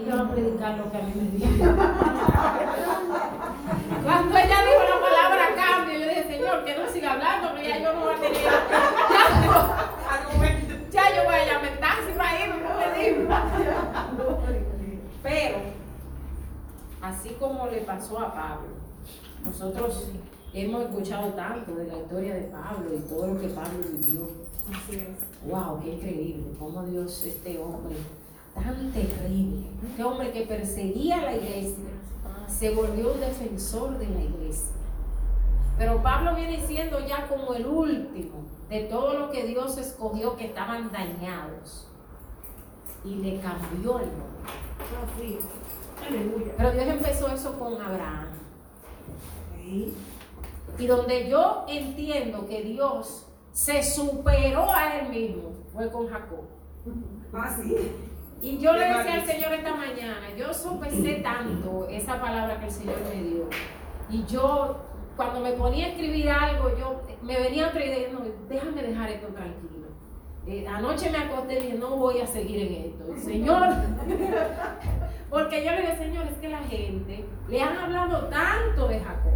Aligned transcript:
ella 0.00 0.16
va 0.16 0.22
a 0.22 0.30
predicar 0.30 0.78
lo 0.78 0.90
que 0.90 0.96
a 0.96 1.02
mí 1.02 1.12
me 1.14 1.30
dijo. 1.30 1.46
Cuando 4.02 4.36
ella 4.36 4.58
dijo 4.64 4.82
la 4.88 5.00
palabra 5.00 5.54
cambio, 5.54 5.98
yo 5.98 6.08
dije, 6.08 6.24
Señor, 6.24 6.64
que 6.64 6.78
no 6.78 6.88
siga 6.90 7.12
hablando, 7.12 7.54
que 7.54 7.68
ya 7.68 7.78
yo 7.78 7.92
no 7.92 8.00
voy 8.00 8.14
a 8.14 8.20
tener. 8.20 8.42
Ya, 10.90 11.04
ya 11.08 11.16
yo 11.16 11.24
voy 11.24 11.34
a 11.34 11.46
llamar 11.46 11.78
taxi 11.78 12.12
para 12.16 12.44
irme, 12.44 12.62
no 12.62 12.70
me 12.78 12.86
digo. 12.98 13.20
Pero, 15.22 15.58
así 17.02 17.36
como 17.38 17.66
le 17.66 17.80
pasó 17.82 18.18
a 18.20 18.32
Pablo, 18.32 18.68
nosotros 19.44 20.08
hemos 20.54 20.82
escuchado 20.82 21.28
tanto 21.34 21.74
de 21.74 21.86
la 21.86 21.98
historia 21.98 22.34
de 22.34 22.42
Pablo 22.42 22.94
y 22.94 23.00
todo 23.00 23.26
lo 23.28 23.40
que 23.40 23.48
Pablo 23.48 23.84
vivió. 23.92 24.30
Así 24.70 24.96
es. 24.96 25.08
Wow, 25.48 25.80
qué 25.82 25.94
increíble, 25.94 26.52
cómo 26.58 26.82
Dios, 26.84 27.24
este 27.24 27.58
hombre 27.58 27.96
tan 28.62 28.92
terrible, 28.92 29.66
este 29.86 30.04
hombre 30.04 30.32
que 30.32 30.42
perseguía 30.42 31.18
a 31.18 31.22
la 31.22 31.36
iglesia, 31.36 31.90
se 32.48 32.74
volvió 32.74 33.12
un 33.12 33.20
defensor 33.20 33.98
de 33.98 34.08
la 34.08 34.20
iglesia. 34.20 34.72
Pero 35.78 36.02
Pablo 36.02 36.34
viene 36.34 36.66
siendo 36.66 37.06
ya 37.06 37.26
como 37.26 37.54
el 37.54 37.66
último 37.66 38.44
de 38.68 38.80
todo 38.84 39.14
lo 39.14 39.30
que 39.30 39.46
Dios 39.46 39.78
escogió 39.78 40.36
que 40.36 40.46
estaban 40.46 40.90
dañados. 40.92 41.88
Y 43.02 43.16
le 43.16 43.40
cambió 43.40 43.98
el 43.98 44.08
nombre. 44.10 45.38
Aleluya. 46.06 46.52
Pero 46.56 46.72
Dios 46.72 46.86
empezó 46.86 47.28
eso 47.28 47.58
con 47.58 47.80
Abraham. 47.80 48.28
Y 50.78 50.86
donde 50.86 51.28
yo 51.28 51.64
entiendo 51.68 52.46
que 52.46 52.62
Dios 52.62 53.26
se 53.52 53.82
superó 53.82 54.70
a 54.70 54.98
él 54.98 55.08
mismo 55.08 55.52
fue 55.72 55.90
con 55.90 56.08
Jacob. 56.08 56.44
Ah, 57.32 57.56
sí. 57.56 57.76
Y 58.42 58.58
yo 58.58 58.72
le 58.72 58.86
decía 58.86 59.14
al. 59.14 59.26
Señor 59.26 59.52
esta 59.52 59.74
mañana, 59.74 60.28
yo 60.36 60.52
sopesé 60.54 61.16
tanto 61.16 61.86
esa 61.90 62.20
palabra 62.20 62.58
que 62.58 62.66
el 62.66 62.70
Señor 62.72 62.96
me 63.14 63.22
dio. 63.22 63.48
Y 64.08 64.24
yo, 64.24 64.78
cuando 65.16 65.40
me 65.40 65.52
ponía 65.52 65.86
a 65.86 65.88
escribir 65.90 66.30
algo, 66.30 66.70
yo 66.78 67.02
me 67.22 67.38
venía 67.38 67.68
otra 67.68 67.84
idea, 67.84 68.08
no, 68.12 68.20
déjame 68.48 68.82
dejar 68.82 69.10
esto 69.10 69.28
tranquilo. 69.28 69.70
Eh, 70.46 70.66
anoche 70.66 71.10
me 71.10 71.18
acosté 71.18 71.58
y 71.60 71.62
dije, 71.66 71.78
no 71.78 71.96
voy 71.96 72.20
a 72.20 72.26
seguir 72.26 72.66
en 72.66 72.84
esto. 72.86 73.04
Señor, 73.22 73.62
porque 75.30 75.64
yo 75.64 75.72
le 75.72 75.82
digo, 75.82 75.94
Señor, 75.98 76.26
es 76.26 76.38
que 76.38 76.48
la 76.48 76.58
gente 76.62 77.24
le 77.48 77.60
han 77.62 77.76
hablado 77.76 78.26
tanto 78.28 78.88
de 78.88 79.00
Jacob. 79.00 79.32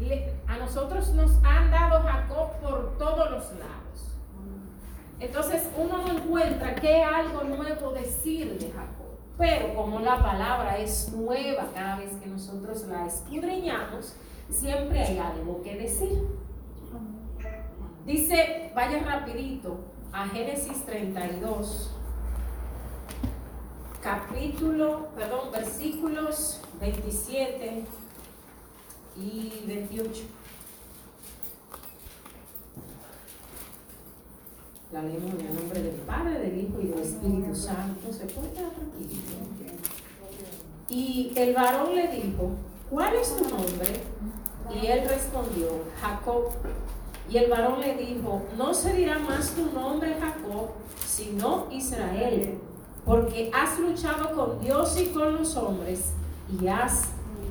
Le- 0.00 0.32
a 0.48 0.56
nosotros 0.58 1.10
nos 1.14 1.32
han 1.44 1.70
dado 1.70 2.02
Jacob 2.02 2.50
por 2.60 2.98
todos 2.98 3.30
los 3.30 3.44
lados. 3.52 4.18
Entonces 5.20 5.68
uno 5.76 5.98
no 5.98 6.09
encuentra 6.30 6.76
qué 6.76 7.02
algo 7.02 7.42
nuevo 7.42 7.90
decir 7.90 8.56
de 8.58 8.70
Jacob. 8.70 9.18
Pero 9.36 9.74
como 9.74 9.98
la 10.00 10.22
palabra 10.22 10.78
es 10.78 11.12
nueva 11.12 11.68
cada 11.74 11.96
vez 11.96 12.12
que 12.22 12.26
nosotros 12.26 12.86
la 12.86 13.06
escudriñamos, 13.06 14.14
siempre 14.48 15.00
hay 15.02 15.18
algo 15.18 15.60
que 15.62 15.76
decir. 15.76 16.28
Dice, 18.06 18.70
vaya 18.74 19.02
rapidito 19.02 19.78
a 20.12 20.28
Génesis 20.28 20.84
32, 20.86 21.96
capítulo, 24.02 25.08
perdón, 25.16 25.50
versículos 25.52 26.60
27 26.80 27.84
y 29.16 29.64
28. 29.66 30.22
La 34.92 35.02
leemos 35.02 35.34
en 35.34 35.46
el 35.46 35.54
nombre 35.54 35.82
del 35.82 35.94
Padre, 36.00 36.40
del 36.40 36.58
Hijo 36.58 36.80
y 36.82 36.88
del 36.88 36.98
Espíritu 36.98 37.54
Santo. 37.54 38.12
Se 38.12 38.26
puede 38.26 38.50
quedar 38.50 38.70
tranquilo. 38.70 39.20
Y 40.88 41.32
el 41.36 41.54
varón 41.54 41.94
le 41.94 42.08
dijo, 42.08 42.50
¿cuál 42.90 43.14
es 43.14 43.36
tu 43.36 43.44
nombre? 43.44 44.00
Y 44.74 44.86
él 44.86 45.08
respondió, 45.08 45.84
Jacob. 46.00 46.46
Y 47.30 47.36
el 47.36 47.48
varón 47.48 47.80
le 47.80 47.94
dijo, 47.96 48.42
no 48.58 48.74
se 48.74 48.92
dirá 48.94 49.20
más 49.20 49.52
tu 49.54 49.66
nombre 49.66 50.16
Jacob, 50.20 50.70
sino 51.06 51.68
Israel, 51.70 52.58
porque 53.04 53.52
has 53.54 53.78
luchado 53.78 54.34
con 54.34 54.60
Dios 54.60 55.00
y 55.00 55.06
con 55.10 55.36
los 55.36 55.56
hombres 55.56 56.06
y 56.60 56.66
has 56.66 57.04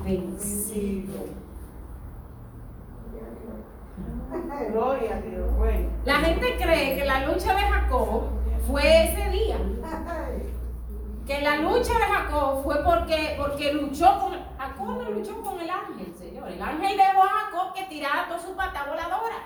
vencido. 0.04 1.39
Gloria 4.68 5.16
a 5.16 5.20
Dios. 5.20 5.56
Bueno. 5.56 5.88
La 6.04 6.16
gente 6.16 6.56
cree 6.56 6.96
que 6.96 7.04
la 7.04 7.26
lucha 7.26 7.54
de 7.54 7.60
Jacob 7.60 8.22
fue 8.66 9.04
ese 9.04 9.30
día. 9.30 9.58
Que 11.26 11.42
la 11.42 11.58
lucha 11.58 11.92
de 11.92 12.04
Jacob 12.06 12.64
fue 12.64 12.82
porque, 12.82 13.36
porque 13.38 13.72
luchó 13.72 14.18
con. 14.18 14.32
Jacob 14.58 14.86
no 15.00 15.10
luchó 15.10 15.40
con 15.40 15.60
el 15.60 15.70
ángel, 15.70 16.12
señor. 16.18 16.48
El 16.48 16.60
ángel 16.60 16.96
dejó 16.96 17.22
a 17.22 17.28
Jacob 17.28 17.72
que 17.72 17.84
tirara 17.84 18.26
toda 18.26 18.40
su 18.40 18.56
pata 18.56 18.86
voladora. 18.88 19.36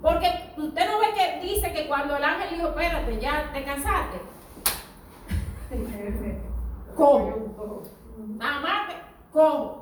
Porque 0.00 0.52
usted 0.56 0.86
no 0.88 1.00
ve 1.00 1.06
que 1.16 1.40
dice 1.44 1.72
que 1.72 1.88
cuando 1.88 2.16
el 2.16 2.22
ángel 2.22 2.50
dijo, 2.54 2.68
espérate, 2.68 3.18
ya 3.18 3.50
te 3.52 3.64
cansaste. 3.64 4.20
Cojo. 6.96 7.82
Nada 8.36 8.60
más 8.60 8.94
cojo. 9.32 9.81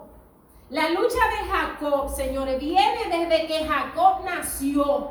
La 0.71 0.89
lucha 0.91 1.19
de 1.29 1.51
Jacob, 1.51 2.09
señores, 2.09 2.61
viene 2.61 3.09
desde 3.11 3.47
que 3.49 3.67
Jacob 3.67 4.25
nació. 4.25 5.11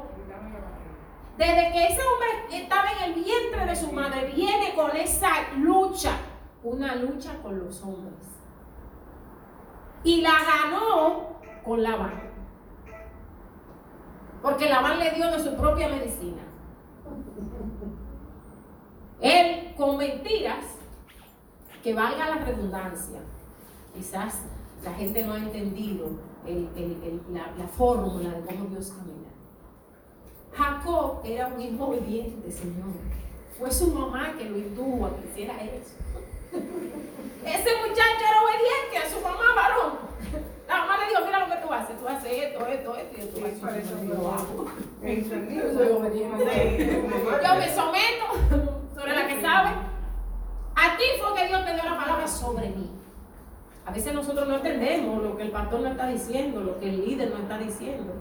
Desde 1.38 1.72
que 1.72 1.86
ese 1.86 2.02
hombre 2.02 2.58
estaba 2.62 2.86
en 2.94 3.12
el 3.12 3.24
vientre 3.24 3.66
de 3.66 3.76
su 3.76 3.92
madre, 3.92 4.32
viene 4.34 4.74
con 4.74 4.96
esa 4.96 5.30
lucha. 5.58 6.12
Una 6.64 6.96
lucha 6.96 7.38
con 7.42 7.60
los 7.60 7.82
hombres. 7.84 8.14
Y 10.04 10.22
la 10.22 10.32
ganó 10.32 11.40
con 11.64 11.84
Labán. 11.84 12.30
Porque 14.42 14.70
Labán 14.70 15.00
le 15.00 15.12
dio 15.12 15.30
de 15.30 15.44
su 15.44 15.58
propia 15.58 15.90
medicina. 15.90 16.42
Él, 19.20 19.74
con 19.76 19.98
mentiras, 19.98 20.66
que 21.84 21.94
valga 21.94 22.30
la 22.30 22.46
redundancia, 22.46 23.20
quizás 23.94 24.44
la 24.84 24.94
gente 24.94 25.24
no 25.24 25.34
ha 25.34 25.38
entendido 25.38 26.08
el- 26.46 26.70
el- 26.76 27.04
el- 27.04 27.22
la, 27.34 27.52
la 27.58 27.68
fórmula 27.68 28.30
de 28.32 28.42
cómo 28.46 28.66
Dios 28.70 28.92
camina. 28.92 29.30
Jacob 30.54 31.22
era 31.24 31.48
un 31.48 31.62
hijo 31.62 31.86
obediente, 31.86 32.52
Señor. 32.52 32.94
Fue 33.58 33.72
su 33.72 33.88
mamá 33.94 34.34
que 34.38 34.46
lo 34.50 34.58
indujo 34.58 35.06
a 35.06 35.16
que 35.16 35.28
hiciera 35.30 35.54
eso. 35.64 35.96
Ese 37.46 37.70
muchacho 37.82 38.24
era 38.28 38.42
obediente 38.44 38.98
a 39.06 39.10
su 39.10 39.22
mamá 39.22 39.54
varón. 39.56 39.94
La 40.68 40.78
mamá 40.82 40.98
le 41.00 41.10
dijo, 41.10 41.26
mira 41.26 41.48
lo 41.48 41.54
que 41.56 41.62
tú 41.62 41.74
haces, 41.74 42.00
tú 42.00 42.08
haces 42.08 42.32
esto, 42.32 42.66
esto, 42.68 42.96
esto, 42.96 43.18
y 43.18 43.26
tú 43.40 43.46
haces 43.68 43.86
eso 43.86 43.96
Yo 44.04 44.14
lo 44.16 44.32
hago. 44.32 44.66
Entendido. 45.02 45.72
Yo 45.72 45.78
soy 45.78 45.88
obediente. 45.90 47.04
Yo 47.44 47.56
me 47.56 47.76
someto 47.76 48.26
sobre 48.96 49.16
la 49.16 49.28
que 49.28 49.42
sabe. 49.42 49.70
A 50.76 50.98
ti 50.98 51.04
fue 51.22 51.36
que 51.42 51.48
Dios 51.48 51.66
te 51.66 51.74
dio 51.74 51.84
la 51.84 51.98
palabra 51.98 52.28
sobre 52.28 52.70
mí. 52.70 52.90
A 53.90 53.92
veces 53.92 54.14
nosotros 54.14 54.48
no 54.48 54.56
entendemos 54.58 55.24
lo 55.24 55.36
que 55.36 55.42
el 55.44 55.52
pastor 55.52 55.80
nos 55.82 55.92
está 55.94 56.06
diciendo, 56.08 56.62
lo 56.62 56.80
que 56.80 56.90
el 56.90 57.04
líder 57.06 57.32
nos 57.32 57.40
está 57.40 57.58
diciendo. 57.58 58.14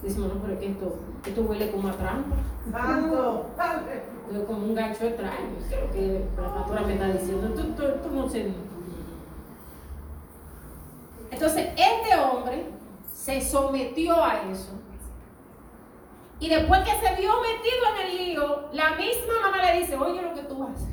Decimos, 0.00 0.32
no, 0.32 0.40
pero 0.40 0.52
es 0.54 0.60
que 0.60 0.70
esto, 0.70 0.96
esto 1.26 1.40
huele 1.42 1.72
como 1.72 1.88
a 1.88 1.92
trampa. 1.92 2.36
Santo. 2.70 3.46
Como 4.46 4.66
un 4.66 4.74
gancho 4.74 5.06
extraño. 5.06 5.56
Lo 5.70 5.90
que 5.90 6.24
la 6.36 6.54
pastora 6.54 6.82
me 6.82 6.92
está 6.92 7.06
diciendo. 7.08 7.48
Esto, 7.48 7.62
esto- 7.62 7.94
esto 7.94 8.10
no 8.10 8.28
se. 8.28 8.52
Entonces, 11.30 11.68
este 11.70 12.16
hombre 12.20 12.66
se 13.12 13.40
sometió 13.40 14.22
a 14.22 14.42
eso. 14.50 14.72
Y 16.40 16.48
después 16.50 16.80
que 16.82 16.90
se 16.90 17.20
vio 17.20 17.32
metido 17.40 17.84
en 17.96 18.06
el 18.06 18.16
lío, 18.18 18.68
la 18.72 18.90
misma 18.90 19.32
mamá 19.42 19.64
le 19.72 19.80
dice, 19.80 19.96
oye 19.96 20.22
lo 20.22 20.34
que 20.34 20.42
tú 20.42 20.62
haces. 20.62 20.88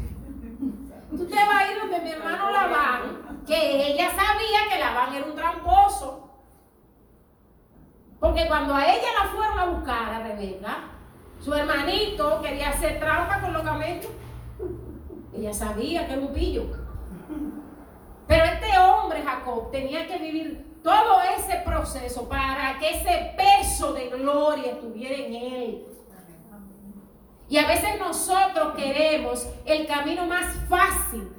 Tú 1.11 1.25
te 1.27 1.35
vas 1.35 1.49
a 1.61 1.71
ir 1.73 1.79
donde 1.79 1.99
mi 2.01 2.09
hermano 2.11 2.51
Labán, 2.51 3.01
que 3.45 3.87
ella 3.91 4.09
sabía 4.09 4.69
que 4.69 4.79
Labán 4.79 5.13
era 5.13 5.25
un 5.25 5.35
tramposo. 5.35 6.29
Porque 8.19 8.47
cuando 8.47 8.73
a 8.73 8.85
ella 8.85 9.07
la 9.19 9.29
fueron 9.29 9.59
a 9.59 9.65
buscar 9.65 10.13
a 10.13 10.19
Rebeca, 10.19 10.77
su 11.39 11.53
hermanito 11.53 12.41
quería 12.41 12.69
hacer 12.69 12.99
trampa 12.99 13.41
con 13.41 13.53
los 13.53 13.63
camellos. 13.63 14.11
Ella 15.33 15.53
sabía 15.53 16.07
que 16.07 16.13
era 16.13 16.21
un 16.21 16.33
pillo. 16.33 16.63
Pero 18.27 18.43
este 18.45 18.77
hombre, 18.79 19.21
Jacob, 19.21 19.69
tenía 19.71 20.07
que 20.07 20.17
vivir 20.17 20.79
todo 20.83 21.21
ese 21.37 21.57
proceso 21.65 22.27
para 22.27 22.79
que 22.79 23.01
ese 23.01 23.35
peso 23.37 23.93
de 23.93 24.09
gloria 24.09 24.71
estuviera 24.71 25.15
en 25.15 25.33
él. 25.33 25.85
Y 27.47 27.57
a 27.57 27.67
veces 27.67 27.99
nosotros 27.99 28.75
queremos 28.75 29.47
el 29.65 29.85
camino 29.85 30.25
más 30.25 30.47
fácil. 30.67 31.34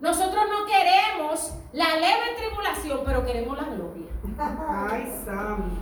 Nosotros 0.00 0.44
no 0.48 0.64
queremos 0.64 1.52
la 1.72 1.96
leve 1.96 2.34
tribulación, 2.38 3.00
pero 3.04 3.24
queremos 3.24 3.56
la 3.56 3.64
gloria. 3.64 4.06
Ay. 4.38 5.12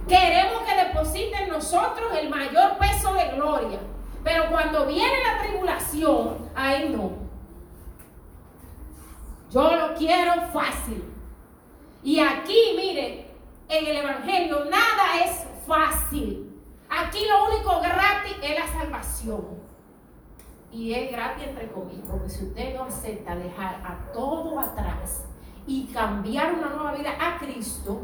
Queremos 0.08 0.62
que 0.62 0.84
deposite 0.84 1.42
en 1.44 1.48
nosotros 1.50 2.12
el 2.20 2.28
mayor 2.28 2.76
peso 2.78 3.14
de 3.14 3.28
gloria. 3.36 3.78
Pero 4.24 4.50
cuando 4.50 4.86
viene 4.86 5.22
la 5.22 5.40
tribulación, 5.42 6.50
ahí 6.56 6.88
no. 6.88 7.12
Yo 9.50 9.76
lo 9.76 9.94
quiero 9.94 10.32
fácil. 10.52 11.04
Y 12.02 12.18
aquí, 12.20 12.74
mire, 12.76 13.30
en 13.68 13.86
el 13.86 13.96
Evangelio 13.98 14.64
nada 14.64 15.24
es 15.24 15.46
fácil. 15.66 16.60
Aquí 16.90 17.24
lo 17.26 17.54
único 17.54 17.80
gratis 17.80 18.36
es 18.42 18.58
la 18.58 18.66
salvación. 18.66 19.57
Y 20.70 20.92
es 20.92 21.10
gratis 21.10 21.48
entre 21.48 21.70
comillas, 21.72 22.06
porque 22.08 22.28
si 22.28 22.44
usted 22.44 22.76
no 22.76 22.84
acepta 22.84 23.36
dejar 23.36 23.76
a 23.76 24.12
todo 24.12 24.60
atrás 24.60 25.24
y 25.66 25.86
cambiar 25.86 26.54
una 26.54 26.68
nueva 26.68 26.92
vida 26.94 27.10
a 27.18 27.38
Cristo, 27.38 28.00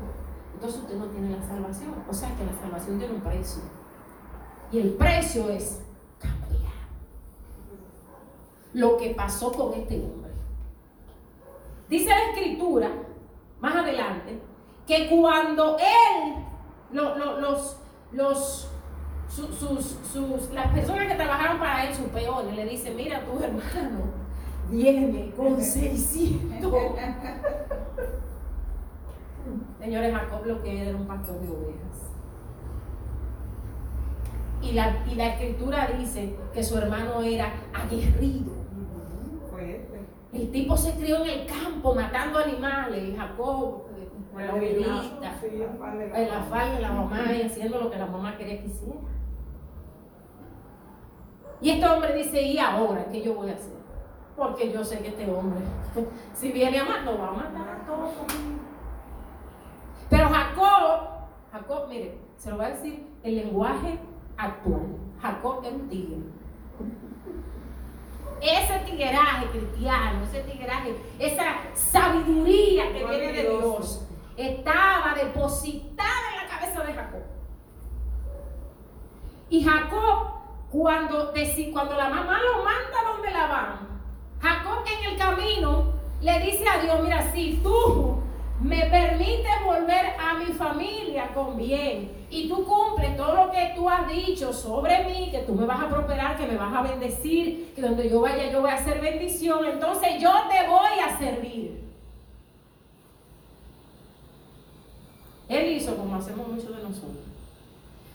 entonces 0.54 0.80
usted 0.80 0.96
no 0.96 1.06
tiene 1.06 1.36
la 1.36 1.42
salvación. 1.46 1.94
O 2.08 2.14
sea 2.14 2.34
que 2.36 2.44
la 2.44 2.54
salvación 2.54 2.98
tiene 2.98 3.14
un 3.14 3.20
precio. 3.20 3.62
Y 4.72 4.78
el 4.78 4.94
precio 4.94 5.50
es 5.50 5.82
cambiar. 6.18 6.72
Lo 8.72 8.96
que 8.96 9.10
pasó 9.10 9.52
con 9.52 9.74
este 9.74 10.00
hombre. 10.00 10.32
Dice 11.88 12.08
la 12.08 12.30
escritura, 12.30 12.90
más 13.60 13.76
adelante, 13.76 14.40
que 14.86 15.08
cuando 15.08 15.76
él, 15.78 16.34
los, 16.90 17.76
los, 18.12 18.68
sus, 19.34 20.50
las 20.52 20.68
personas 20.72 21.08
que 21.08 21.14
trabajaron 21.14 21.58
para 21.58 21.86
él, 21.86 21.94
sus 21.94 22.06
peones, 22.06 22.54
le 22.54 22.66
dicen, 22.66 22.94
mira 22.96 23.24
tu 23.24 23.42
hermano, 23.42 24.12
viene 24.70 25.32
con 25.36 25.60
600. 25.62 26.72
Señores, 29.80 30.14
Jacob 30.14 30.46
lo 30.46 30.62
que 30.62 30.88
era 30.88 30.96
un 30.96 31.06
pastor 31.06 31.40
de 31.40 31.48
ovejas. 31.48 32.12
Y 34.62 34.72
la, 34.72 35.04
y 35.10 35.14
la 35.16 35.26
escritura 35.28 35.88
dice 35.98 36.36
que 36.54 36.64
su 36.64 36.78
hermano 36.78 37.20
era 37.22 37.52
aguerrido. 37.74 38.64
El 40.32 40.50
tipo 40.50 40.76
se 40.76 40.94
crió 40.94 41.22
en 41.22 41.28
el 41.28 41.46
campo 41.46 41.94
matando 41.94 42.40
animales, 42.40 43.16
Jacob, 43.16 43.84
con 44.32 44.44
la 44.44 44.54
ovelita, 44.54 45.38
en 45.44 46.28
la 46.28 46.42
falda 46.42 46.74
de 46.74 46.80
la 46.80 46.90
mamá 46.90 47.32
y 47.32 47.42
haciendo 47.42 47.78
lo 47.78 47.90
que 47.90 47.98
la 47.98 48.06
mamá 48.06 48.36
quería 48.36 48.60
que 48.60 48.66
hiciera. 48.66 49.13
Y 51.60 51.70
este 51.70 51.86
hombre 51.86 52.14
dice, 52.14 52.42
¿y 52.42 52.58
ahora 52.58 53.06
qué 53.10 53.22
yo 53.22 53.34
voy 53.34 53.50
a 53.50 53.54
hacer? 53.54 53.74
Porque 54.36 54.72
yo 54.72 54.84
sé 54.84 54.98
que 54.98 55.08
este 55.08 55.30
hombre, 55.30 55.60
si 56.34 56.52
viene 56.52 56.78
a 56.78 56.84
matar, 56.84 57.04
lo 57.04 57.18
va 57.18 57.28
a 57.28 57.32
matar 57.32 57.80
a 57.80 57.86
todos. 57.86 58.12
Pero 60.10 60.28
Jacob, 60.28 61.08
Jacob, 61.52 61.88
mire, 61.88 62.18
se 62.36 62.50
lo 62.50 62.56
voy 62.56 62.66
a 62.66 62.70
decir 62.70 63.06
el 63.22 63.36
lenguaje 63.36 63.98
actual. 64.36 64.82
Jacob 65.20 65.64
es 65.64 65.72
un 65.72 65.88
tigre. 65.88 66.18
Ese 68.40 68.78
tigueraje 68.84 69.46
cristiano, 69.46 70.22
ese 70.24 70.40
tigueraje, 70.40 70.96
esa 71.18 71.44
sabiduría 71.72 72.92
que 72.92 73.04
viene 73.06 73.32
de 73.32 73.42
Dios, 73.42 74.06
estaba 74.36 75.14
depositada 75.14 76.10
en 76.32 76.42
la 76.42 76.58
cabeza 76.58 76.84
de 76.84 76.92
Jacob. 76.92 77.22
Y 79.48 79.64
Jacob, 79.64 80.26
cuando, 80.74 81.32
cuando 81.72 81.94
la 81.94 82.08
mamá 82.08 82.40
lo 82.42 82.64
manda 82.64 83.12
donde 83.12 83.30
la 83.30 83.46
van, 83.46 83.88
Jacob 84.40 84.84
en 84.84 85.12
el 85.12 85.16
camino 85.16 85.92
le 86.20 86.40
dice 86.40 86.64
a 86.68 86.82
Dios, 86.82 87.00
mira, 87.00 87.32
si 87.32 87.60
tú 87.62 88.16
me 88.60 88.80
permite 88.86 89.46
volver 89.64 90.16
a 90.18 90.34
mi 90.34 90.46
familia 90.46 91.32
con 91.32 91.56
bien 91.56 92.26
y 92.28 92.48
tú 92.48 92.64
cumples 92.64 93.16
todo 93.16 93.46
lo 93.46 93.52
que 93.52 93.72
tú 93.76 93.88
has 93.88 94.08
dicho 94.08 94.52
sobre 94.52 95.04
mí, 95.04 95.30
que 95.30 95.44
tú 95.46 95.54
me 95.54 95.64
vas 95.64 95.80
a 95.80 95.88
prosperar, 95.88 96.36
que 96.36 96.46
me 96.48 96.56
vas 96.56 96.74
a 96.74 96.82
bendecir, 96.82 97.72
que 97.76 97.80
donde 97.80 98.10
yo 98.10 98.20
vaya 98.22 98.50
yo 98.50 98.60
voy 98.60 98.70
a 98.70 98.74
hacer 98.74 99.00
bendición, 99.00 99.64
entonces 99.66 100.20
yo 100.20 100.32
te 100.50 100.66
voy 100.66 100.98
a 100.98 101.16
servir. 101.16 101.84
Él 105.48 105.72
hizo 105.72 105.94
como 105.94 106.16
hacemos 106.16 106.48
muchos 106.48 106.76
de 106.76 106.82
nosotros. 106.82 107.33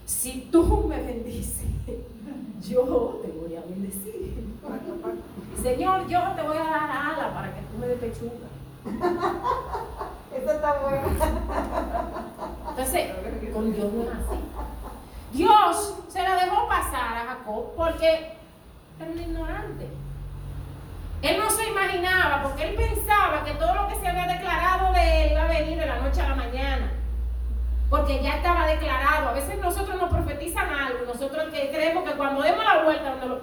Si 0.10 0.50
tú 0.52 0.88
me 0.90 1.00
bendices, 1.04 1.68
yo 2.68 3.22
te 3.22 3.32
voy 3.32 3.56
a 3.56 3.62
bendecir. 3.62 4.34
Señor, 5.62 6.08
yo 6.08 6.20
te 6.36 6.42
voy 6.42 6.58
a 6.58 6.64
dar 6.64 6.90
ala 6.90 7.32
para 7.32 7.54
que 7.54 7.62
tú 7.62 7.78
me 7.78 7.86
des 7.86 8.00
pechuga. 8.00 8.50
Esto 10.36 10.52
está 10.52 10.80
bueno. 10.80 11.10
Entonces, 12.70 13.12
con 13.54 13.72
Dios 13.72 13.94
no 13.94 14.02
es 14.02 14.10
así. 14.10 14.40
Dios 15.32 15.96
se 16.08 16.24
la 16.24 16.44
dejó 16.44 16.68
pasar 16.68 17.18
a 17.18 17.26
Jacob 17.28 17.66
porque 17.78 18.34
era 19.00 19.12
un 19.12 19.20
ignorante. 19.20 19.90
Él 21.22 21.38
no 21.38 21.52
se 21.52 21.70
imaginaba, 21.70 22.42
porque 22.42 22.68
él 22.68 22.76
pensaba 22.76 23.44
que 23.44 23.52
todo 23.52 23.76
lo 23.76 23.88
que 23.88 24.00
se 24.00 24.08
había 24.08 24.26
declarado 24.26 24.92
de 24.92 25.26
él 25.26 25.32
iba 25.34 25.44
a 25.44 25.48
venir 25.48 25.78
de 25.78 25.86
la 25.86 26.00
noche 26.00 26.20
a 26.20 26.30
la 26.30 26.36
mañana. 26.36 26.99
Porque 27.90 28.22
ya 28.22 28.38
estaba 28.38 28.68
declarado. 28.68 29.30
A 29.30 29.34
veces 29.34 29.60
nosotros 29.60 30.00
nos 30.00 30.10
profetizan 30.10 30.70
algo, 30.70 31.06
nosotros 31.06 31.46
creemos 31.52 32.04
que 32.04 32.18
cuando 32.18 32.42
demos 32.42 32.64
la 32.64 32.84
vuelta, 32.84 33.12
donde 33.12 33.28
lo 33.28 33.42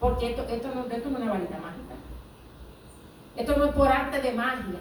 Porque 0.00 0.30
esto, 0.30 0.44
esto, 0.48 0.68
no, 0.74 0.86
esto 0.86 1.08
no 1.10 1.18
es 1.18 1.22
una 1.22 1.32
varita 1.32 1.58
mágica. 1.58 1.94
Esto 3.36 3.56
no 3.56 3.66
es 3.66 3.72
por 3.72 3.88
arte 3.88 4.20
de 4.20 4.32
magia. 4.32 4.80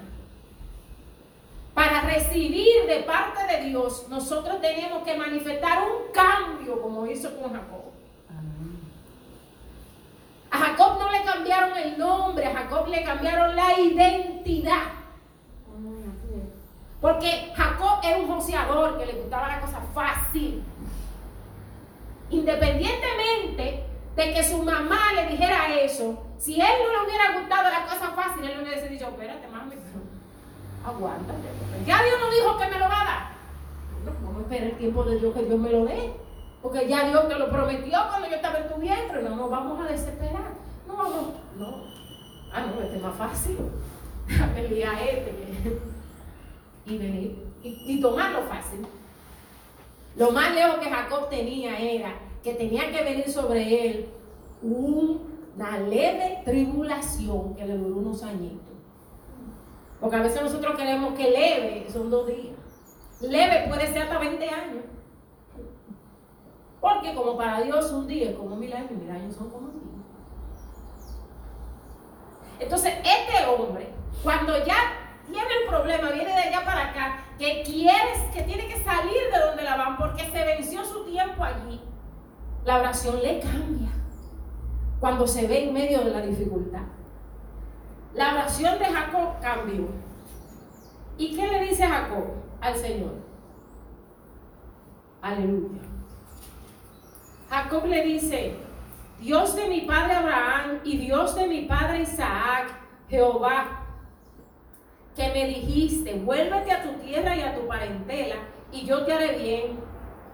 Para 1.73 2.01
recibir 2.01 2.87
de 2.87 3.01
parte 3.01 3.45
de 3.45 3.65
Dios, 3.65 4.07
nosotros 4.09 4.61
tenemos 4.61 5.03
que 5.03 5.17
manifestar 5.17 5.79
un 5.83 6.11
cambio 6.13 6.81
como 6.81 7.05
hizo 7.05 7.35
con 7.35 7.51
Jacob. 7.51 7.83
A 10.51 10.57
Jacob 10.57 10.99
no 10.99 11.11
le 11.11 11.21
cambiaron 11.23 11.77
el 11.77 11.97
nombre, 11.97 12.45
a 12.45 12.53
Jacob 12.53 12.87
le 12.87 13.03
cambiaron 13.03 13.57
la 13.57 13.77
identidad. 13.77 14.83
Porque 17.05 17.53
Jacob 17.55 17.99
era 18.01 18.17
un 18.17 18.27
joseador 18.27 18.97
que 18.97 19.05
le 19.05 19.13
gustaba 19.13 19.47
la 19.47 19.61
cosa 19.61 19.79
fácil. 19.93 20.63
Independientemente 22.31 23.85
de 24.15 24.33
que 24.33 24.43
su 24.43 24.63
mamá 24.63 25.13
le 25.13 25.27
dijera 25.27 25.71
eso, 25.81 26.25
si 26.39 26.59
él 26.59 26.67
no 26.81 26.91
le 26.91 27.07
hubiera 27.07 27.39
gustado 27.39 27.69
la 27.69 27.83
cosa 27.85 28.09
fácil, 28.15 28.45
él 28.45 28.57
le 28.57 28.63
hubiese 28.63 28.89
dicho, 28.89 29.07
espérate, 29.07 29.47
mami, 29.49 29.75
aguántate. 30.83 31.47
Ya 31.85 32.01
Dios 32.01 32.17
no 32.19 32.31
dijo 32.31 32.57
que 32.57 32.73
me 32.73 32.79
lo 32.79 32.89
va 32.89 33.01
a 33.01 33.05
dar. 33.05 33.29
No, 34.03 34.11
vamos 34.25 34.39
a 34.39 34.41
esperar 34.41 34.67
el 34.69 34.77
tiempo 34.77 35.03
de 35.03 35.19
Dios 35.19 35.35
que 35.35 35.43
Dios 35.43 35.59
me 35.59 35.69
lo 35.69 35.85
dé. 35.85 36.11
Porque 36.63 36.87
ya 36.87 37.07
Dios 37.07 37.27
te 37.27 37.35
lo 37.35 37.51
prometió 37.51 37.99
cuando 38.09 38.27
yo 38.27 38.35
estaba 38.35 38.57
en 38.57 38.67
tu 38.67 38.81
vientre. 38.81 39.21
No 39.21 39.35
nos 39.35 39.51
vamos 39.51 39.79
a 39.79 39.91
desesperar. 39.91 40.53
No, 40.87 40.95
vamos. 40.95 41.25
No. 41.55 41.83
Ah, 42.51 42.61
no, 42.61 42.81
este 42.81 42.97
es 42.97 43.03
más 43.03 43.15
fácil. 43.15 43.59
Déjame 44.27 44.85
a 44.85 45.03
este. 45.03 45.94
Y 46.85 46.97
venir. 46.97 47.45
Y, 47.63 47.99
tomarlo 47.99 48.43
fácil. 48.43 48.85
Lo 50.15 50.31
más 50.31 50.53
lejos 50.53 50.75
que 50.75 50.89
Jacob 50.89 51.29
tenía 51.29 51.79
era 51.79 52.13
que 52.43 52.53
tenía 52.53 52.91
que 52.91 53.03
venir 53.03 53.29
sobre 53.29 53.87
él 53.87 54.09
una 54.61 55.79
leve 55.79 56.41
tribulación 56.45 57.55
que 57.55 57.65
le 57.65 57.77
duró 57.77 57.97
unos 57.97 58.23
añitos. 58.23 58.75
Porque 59.99 60.15
a 60.15 60.21
veces 60.21 60.41
nosotros 60.43 60.75
queremos 60.77 61.15
que 61.15 61.31
leve 61.31 61.87
son 61.91 62.11
dos 62.11 62.27
días. 62.27 62.55
Leve 63.21 63.65
puede 63.67 63.87
ser 63.87 64.03
hasta 64.03 64.19
20 64.19 64.49
años. 64.49 64.83
Porque 66.79 67.15
como 67.15 67.35
para 67.35 67.61
Dios 67.61 67.91
un 67.91 68.07
día 68.07 68.29
es 68.29 68.35
como 68.35 68.55
mil 68.55 68.71
años, 68.71 68.91
mil 68.91 69.09
años 69.09 69.35
son 69.35 69.49
como 69.49 69.69
mil. 69.69 69.81
Entonces, 72.59 72.93
este 72.99 73.45
hombre, 73.49 73.89
cuando 74.23 74.63
ya 74.65 75.04
tiene 75.27 75.47
el 75.61 75.67
problema, 75.67 76.09
viene 76.11 76.31
de 76.31 76.39
allá 76.39 76.65
para 76.65 76.89
acá, 76.89 77.23
que 77.37 77.63
quiere, 77.63 78.29
que 78.33 78.43
tiene 78.43 78.67
que 78.67 78.83
salir 78.83 79.21
de 79.31 79.39
donde 79.39 79.63
la 79.63 79.75
van 79.75 79.97
porque 79.97 80.25
se 80.25 80.43
venció 80.45 80.85
su 80.85 81.05
tiempo 81.05 81.43
allí, 81.43 81.81
la 82.63 82.77
oración 82.77 83.21
le 83.21 83.39
cambia 83.39 83.89
cuando 84.99 85.27
se 85.27 85.47
ve 85.47 85.65
en 85.65 85.73
medio 85.73 86.03
de 86.03 86.11
la 86.11 86.21
dificultad. 86.21 86.81
La 88.13 88.33
oración 88.33 88.79
de 88.79 88.85
Jacob 88.85 89.39
cambió. 89.41 89.87
¿Y 91.17 91.35
qué 91.35 91.47
le 91.47 91.65
dice 91.65 91.85
Jacob 91.85 92.25
al 92.61 92.75
Señor? 92.75 93.13
Aleluya. 95.21 95.81
Jacob 97.49 97.85
le 97.85 98.03
dice, 98.03 98.55
Dios 99.19 99.55
de 99.55 99.67
mi 99.67 99.81
padre 99.81 100.13
Abraham 100.13 100.79
y 100.83 100.97
Dios 100.97 101.35
de 101.35 101.47
mi 101.47 101.61
padre 101.61 102.01
Isaac, 102.01 102.67
Jehová, 103.09 103.84
que 105.15 105.29
me 105.29 105.45
dijiste, 105.45 106.13
vuélvete 106.15 106.71
a 106.71 106.83
tu 106.83 106.93
tierra 106.99 107.35
y 107.35 107.41
a 107.41 107.55
tu 107.55 107.67
parentela 107.67 108.35
y 108.71 108.85
yo 108.85 109.05
te 109.05 109.13
haré 109.13 109.37
bien. 109.37 109.79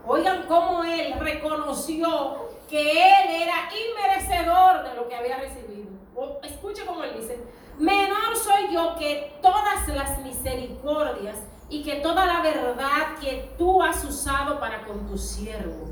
Oigan 0.08 0.46
cómo 0.48 0.84
él 0.84 1.14
reconoció 1.20 2.50
que 2.68 2.92
él 2.92 3.44
era 3.44 3.70
inmerecedor 3.72 4.84
de 4.84 4.96
lo 4.96 5.08
que 5.08 5.16
había 5.16 5.38
recibido. 5.38 5.92
escuche 6.44 6.86
cómo 6.86 7.04
él 7.04 7.14
dice, 7.20 7.44
menor 7.78 8.36
soy 8.36 8.74
yo 8.74 8.96
que 8.96 9.38
todas 9.42 9.88
las 9.90 10.20
misericordias 10.24 11.38
y 11.70 11.84
que 11.84 11.98
toda 11.98 12.26
la 12.26 12.42
verdad 12.42 13.20
que 13.22 13.54
tú 13.58 13.84
has 13.84 14.04
usado 14.04 14.60
para 14.60 14.84
con 14.86 15.06
tu 15.08 15.18
siervo. 15.18 15.90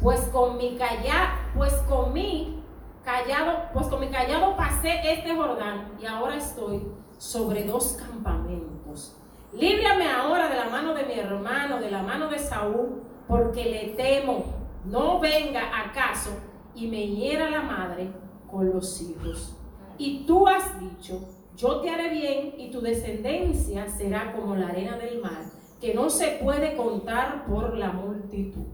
Pues 0.00 0.20
con 0.28 0.56
mi 0.56 0.76
callar, 0.76 1.50
pues 1.56 1.72
con 1.88 2.12
mi 2.12 2.62
callado, 3.04 3.64
pues 3.72 3.88
con 3.88 3.98
mi 3.98 4.08
callado 4.08 4.56
pasé 4.56 5.00
este 5.02 5.34
Jordán 5.34 5.92
y 6.00 6.06
ahora 6.06 6.36
estoy 6.36 6.86
sobre 7.18 7.64
dos 7.64 7.98
campamentos. 7.98 9.16
Líbrame 9.52 10.08
ahora 10.08 10.48
de 10.48 10.56
la 10.56 10.68
mano 10.68 10.94
de 10.94 11.04
mi 11.04 11.14
hermano, 11.14 11.80
de 11.80 11.90
la 11.90 12.02
mano 12.02 12.28
de 12.28 12.38
Saúl, 12.38 13.02
porque 13.26 13.64
le 13.64 13.88
temo, 13.94 14.44
no 14.84 15.18
venga 15.18 15.84
acaso 15.84 16.30
y 16.74 16.86
me 16.86 17.06
hiera 17.06 17.50
la 17.50 17.62
madre 17.62 18.10
con 18.50 18.70
los 18.70 19.02
hijos. 19.02 19.56
Y 19.98 20.24
tú 20.26 20.46
has 20.46 20.78
dicho, 20.80 21.28
yo 21.56 21.80
te 21.80 21.90
haré 21.90 22.08
bien 22.10 22.54
y 22.56 22.70
tu 22.70 22.80
descendencia 22.80 23.88
será 23.88 24.32
como 24.32 24.54
la 24.54 24.68
arena 24.68 24.96
del 24.96 25.20
mar, 25.20 25.44
que 25.80 25.94
no 25.94 26.08
se 26.08 26.38
puede 26.42 26.76
contar 26.76 27.44
por 27.46 27.76
la 27.76 27.90
multitud. 27.90 28.66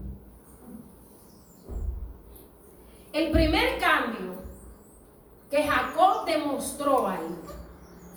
El 3.11 3.31
primer 3.31 3.79
cambio 3.79 4.35
que 5.49 5.63
Jacob 5.63 6.25
demostró 6.25 7.07
ahí 7.07 7.39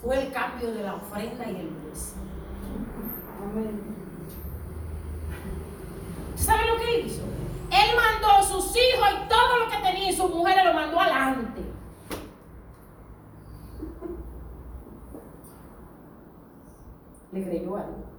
fue 0.01 0.23
el 0.23 0.31
cambio 0.31 0.73
de 0.73 0.83
la 0.83 0.95
ofrenda 0.95 1.45
y 1.45 1.55
el 1.55 1.69
diezmo. 1.83 2.23
¿Sabe 6.35 6.67
lo 6.67 6.77
que 6.77 7.01
hizo? 7.01 7.21
Él 7.71 7.95
mandó 7.95 8.31
a 8.31 8.43
sus 8.43 8.75
hijos 8.75 9.09
y 9.11 9.29
todo 9.29 9.59
lo 9.59 9.69
que 9.69 9.77
tenía 9.77 10.09
y 10.09 10.15
sus 10.15 10.33
mujeres 10.33 10.65
lo 10.65 10.73
mandó 10.73 10.99
adelante. 10.99 11.61
Le 17.31 17.43
creyó 17.43 17.75
algo. 17.75 18.09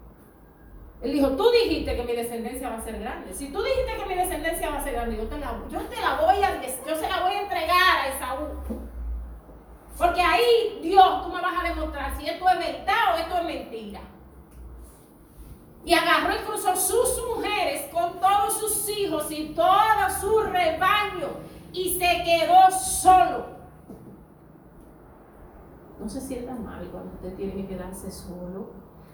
Él 1.02 1.12
dijo, 1.12 1.30
tú 1.30 1.50
dijiste 1.50 1.96
que 1.96 2.04
mi 2.04 2.12
descendencia 2.12 2.68
va 2.68 2.76
a 2.76 2.84
ser 2.84 3.00
grande. 3.00 3.32
Si 3.32 3.50
tú 3.50 3.62
dijiste 3.62 3.96
que 3.96 4.06
mi 4.06 4.14
descendencia 4.14 4.70
va 4.70 4.78
a 4.78 4.84
ser 4.84 4.92
grande, 4.92 5.16
yo 5.16 5.26
te 5.26 5.38
la, 5.38 5.58
yo 5.70 5.80
te 5.80 5.96
la 5.96 6.20
voy 6.20 6.42
a, 6.42 6.60
yo 6.62 6.94
se 6.94 7.08
la 7.08 7.22
voy 7.22 7.32
a 7.32 7.42
entregar 7.42 7.98
a 7.98 8.08
Esaú. 8.08 8.89
Porque 10.00 10.22
ahí, 10.22 10.80
Dios, 10.82 11.22
tú 11.22 11.28
me 11.28 11.42
vas 11.42 11.62
a 11.62 11.68
demostrar 11.68 12.16
si 12.16 12.26
esto 12.26 12.48
es 12.48 12.58
verdad 12.58 13.14
o 13.14 13.18
esto 13.18 13.36
es 13.36 13.44
mentira. 13.44 14.00
Y 15.84 15.92
agarró 15.92 16.34
y 16.34 16.46
cruzó 16.46 16.74
sus 16.74 17.22
mujeres 17.28 17.92
con 17.92 18.18
todos 18.18 18.58
sus 18.58 18.88
hijos 18.88 19.30
y 19.30 19.52
todo 19.54 20.08
su 20.18 20.40
rebaño 20.40 21.28
y 21.74 21.98
se 21.98 22.24
quedó 22.24 22.70
solo. 22.70 23.60
No 25.98 26.08
se 26.08 26.22
sienta 26.22 26.54
mal 26.54 26.88
cuando 26.90 27.12
usted 27.12 27.34
tiene 27.34 27.54
que 27.56 27.66
quedarse 27.66 28.10
solo. 28.10 28.70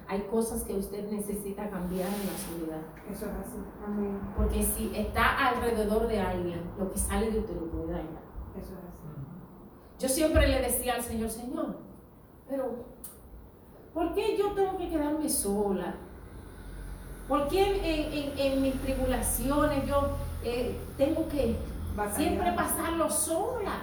Hay 0.06 0.20
cosas 0.30 0.62
que 0.62 0.74
usted 0.74 1.10
necesita 1.10 1.68
cambiar 1.68 2.06
en 2.06 2.26
la 2.26 2.38
soledad. 2.38 2.82
Eso 3.10 3.26
es 3.26 3.32
así. 3.44 3.58
Amén. 3.84 4.20
Porque 4.36 4.62
si 4.62 4.94
está 4.94 5.48
alrededor 5.48 6.06
de 6.06 6.20
alguien, 6.20 6.70
lo 6.78 6.88
que 6.92 6.96
sale 6.96 7.32
de 7.32 7.40
usted 7.40 7.56
lo 7.56 7.66
puede 7.72 7.90
dañar. 7.90 8.22
Eso 8.56 8.72
es 8.72 8.78
así. 8.78 8.96
Yo 9.98 10.08
siempre 10.08 10.46
le 10.48 10.60
decía 10.60 10.94
al 10.94 11.02
Señor, 11.02 11.30
Señor, 11.30 11.76
pero 12.48 12.84
¿por 13.94 14.14
qué 14.14 14.36
yo 14.36 14.52
tengo 14.52 14.76
que 14.76 14.88
quedarme 14.90 15.28
sola? 15.28 15.94
¿Por 17.28 17.48
qué 17.48 17.62
en, 17.62 18.12
en- 18.12 18.38
en 18.38 18.62
mis 18.62 18.74
tribulaciones 18.82 19.86
yo 19.88 20.10
eh, 20.44 20.78
tengo 20.96 21.28
que 21.28 21.56
siempre 22.14 22.52
pasarlo 22.52 23.10
sola? 23.10 23.82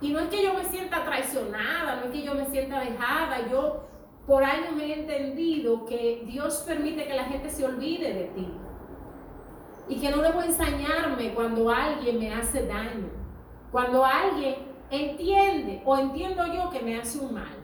Y 0.00 0.10
no 0.12 0.20
es 0.20 0.28
que 0.28 0.42
yo 0.44 0.54
me 0.54 0.64
sienta 0.64 1.04
traicionada, 1.04 1.96
no 1.96 2.04
es 2.06 2.10
que 2.12 2.22
yo 2.22 2.34
me 2.34 2.46
sienta 2.46 2.80
dejada. 2.80 3.48
Yo 3.50 3.82
por 4.26 4.44
años 4.44 4.80
he 4.80 5.00
entendido 5.00 5.84
que 5.86 6.22
Dios 6.26 6.62
permite 6.66 7.06
que 7.06 7.14
la 7.14 7.24
gente 7.24 7.50
se 7.50 7.64
olvide 7.64 8.12
de 8.12 8.24
ti. 8.26 8.48
Y 9.88 10.00
que 10.00 10.10
no 10.10 10.20
debo 10.22 10.42
ensañarme 10.42 11.32
cuando 11.34 11.70
alguien 11.70 12.18
me 12.18 12.32
hace 12.34 12.66
daño. 12.66 13.08
Cuando 13.76 14.02
alguien 14.06 14.56
entiende 14.90 15.82
o 15.84 15.98
entiendo 15.98 16.46
yo 16.46 16.70
que 16.70 16.80
me 16.80 16.98
hace 16.98 17.18
un 17.18 17.34
mal. 17.34 17.54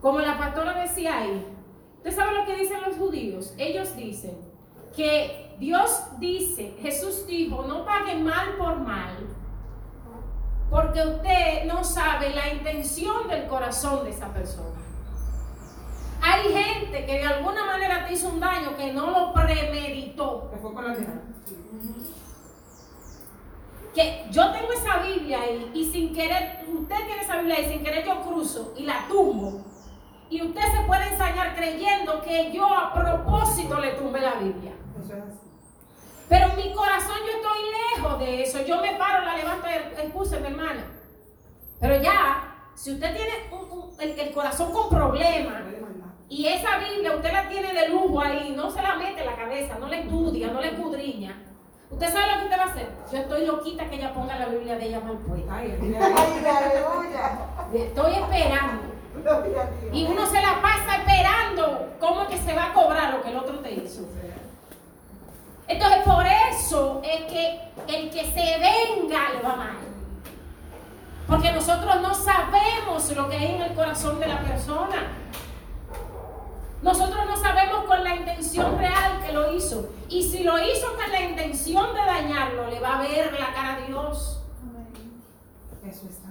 Como 0.00 0.18
la 0.18 0.38
pastora 0.38 0.80
decía 0.80 1.18
ahí, 1.18 1.46
¿usted 1.98 2.10
sabe 2.10 2.38
lo 2.38 2.46
que 2.46 2.56
dicen 2.56 2.80
los 2.80 2.96
judíos? 2.96 3.52
Ellos 3.58 3.94
dicen 3.96 4.38
que 4.96 5.56
Dios 5.58 6.04
dice, 6.18 6.78
Jesús 6.80 7.26
dijo, 7.26 7.64
no 7.64 7.84
pague 7.84 8.16
mal 8.16 8.56
por 8.56 8.78
mal, 8.78 9.28
porque 10.70 11.02
usted 11.02 11.66
no 11.66 11.84
sabe 11.84 12.30
la 12.30 12.54
intención 12.54 13.28
del 13.28 13.46
corazón 13.46 14.04
de 14.04 14.10
esa 14.10 14.32
persona. 14.32 14.80
Hay 16.22 16.44
gente 16.44 17.04
que 17.04 17.12
de 17.12 17.26
alguna 17.26 17.66
manera 17.66 18.06
te 18.06 18.14
hizo 18.14 18.30
un 18.30 18.40
daño 18.40 18.74
que 18.74 18.94
no 18.94 19.10
lo 19.10 19.34
premeditó. 19.34 20.48
Que 20.50 20.56
fue 20.56 20.72
con 20.72 20.82
la. 20.82 20.96
Que 23.94 24.26
yo 24.30 24.50
tengo 24.52 24.72
esa 24.72 24.98
Biblia 24.98 25.40
ahí 25.42 25.70
y 25.74 25.84
sin 25.90 26.14
querer, 26.14 26.64
usted 26.68 26.96
tiene 27.06 27.22
esa 27.22 27.36
Biblia 27.38 27.56
ahí, 27.58 27.68
sin 27.72 27.82
querer 27.84 28.04
yo 28.04 28.20
cruzo 28.22 28.74
y 28.76 28.82
la 28.84 29.06
tumbo. 29.08 29.62
Y 30.30 30.42
usted 30.42 30.62
se 30.62 30.80
puede 30.86 31.08
ensañar 31.12 31.54
creyendo 31.54 32.20
que 32.22 32.50
yo 32.52 32.66
a 32.66 32.92
propósito 32.92 33.78
le 33.78 33.92
tumbé 33.92 34.20
la 34.20 34.34
Biblia. 34.34 34.72
Pero 36.28 36.48
en 36.48 36.56
mi 36.56 36.72
corazón 36.72 37.16
yo 37.24 37.36
estoy 37.36 37.58
lejos 38.00 38.18
de 38.18 38.42
eso. 38.42 38.64
Yo 38.66 38.80
me 38.80 38.94
paro, 38.96 39.24
la 39.24 39.36
levanto 39.36 39.66
y 39.68 40.00
excuse 40.02 40.40
mi 40.40 40.46
hermana. 40.48 40.84
Pero 41.80 42.00
ya, 42.02 42.70
si 42.74 42.92
usted 42.94 43.14
tiene 43.14 43.32
un- 43.52 43.70
un- 43.78 44.00
el, 44.00 44.18
el 44.18 44.32
corazón 44.32 44.72
con 44.72 44.88
problemas 44.88 45.54
y 46.28 46.46
esa 46.46 46.78
Biblia 46.78 47.14
usted 47.14 47.32
la 47.32 47.48
tiene 47.48 47.72
de 47.74 47.88
lujo 47.90 48.20
ahí, 48.20 48.54
no 48.56 48.70
se 48.70 48.82
la 48.82 48.96
mete 48.96 49.20
en 49.20 49.26
la 49.26 49.36
cabeza, 49.36 49.78
no 49.78 49.86
la 49.88 49.96
estudia, 49.98 50.48
no 50.48 50.60
la 50.60 50.68
escudriña. 50.68 51.36
¿Usted 51.90 52.12
sabe 52.12 52.32
lo 52.32 52.38
que 52.38 52.44
usted 52.44 52.58
va 52.58 52.62
a 52.62 52.66
hacer? 52.66 52.88
Yo 53.12 53.18
estoy 53.18 53.46
loquita 53.46 53.88
que 53.88 53.96
ella 53.96 54.12
ponga 54.12 54.38
la 54.38 54.46
Biblia 54.46 54.76
de 54.76 54.86
ella 54.86 55.00
mal 55.00 55.18
puesta. 55.18 55.56
Ay, 55.56 55.72
aleluya. 55.72 57.38
Estoy 57.72 58.14
esperando. 58.14 58.94
Y 59.92 60.04
uno 60.06 60.26
se 60.26 60.40
la 60.40 60.60
pasa 60.60 60.96
esperando 60.96 61.92
cómo 62.00 62.22
es 62.22 62.28
que 62.28 62.38
se 62.38 62.54
va 62.54 62.66
a 62.66 62.72
cobrar 62.72 63.14
lo 63.14 63.22
que 63.22 63.30
el 63.30 63.36
otro 63.36 63.60
te 63.60 63.72
hizo. 63.72 64.02
Entonces, 65.68 66.02
por 66.04 66.26
eso 66.26 67.00
es 67.04 67.24
que 67.32 67.60
el 67.88 68.10
que 68.10 68.24
se 68.24 68.58
venga 68.58 69.30
le 69.30 69.42
va 69.42 69.56
mal. 69.56 69.76
Porque 71.28 71.52
nosotros 71.52 72.00
no 72.02 72.14
sabemos 72.14 73.10
lo 73.16 73.28
que 73.28 73.36
hay 73.36 73.54
en 73.54 73.62
el 73.62 73.74
corazón 73.74 74.20
de 74.20 74.26
la 74.26 74.40
persona. 74.40 75.12
Nosotros 76.84 77.24
no 77.26 77.34
sabemos 77.38 77.84
con 77.84 78.04
la 78.04 78.14
intención 78.14 78.78
real 78.78 79.24
que 79.24 79.32
lo 79.32 79.54
hizo. 79.54 79.88
Y 80.10 80.22
si 80.22 80.44
lo 80.44 80.58
hizo 80.58 80.94
con 80.94 81.10
la 81.10 81.22
intención 81.22 81.94
de 81.94 82.00
dañarlo, 82.00 82.68
le 82.68 82.78
va 82.78 82.98
a 82.98 83.02
ver 83.02 83.32
la 83.40 83.54
cara 83.54 83.76
a 83.76 83.86
Dios. 83.86 84.42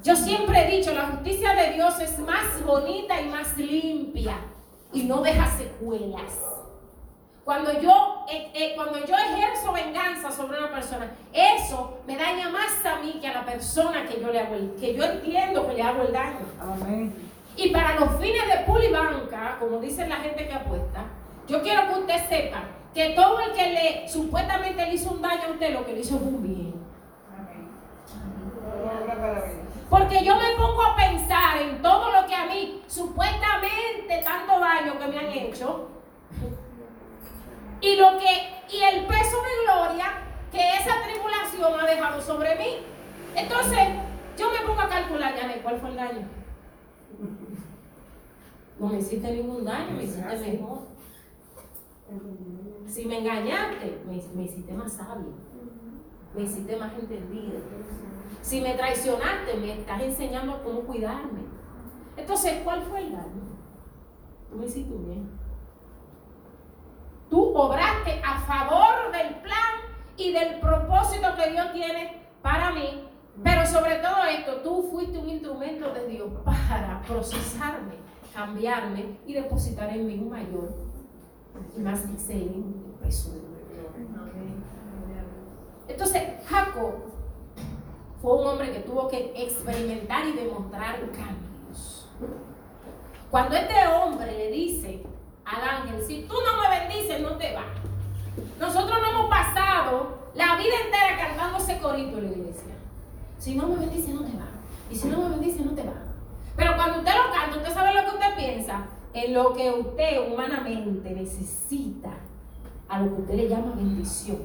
Yo 0.04 0.16
siempre 0.16 0.68
he 0.68 0.78
dicho, 0.78 0.94
la 0.94 1.08
justicia 1.08 1.56
de 1.56 1.74
Dios 1.74 2.00
es 2.00 2.20
más 2.20 2.64
bonita 2.64 3.20
y 3.20 3.30
más 3.30 3.58
limpia 3.58 4.36
y 4.92 5.04
no 5.04 5.22
deja 5.24 5.48
secuelas. 5.58 6.40
Cuando 7.44 7.74
yo, 7.82 8.26
eh, 8.32 8.52
eh, 8.54 8.74
cuando 8.76 9.00
yo 9.00 9.16
ejerzo 9.16 9.74
venganza 9.74 10.32
sobre 10.32 10.60
una 10.60 10.72
persona, 10.72 11.16
eso 11.34 11.98
me 12.06 12.16
daña 12.16 12.50
más 12.50 12.86
a 12.86 13.00
mí 13.00 13.18
que 13.20 13.28
a 13.28 13.34
la 13.34 13.46
persona 13.46 14.06
que 14.06 14.22
yo 14.22 14.32
le 14.32 14.40
hago 14.40 14.54
el, 14.54 14.76
que 14.80 14.94
yo 14.94 15.04
entiendo 15.04 15.68
que 15.68 15.74
le 15.74 15.82
hago 15.82 16.04
el 16.04 16.14
daño. 16.14 16.46
Amén. 16.62 17.33
Y 17.56 17.70
para 17.70 18.00
los 18.00 18.20
fines 18.20 18.48
de 18.48 18.64
pulibanca, 18.66 19.58
como 19.60 19.80
dicen 19.80 20.10
la 20.10 20.18
gente 20.18 20.48
que 20.48 20.54
apuesta, 20.54 21.06
yo 21.48 21.62
quiero 21.62 21.88
que 21.88 22.00
usted 22.00 22.30
sepa 22.30 22.64
que 22.94 23.10
todo 23.10 23.40
el 23.40 23.54
que 23.54 23.70
le 23.70 24.10
supuestamente 24.10 24.86
le 24.86 24.94
hizo 24.94 25.12
un 25.12 25.22
daño 25.22 25.44
a 25.48 25.52
usted, 25.52 25.74
lo 25.74 25.86
que 25.86 25.94
le 25.94 26.00
hizo 26.00 26.16
es 26.16 26.22
un 26.22 26.44
bien. 26.44 26.74
Porque 29.90 30.24
yo 30.24 30.36
me 30.36 30.56
pongo 30.58 30.82
a 30.82 30.96
pensar 30.96 31.58
en 31.62 31.82
todo 31.82 32.12
lo 32.12 32.28
que 32.28 32.36
a 32.36 32.46
mí 32.46 32.82
supuestamente 32.88 34.22
tanto 34.24 34.60
daño 34.60 34.98
que 34.98 35.08
me 35.08 35.18
han 35.20 35.32
hecho 35.32 35.90
y 37.82 37.96
lo 37.98 38.18
que 38.18 38.54
y 38.76 38.82
el 38.82 39.06
peso 39.06 39.38
de 39.38 39.66
gloria 39.66 40.06
que 40.52 40.76
esa 40.78 41.04
tribulación 41.04 41.80
ha 41.80 41.86
dejado 41.86 42.22
sobre 42.22 42.56
mí. 42.56 42.78
Entonces, 43.36 43.80
yo 44.38 44.52
me 44.52 44.60
pongo 44.60 44.82
a 44.82 44.90
calcular, 44.90 45.36
ya 45.36 45.62
cuál 45.62 45.80
fue 45.80 45.90
el 45.90 45.96
daño. 45.96 46.28
No 48.84 48.90
me 48.90 49.00
hiciste 49.00 49.32
ningún 49.32 49.64
daño, 49.64 49.96
me 49.96 50.04
hiciste 50.04 50.38
mejor. 50.38 50.80
Si 52.86 53.06
me 53.06 53.20
engañaste, 53.20 54.02
me, 54.06 54.22
me 54.36 54.44
hiciste 54.44 54.74
más 54.74 54.92
sabio, 54.92 55.32
me 56.36 56.42
hiciste 56.44 56.76
más 56.76 56.92
entendido. 56.94 57.62
Si 58.42 58.60
me 58.60 58.74
traicionaste, 58.74 59.56
me 59.56 59.80
estás 59.80 60.02
enseñando 60.02 60.62
cómo 60.66 60.82
cuidarme. 60.82 61.44
Entonces, 62.18 62.60
¿cuál 62.66 62.84
fue 62.84 63.00
el 63.00 63.14
daño? 63.14 63.58
Tú 64.52 64.58
me 64.58 64.66
hiciste 64.66 64.94
bien. 64.94 65.30
Tú 67.30 67.56
obraste 67.56 68.22
a 68.22 68.42
favor 68.42 69.14
del 69.14 69.36
plan 69.36 69.96
y 70.18 70.34
del 70.34 70.60
propósito 70.60 71.30
que 71.38 71.52
Dios 71.52 71.72
tiene 71.72 72.28
para 72.42 72.72
mí. 72.72 73.08
Pero 73.42 73.66
sobre 73.66 73.96
todo 73.96 74.26
esto, 74.26 74.58
tú 74.58 74.90
fuiste 74.92 75.18
un 75.18 75.30
instrumento 75.30 75.94
de 75.94 76.06
Dios 76.06 76.30
para 76.44 77.02
procesarme, 77.08 77.96
cambiarme 78.34 79.18
y 79.26 79.34
depositar 79.34 79.90
en 79.90 80.08
mí 80.08 80.16
un 80.20 80.30
mayor 80.30 80.74
y 81.78 81.80
más 81.82 82.04
excelente 82.06 82.80
peso 83.02 83.34
de. 83.34 83.54
Entonces, 85.88 86.24
Jacob 86.48 86.94
fue 88.22 88.36
un 88.36 88.48
hombre 88.48 88.72
que 88.72 88.80
tuvo 88.80 89.08
que 89.08 89.34
experimentar 89.36 90.26
y 90.28 90.34
demostrar 90.34 90.96
cambios. 91.12 92.10
Cuando 93.30 93.56
este 93.56 93.88
hombre 93.88 94.32
le 94.32 94.52
dice 94.52 95.04
al 95.46 95.62
ángel, 95.62 96.04
si 96.06 96.24
tú 96.24 96.34
no 96.34 96.62
me 96.62 96.80
bendices, 96.80 97.22
no 97.22 97.38
te 97.38 97.54
vas. 97.54 97.66
Nosotros 98.60 98.98
no 99.02 99.10
hemos 99.10 99.30
pasado 99.30 100.32
la 100.34 100.56
vida 100.56 100.74
entera 100.86 101.18
cantando 101.18 101.58
ese 101.58 101.80
corito 101.80 102.18
en 102.18 102.32
la 102.32 102.38
iglesia. 102.38 102.74
Si 103.38 103.56
no 103.56 103.68
me 103.68 103.76
bendices, 103.76 104.16
no 104.16 104.22
te 104.22 104.38
vas. 104.38 104.48
Y 104.90 104.96
si 104.96 105.08
no 105.10 105.18
me 105.22 105.30
bendices, 105.30 105.66
no 105.66 105.74
te 105.74 105.84
vas. 105.84 106.13
Pero 106.56 106.76
cuando 106.76 107.00
usted 107.00 107.12
lo 107.12 107.34
canta, 107.34 107.58
usted 107.58 107.74
sabe 107.74 107.94
lo 107.94 108.02
que 108.02 108.16
usted 108.16 108.36
piensa, 108.36 108.86
en 109.14 109.34
lo 109.34 109.54
que 109.54 109.72
usted 109.72 110.32
humanamente 110.32 111.12
necesita 111.12 112.12
a 112.90 113.00
lo 113.00 113.16
que 113.16 113.22
usted 113.22 113.36
le 113.36 113.50
llama 113.50 113.74
bendición. 113.76 114.38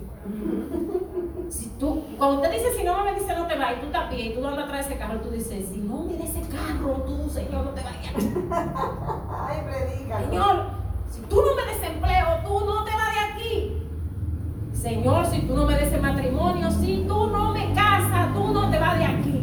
Si 1.50 1.68
tú, 1.78 2.02
cuando 2.18 2.36
usted 2.36 2.52
dice 2.52 2.76
si 2.76 2.84
no 2.84 2.96
me 2.98 3.12
bendice 3.12 3.34
no 3.34 3.46
te 3.46 3.56
va 3.56 3.72
y 3.72 3.76
tú 3.76 3.86
pie 4.10 4.26
y 4.26 4.34
tú 4.34 4.46
andas 4.46 4.64
atrás 4.64 4.88
de 4.88 4.94
ese 4.94 5.00
carro, 5.02 5.20
tú 5.20 5.30
dices, 5.30 5.66
si 5.70 5.78
no 5.78 6.04
me 6.04 6.14
ese 6.14 6.40
carro, 6.48 7.02
tú, 7.06 7.28
Señor, 7.30 7.64
no 7.64 7.70
te 7.70 7.82
vayas. 7.82 8.14
Ay, 9.48 9.62
predica. 9.64 10.20
Señor, 10.20 10.66
si 11.10 11.20
tú 11.22 11.42
no 11.42 11.54
me 11.54 11.64
des 11.64 11.82
empleo, 11.82 12.26
tú 12.44 12.64
no 12.64 12.84
te 12.84 12.90
vas 12.90 13.14
de 13.14 13.20
aquí. 13.20 13.82
Señor, 14.72 15.26
si 15.26 15.40
tú 15.42 15.54
no 15.54 15.66
me 15.66 15.74
des 15.74 15.92
el 15.92 16.02
matrimonio, 16.02 16.70
si 16.70 17.04
tú 17.08 17.26
no 17.26 17.52
me 17.52 17.74
casas, 17.74 18.34
tú 18.34 18.48
no 18.48 18.70
te 18.70 18.78
vas 18.78 18.98
de 18.98 19.04
aquí. 19.04 19.37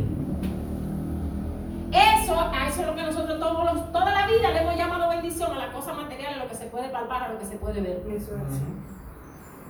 Eso, 2.75 2.82
es 2.82 2.88
lo 2.89 2.96
que 2.96 3.03
nosotros 3.03 3.39
todos 3.39 3.74
los- 3.74 3.91
toda 3.94 4.12
la 4.12 4.27
vida 4.27 4.50
le 4.51 4.60
hemos 4.62 4.75
llamado 4.75 5.08
bendición 5.10 5.50
a 5.53 5.55
las 5.60 5.70
cosas 5.74 5.96
materiales, 5.96 6.39
a 6.41 6.44
lo 6.44 6.50
que 6.50 6.55
se 6.55 6.65
puede 6.65 6.89
palpar, 6.89 7.24
a 7.24 7.27
lo 7.29 7.39
que 7.39 7.46
se 7.46 7.55
puede 7.55 7.79
ver. 7.79 8.03
Eso 8.10 8.36
es 8.36 8.41
así. 8.41 8.63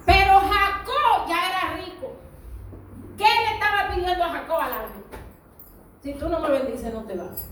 Pero 0.08 0.40
Jacob 0.40 1.28
ya 1.28 1.50
era 1.52 1.78
rico. 1.86 2.14
¿Qué 3.16 3.24
le 3.26 3.54
estaba 3.54 3.94
pidiendo 3.94 4.24
a 4.24 4.30
Jacob 4.30 4.58
al 4.60 4.74
ángel? 4.74 5.04
Si 6.02 6.14
tú 6.16 6.30
no 6.30 6.40
me 6.40 6.50
bendices, 6.50 6.92
no 6.92 7.04
te 7.04 7.16
vas. 7.16 7.48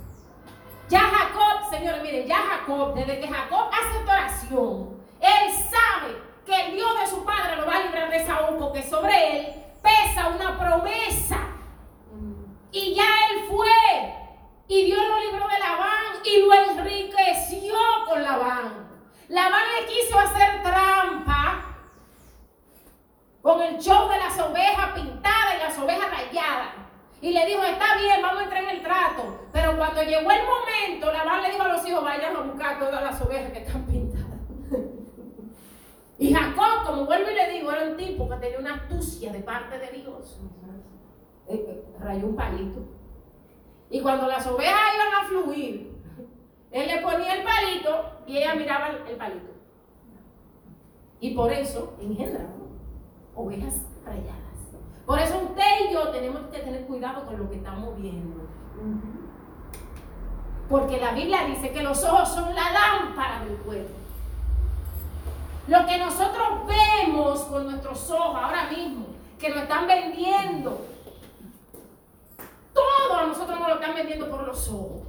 Ya 0.90 1.02
Jacob, 1.02 1.70
señores, 1.70 2.02
miren, 2.02 2.28
ya 2.28 2.38
Jacob, 2.38 2.96
desde 2.96 3.20
que 3.20 3.28
Jacob 3.28 3.70
hace 3.72 4.00
esta 4.00 4.12
oración, 4.12 4.90
él 5.22 5.54
sabe 5.54 6.18
que 6.48 6.66
el 6.66 6.76
Dios 6.78 7.00
de 7.00 7.08
su 7.08 7.24
padre 7.24 7.58
lo 7.58 7.68
va 7.68 7.76
a 7.76 7.84
librar 7.84 8.10
de 8.10 8.26
Saúl, 8.26 8.58
porque 8.58 8.82
sobre 8.82 9.38
él 9.40 9.54
pesa 9.84 10.30
una 10.30 10.58
promesa. 10.58 11.38
Y 12.72 12.96
ya 12.96 13.04
él 13.04 13.48
fue. 13.52 14.23
Y 14.68 14.86
Dios 14.86 15.00
lo 15.08 15.20
libró 15.20 15.48
de 15.48 15.60
Labán 15.60 16.24
y 16.24 16.40
lo 16.40 16.54
enriqueció 16.54 17.76
con 18.08 18.24
Labán. 18.24 18.88
Labán 19.28 19.64
le 19.80 19.88
quiso 19.88 20.18
hacer 20.18 20.64
trampa 20.64 21.64
con 23.42 23.62
el 23.62 23.78
show 23.78 24.08
de 24.10 24.18
las 24.18 24.40
ovejas 24.40 24.94
pintadas 24.94 25.56
y 25.56 25.64
las 25.64 25.78
ovejas 25.78 26.10
rayadas. 26.10 26.70
Y 27.22 27.32
le 27.32 27.46
dijo, 27.46 27.64
está 27.64 27.98
bien, 27.98 28.22
vamos 28.22 28.42
a 28.42 28.44
entrar 28.44 28.64
en 28.64 28.70
el 28.70 28.82
trato. 28.84 29.48
Pero 29.52 29.78
cuando 29.78 30.02
llegó 30.02 30.30
el 30.32 30.42
momento, 30.44 31.12
Labán 31.12 31.42
le 31.42 31.52
dijo 31.52 31.64
a 31.64 31.68
los 31.70 31.88
hijos, 31.88 32.04
vayan 32.04 32.36
a 32.36 32.42
buscar 32.42 32.80
todas 32.80 33.04
las 33.04 33.22
ovejas 33.22 33.52
que 33.52 33.60
están 33.60 33.86
pintadas. 33.86 34.40
y 36.20 36.34
Jacob, 36.34 36.86
como 36.86 37.06
vuelvo 37.06 37.32
y 37.32 37.36
le 37.36 37.52
digo, 37.52 37.72
era 37.72 37.84
un 37.84 37.98
tipo 37.98 38.30
que 38.30 38.36
tenía 38.38 38.60
una 38.60 38.76
astucia 38.76 39.32
de 39.32 39.40
parte 39.40 39.78
de 39.78 39.92
Dios. 39.92 40.40
Eh, 41.48 41.54
eh, 41.56 41.84
rayó 42.00 42.28
un 42.28 42.36
palito. 42.36 42.93
Y 43.94 44.02
cuando 44.02 44.26
las 44.26 44.48
ovejas 44.48 44.82
iban 44.96 45.14
a 45.14 45.28
fluir, 45.28 45.94
él 46.72 46.88
le 46.88 47.02
ponía 47.02 47.36
el 47.36 47.44
palito 47.44 48.24
y 48.26 48.38
ella 48.38 48.56
miraba 48.56 48.88
el, 48.88 49.16
palito. 49.18 49.52
Y 51.20 51.36
por 51.36 51.54
eso 51.54 51.94
engendraron 52.02 52.70
ovejas 53.36 53.76
rayadas. 54.04 54.34
Por 55.06 55.20
eso 55.20 55.38
usted 55.48 55.88
y 55.88 55.94
yo 55.94 56.10
tenemos 56.10 56.42
que 56.52 56.58
tener 56.58 56.88
cuidado 56.88 57.24
con 57.28 57.38
lo 57.38 57.48
que 57.48 57.58
estamos 57.58 57.96
viendo. 58.02 58.48
Porque 60.68 60.98
la 60.98 61.12
Biblia 61.12 61.46
dice 61.46 61.72
que 61.72 61.84
los 61.84 62.04
ojos 62.04 62.30
son 62.30 62.56
la 62.56 62.72
lámpara 62.72 63.46
del 63.46 63.58
cuerpo. 63.58 63.94
Lo 65.68 65.86
que 65.86 66.00
nosotros 66.00 66.48
vemos 66.66 67.42
con 67.42 67.66
nuestros 67.66 68.10
ojos 68.10 68.42
ahora 68.42 68.72
mismo, 68.72 69.06
que 69.38 69.50
nos 69.50 69.60
están 69.60 69.86
vendiendo, 69.86 70.82
todo 73.08 73.18
a 73.18 73.26
nosotros 73.26 73.60
nos 73.60 73.70
lo 73.70 73.76
están 73.76 73.96
vendiendo 73.96 74.30
por 74.30 74.48
los 74.48 74.70
ojos. 74.70 75.04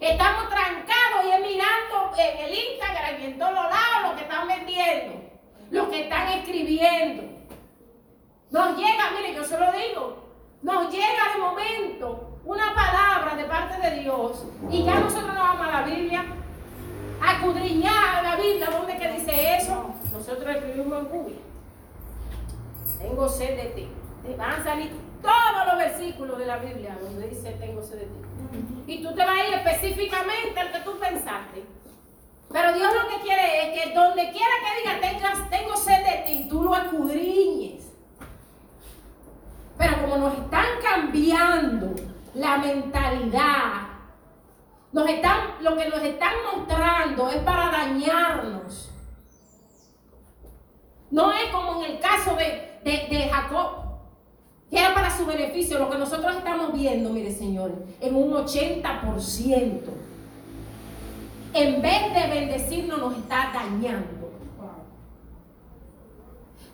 Estamos 0.00 0.48
trancados 0.48 1.24
y 1.24 1.42
mirando 1.42 2.12
en 2.16 2.44
el 2.44 2.54
Instagram 2.54 3.20
y 3.20 3.24
en 3.24 3.38
todos 3.38 3.54
los 3.54 3.64
lados 3.64 4.10
lo 4.10 4.16
que 4.16 4.22
están 4.22 4.48
vendiendo, 4.48 5.30
lo 5.70 5.90
que 5.90 6.02
están 6.02 6.28
escribiendo. 6.28 7.22
Nos 8.50 8.76
llega, 8.76 9.10
mire, 9.16 9.34
yo 9.34 9.44
se 9.44 9.58
lo 9.58 9.72
digo, 9.72 10.24
nos 10.62 10.92
llega 10.92 11.32
de 11.34 11.40
momento 11.40 12.38
una 12.44 12.74
palabra 12.74 13.34
de 13.36 13.44
parte 13.44 13.80
de 13.80 14.00
Dios 14.02 14.44
y 14.70 14.84
ya 14.84 15.00
nosotros 15.00 15.26
nos 15.26 15.38
vamos 15.38 15.66
a 15.66 15.70
la 15.70 15.82
Biblia, 15.82 16.24
a 17.20 17.32
escudriñar 17.32 18.22
la 18.22 18.36
Biblia, 18.36 18.68
¿dónde 18.70 18.98
que 18.98 19.12
dice 19.12 19.56
eso? 19.56 19.94
Nosotros 20.12 20.56
escribimos 20.56 20.98
en 20.98 21.08
Google. 21.08 21.38
Tengo 22.98 23.28
sed 23.28 23.56
de 23.56 23.68
ti. 23.70 23.88
Te 24.24 24.36
van 24.36 24.52
a 24.52 24.64
salir 24.64 24.90
todos 25.24 25.66
los 25.66 25.78
versículos 25.78 26.38
de 26.38 26.46
la 26.46 26.58
Biblia 26.58 26.98
donde 27.00 27.28
dice 27.28 27.52
tengo 27.52 27.82
sed 27.82 28.00
de 28.00 28.06
ti. 28.06 28.84
Y 28.86 29.02
tú 29.02 29.14
te 29.14 29.24
vas 29.24 29.38
a 29.38 29.48
ir 29.48 29.54
específicamente 29.54 30.60
al 30.60 30.70
que 30.70 30.80
tú 30.80 30.98
pensaste. 30.98 31.64
Pero 32.52 32.72
Dios 32.74 32.92
lo 32.94 33.08
que 33.08 33.22
quiere 33.22 33.74
es 33.74 33.82
que 33.82 33.94
donde 33.94 34.30
quiera 34.30 34.54
que 34.62 34.80
diga 34.80 35.48
tengo 35.50 35.76
sed 35.76 36.04
de 36.04 36.22
ti, 36.26 36.46
tú 36.48 36.62
lo 36.62 36.76
escudriñes. 36.76 37.84
Pero 39.78 40.00
como 40.02 40.16
nos 40.18 40.38
están 40.38 40.66
cambiando 40.82 41.94
la 42.34 42.58
mentalidad, 42.58 43.88
nos 44.92 45.08
están, 45.08 45.56
lo 45.60 45.76
que 45.76 45.88
nos 45.88 46.02
están 46.02 46.34
mostrando 46.54 47.28
es 47.30 47.38
para 47.38 47.70
dañarnos. 47.70 48.92
No 51.10 51.32
es 51.32 51.46
como 51.50 51.82
en 51.82 51.92
el 51.92 52.00
caso 52.00 52.36
de, 52.36 52.78
de, 52.84 53.08
de 53.08 53.28
Jacob, 53.28 53.83
que 54.74 54.80
era 54.80 54.92
para 54.92 55.16
su 55.16 55.24
beneficio. 55.24 55.78
Lo 55.78 55.88
que 55.88 55.96
nosotros 55.96 56.34
estamos 56.36 56.72
viendo, 56.72 57.10
mire 57.10 57.32
señores, 57.32 57.76
en 58.00 58.16
un 58.16 58.32
80%. 58.32 59.80
En 61.54 61.80
vez 61.80 62.12
de 62.12 62.28
bendecirnos, 62.28 62.98
nos 62.98 63.16
está 63.16 63.52
dañando. 63.54 64.24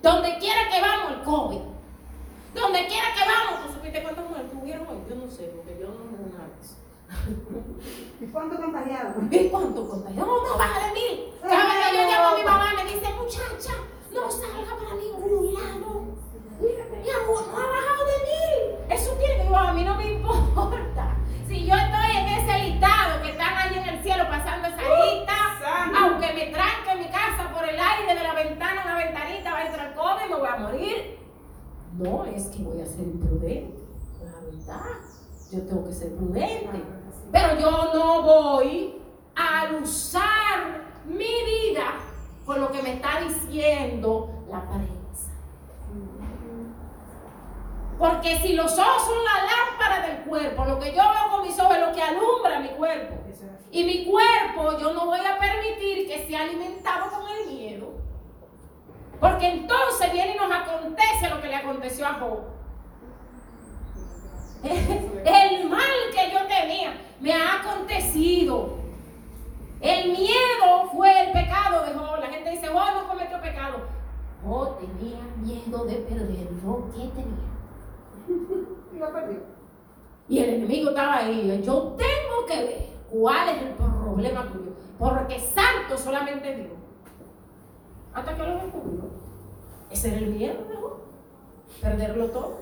Donde 0.02 0.38
quiera 0.38 0.60
que 0.72 0.80
vamos, 0.80 1.12
el 1.12 1.22
COVID. 1.24 1.60
Donde 2.54 2.86
quiera 2.86 3.08
que 3.14 3.20
vamos, 3.20 3.66
¿tú 3.66 3.74
supiste 3.74 4.02
cuántos 4.02 4.30
muertos 4.30 4.58
hubieron 4.62 4.88
hoy? 4.88 4.96
Yo 5.06 5.16
no 5.16 5.30
sé, 5.30 5.52
porque 5.54 5.78
yo 5.78 5.88
no 5.88 6.04
me 6.10 6.30
eso. 6.58 6.76
¿Y 8.18 8.26
cuánto 8.28 8.56
contagiado? 8.56 9.14
¿Y 9.30 9.48
cuánto 9.50 9.86
contagió? 9.86 10.24
No, 10.24 10.48
no, 10.48 10.56
baja 10.56 10.86
de 10.86 10.94
mil. 10.94 11.34
Cada 11.42 11.64
vez 11.64 11.90
que 11.90 11.96
yo 11.96 12.02
llamo 12.08 12.28
a 12.28 12.38
mi 12.38 12.44
mamá 12.44 12.72
me 12.76 12.84
dice, 12.84 13.12
muchacha, 13.12 13.74
no 14.10 14.30
salga 14.30 14.74
para 14.78 14.94
ningún 14.94 15.52
lado. 15.52 16.10
Mi 16.61 17.11
amor, 17.11 17.49
no 17.49 17.57
ha 17.57 17.66
bajado 17.66 18.05
de 18.05 18.16
mil. 18.29 18.90
Eso 18.90 19.12
tiene 19.12 19.49
que 19.49 19.55
a 19.55 19.73
mí 19.73 19.85
no 19.85 19.94
me 19.96 20.12
importa. 20.12 21.16
Si 21.49 21.64
yo 21.64 21.75
estoy 21.75 22.16
en 22.16 22.29
ese 22.29 22.59
listado 22.64 23.23
que 23.23 23.31
están 23.31 23.57
ahí 23.57 23.79
en 23.79 23.88
el 23.88 24.03
cielo 24.03 24.25
pasando 24.29 24.68
esa 24.68 25.05
lista, 25.05 25.35
aunque 25.99 26.33
me 26.35 26.46
tranque 26.53 26.90
en 26.92 26.99
mi 26.99 27.07
casa 27.07 27.51
por 27.55 27.66
el 27.66 27.79
aire 27.79 28.14
de 28.14 28.23
la 28.23 28.35
ventana, 28.35 28.83
una 28.85 28.99
ventanita, 28.99 29.53
va 29.53 29.59
a 29.59 29.66
entrar 29.66 29.94
COVID 29.94 30.27
y 30.27 30.29
me 30.29 30.37
voy 30.37 30.49
a 30.49 30.57
morir. 30.57 31.18
No 31.94 32.25
es 32.27 32.46
que 32.49 32.62
voy 32.62 32.81
a 32.83 32.87
ser 32.87 33.01
imprudente. 33.01 33.83
La 34.23 34.40
verdad, 34.40 35.01
yo 35.51 35.62
tengo 35.62 35.85
que 35.87 35.92
ser 35.92 36.14
prudente. 36.14 36.83
Pero 37.33 37.59
yo 37.59 37.70
no 37.94 38.23
voy 38.23 39.01
a 39.35 39.70
usar 39.83 40.83
mi 41.07 41.25
vida 41.25 41.94
con 42.44 42.61
lo 42.61 42.70
que 42.70 42.83
me 42.83 42.94
está 42.94 43.20
diciendo 43.20 44.44
la 44.51 44.68
prensa. 44.68 44.99
Porque 48.00 48.38
si 48.38 48.54
los 48.54 48.78
ojos 48.78 49.04
son 49.04 49.18
la 49.22 49.44
lámpara 49.44 50.06
del 50.08 50.24
cuerpo, 50.24 50.64
lo 50.64 50.80
que 50.80 50.94
yo 50.94 51.02
veo 51.02 51.30
con 51.30 51.46
mis 51.46 51.60
ojos 51.60 51.76
es 51.76 51.86
lo 51.86 51.92
que 51.92 52.02
alumbra 52.02 52.58
mi 52.60 52.70
cuerpo. 52.70 53.16
Y 53.70 53.84
mi 53.84 54.06
cuerpo 54.06 54.78
yo 54.80 54.94
no 54.94 55.04
voy 55.04 55.20
a 55.20 55.38
permitir 55.38 56.08
que 56.08 56.26
sea 56.26 56.44
alimentado 56.44 57.10
con 57.10 57.28
el 57.30 57.54
miedo. 57.54 57.92
Porque 59.20 59.50
entonces 59.50 60.12
viene 60.14 60.34
y 60.34 60.38
nos 60.38 60.50
acontece 60.50 61.28
lo 61.28 61.42
que 61.42 61.48
le 61.48 61.56
aconteció 61.56 62.06
a 62.06 62.14
Job. 62.14 62.40
El 64.62 65.68
mal 65.68 65.90
que 66.14 66.32
yo 66.32 66.38
tenía 66.46 66.98
me 67.20 67.34
ha 67.34 67.60
acontecido. 67.60 68.78
El 69.82 70.12
miedo 70.12 70.90
fue 70.90 71.26
el 71.26 71.32
pecado 71.32 71.84
de 71.84 71.92
Job. 71.92 72.18
La 72.18 72.28
gente 72.28 72.50
dice, 72.50 72.68
Job 72.68 72.94
no 72.94 73.08
cometió 73.08 73.40
pecado. 73.42 73.80
Job 74.42 74.78
tenía 74.78 75.20
miedo 75.36 75.84
de 75.84 75.96
perderlo. 75.96 76.90
¿Qué 76.94 77.08
tenía? 77.14 77.60
Y 78.95 78.99
lo 78.99 79.12
perdió. 79.12 79.38
Y 80.29 80.38
el 80.38 80.51
enemigo 80.51 80.90
estaba 80.90 81.19
ahí. 81.19 81.62
Yo 81.64 81.97
tengo 81.97 82.47
que 82.47 82.64
ver 82.64 82.87
cuál 83.11 83.49
es 83.49 83.62
el 83.62 83.73
problema 83.75 84.47
tuyo. 84.53 84.73
Porque 84.99 85.38
santo 85.40 85.97
solamente 85.97 86.55
Dios. 86.55 86.69
Hasta 88.14 88.35
que 88.35 88.43
lo 88.43 88.55
descubrió. 88.55 89.11
Ese 89.90 90.09
era 90.09 90.19
el 90.19 90.27
miedo 90.27 90.64
de 90.69 90.77
Job. 90.77 90.99
Perderlo 91.81 92.27
todo. 92.31 92.61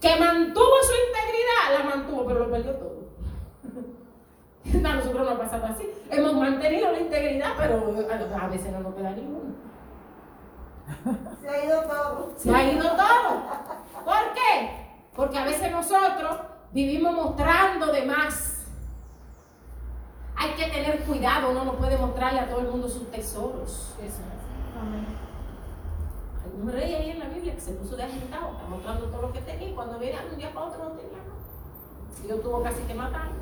que 0.00 0.16
mantuvo 0.18 0.76
su 0.82 0.92
integridad, 1.08 1.78
la 1.78 1.96
mantuvo, 1.96 2.26
pero 2.26 2.40
lo 2.40 2.50
perdió 2.50 2.72
todo. 2.72 3.00
A 4.88 4.94
nosotros 4.94 5.26
no 5.26 5.30
ha 5.32 5.38
pasado 5.38 5.66
así. 5.66 5.90
Hemos 6.10 6.34
mantenido 6.34 6.92
la 6.92 7.00
integridad, 7.00 7.52
pero 7.58 7.94
a 8.40 8.48
veces 8.48 8.72
no 8.72 8.80
nos 8.80 8.94
queda 8.94 9.10
ninguno. 9.10 9.49
Se 11.40 11.48
ha 11.48 11.64
ido 11.64 11.82
todo. 11.82 12.34
Se 12.36 12.54
ha 12.54 12.72
ido 12.72 12.90
todo. 12.90 13.42
¿Por 14.04 14.34
qué? 14.34 14.86
Porque 15.14 15.38
a 15.38 15.44
veces 15.44 15.70
nosotros 15.70 16.36
vivimos 16.72 17.14
mostrando 17.14 17.92
de 17.92 18.04
más. 18.04 18.66
Hay 20.36 20.52
que 20.52 20.66
tener 20.66 21.00
cuidado, 21.04 21.50
uno 21.50 21.64
no 21.64 21.72
puede 21.74 21.98
mostrarle 21.98 22.40
a 22.40 22.48
todo 22.48 22.60
el 22.60 22.68
mundo 22.68 22.88
sus 22.88 23.10
tesoros. 23.10 23.94
Eso. 24.02 24.22
Hay 26.44 26.62
un 26.62 26.72
rey 26.72 26.94
ahí 26.94 27.10
en 27.10 27.18
la 27.18 27.26
Biblia 27.26 27.54
que 27.54 27.60
se 27.60 27.72
puso 27.72 27.96
de 27.96 28.04
agitado, 28.04 28.52
está 28.52 28.66
mostrando 28.68 29.06
todo 29.06 29.22
lo 29.22 29.32
que 29.32 29.40
tenía 29.40 29.68
y 29.68 29.74
cuando 29.74 29.98
viene 29.98 30.18
de 30.18 30.30
un 30.30 30.36
día 30.38 30.52
para 30.54 30.66
otro 30.66 30.84
no 30.84 30.90
tenía 30.92 31.18
nada. 31.18 31.30
Dios 32.24 32.42
tuvo 32.42 32.62
casi 32.62 32.82
que 32.82 32.94
matarlo. 32.94 33.40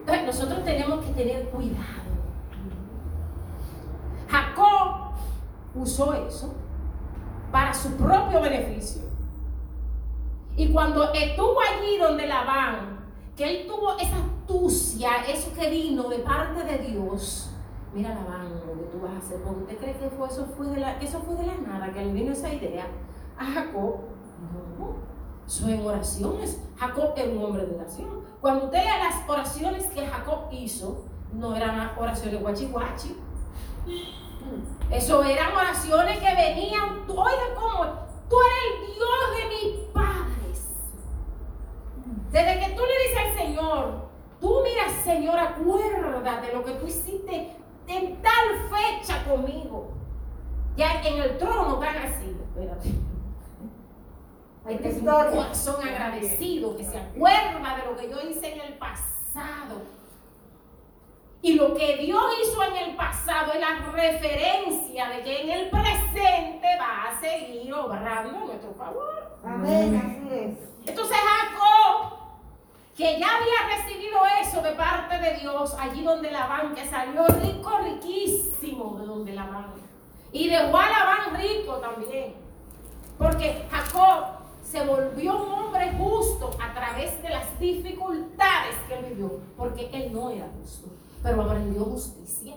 Entonces 0.00 0.26
nosotros 0.26 0.64
tenemos 0.64 1.04
que 1.04 1.12
tener 1.12 1.48
cuidado. 1.50 2.12
Jacob 4.28 4.81
usó 5.74 6.12
eso 6.14 6.54
para 7.50 7.72
su 7.72 7.96
propio 7.96 8.40
beneficio. 8.40 9.02
Y 10.56 10.70
cuando 10.72 11.12
estuvo 11.12 11.56
allí 11.60 11.98
donde 11.98 12.26
Labán, 12.26 13.00
que 13.36 13.44
él 13.44 13.66
tuvo 13.66 13.96
esa 13.98 14.16
astucia, 14.16 15.10
eso 15.28 15.52
que 15.54 15.70
vino 15.70 16.08
de 16.08 16.18
parte 16.18 16.64
de 16.64 16.78
Dios, 16.78 17.50
mira 17.94 18.10
Labán, 18.10 18.50
lo 18.66 18.74
que 18.74 18.88
tú 18.90 19.00
vas 19.00 19.12
a 19.12 19.18
hacer, 19.18 19.40
¿usted 19.40 19.78
cree 19.78 19.96
que, 19.96 20.06
eso, 20.06 20.46
fue 20.56 20.66
de 20.66 20.80
la, 20.80 20.98
eso 20.98 21.20
fue 21.20 21.36
de 21.36 21.46
la 21.46 21.56
nada, 21.56 21.92
que 21.92 22.04
le 22.04 22.12
vino 22.12 22.32
esa 22.32 22.52
idea 22.52 22.86
a 23.38 23.44
Jacob? 23.44 23.96
No, 24.78 24.96
son 25.46 25.70
en 25.70 25.86
oraciones. 25.86 26.60
Jacob 26.76 27.12
era 27.16 27.30
un 27.30 27.44
hombre 27.44 27.66
de 27.66 27.76
oración. 27.76 28.08
Cuando 28.40 28.66
usted 28.66 28.82
lea 28.82 28.98
las 28.98 29.28
oraciones 29.28 29.86
que 29.86 30.06
Jacob 30.06 30.48
hizo, 30.50 31.04
no 31.32 31.54
eran 31.56 31.92
oraciones 31.98 32.40
guachi 32.40 32.66
guachi. 32.66 33.16
Eso 34.90 35.24
eran 35.24 35.56
oraciones 35.56 36.18
que 36.18 36.34
venían, 36.34 37.04
oiga 37.08 37.54
cómo, 37.54 37.84
tú 38.28 38.36
eres 38.40 38.80
el 38.80 38.94
Dios 38.94 39.08
de 39.36 39.48
mis 39.48 39.78
padres. 39.88 40.68
Desde 42.30 42.60
que 42.60 42.74
tú 42.74 42.82
le 42.82 43.08
dices 43.08 43.26
al 43.26 43.38
Señor, 43.38 44.08
tú 44.40 44.62
miras 44.62 44.92
Señor, 45.04 45.38
acuérdate 45.38 46.46
de 46.48 46.52
lo 46.52 46.64
que 46.64 46.72
tú 46.72 46.86
hiciste 46.86 47.56
en 47.88 48.22
tal 48.22 48.70
fecha 48.70 49.24
conmigo. 49.24 49.92
Ya 50.76 51.02
en 51.02 51.22
el 51.22 51.38
trono 51.38 51.78
tan 51.78 51.96
así, 51.96 52.36
espérate. 52.40 52.88
Este 54.68 54.88
es 54.88 54.96
un 54.98 55.06
corazón 55.06 55.86
agradecido 55.86 56.76
que 56.76 56.84
se 56.84 56.98
acuerda 56.98 57.76
de 57.76 57.90
lo 57.90 57.96
que 57.96 58.10
yo 58.10 58.20
hice 58.20 58.54
en 58.54 58.60
el 58.60 58.78
pasado. 58.78 59.82
Y 61.44 61.54
lo 61.54 61.74
que 61.74 61.96
Dios 61.96 62.22
hizo 62.40 62.62
en 62.62 62.76
el 62.76 62.94
pasado 62.94 63.52
es 63.52 63.60
la 63.60 63.90
referencia 63.90 65.08
de 65.08 65.24
que 65.24 65.42
en 65.42 65.50
el 65.50 65.70
presente 65.70 66.68
va 66.80 67.08
a 67.08 67.20
seguir 67.20 67.74
obrando 67.74 68.38
a 68.38 68.44
nuestro 68.44 68.72
favor. 68.74 69.38
Amén, 69.44 69.96
así 69.96 70.34
es. 70.38 70.88
Entonces 70.88 71.16
Jacob, 71.16 72.16
que 72.96 73.18
ya 73.18 73.26
había 73.26 73.76
recibido 73.76 74.20
eso 74.40 74.62
de 74.62 74.70
parte 74.72 75.18
de 75.18 75.38
Dios, 75.38 75.74
allí 75.80 76.04
donde 76.04 76.30
Labán, 76.30 76.76
que 76.76 76.86
salió 76.86 77.26
rico, 77.26 77.76
riquísimo 77.78 78.98
de 79.00 79.06
donde 79.06 79.32
Labán. 79.32 79.72
Y 80.30 80.48
dejó 80.48 80.76
a 80.76 80.90
Labán 80.90 81.40
rico 81.40 81.74
también. 81.78 82.34
Porque 83.18 83.64
Jacob 83.68 84.26
se 84.62 84.86
volvió 84.86 85.42
un 85.42 85.52
hombre 85.52 85.90
justo 85.98 86.50
a 86.62 86.72
través 86.72 87.20
de 87.20 87.30
las 87.30 87.58
dificultades 87.58 88.76
que 88.86 88.94
él 88.94 89.06
vivió, 89.06 89.40
porque 89.56 89.90
él 89.92 90.12
no 90.12 90.30
era 90.30 90.46
justo 90.60 91.01
pero 91.22 91.42
aprendió 91.42 91.84
justicia. 91.84 92.56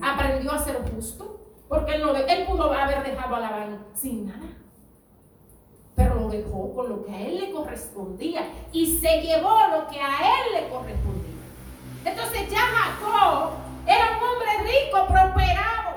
Aprendió 0.00 0.52
a 0.52 0.58
ser 0.58 0.76
justo, 0.94 1.40
porque 1.68 1.94
él, 1.94 2.02
no, 2.02 2.14
él 2.14 2.46
pudo 2.46 2.72
haber 2.72 3.02
dejado 3.02 3.36
a 3.36 3.40
Labán 3.40 3.86
sin 3.94 4.28
nada. 4.28 4.46
Pero 5.96 6.14
lo 6.14 6.28
dejó 6.28 6.74
con 6.74 6.88
lo 6.88 7.04
que 7.04 7.12
a 7.12 7.20
él 7.22 7.40
le 7.40 7.50
correspondía 7.52 8.42
y 8.70 8.98
se 8.98 9.22
llevó 9.22 9.58
lo 9.68 9.88
que 9.88 9.98
a 10.00 10.18
él 10.18 10.52
le 10.54 10.68
correspondía. 10.68 11.36
Entonces 12.04 12.48
ya 12.50 12.60
Jacob 12.60 13.54
era 13.86 14.18
un 14.18 14.22
hombre 14.22 14.48
rico, 14.62 15.06
prosperado. 15.08 15.96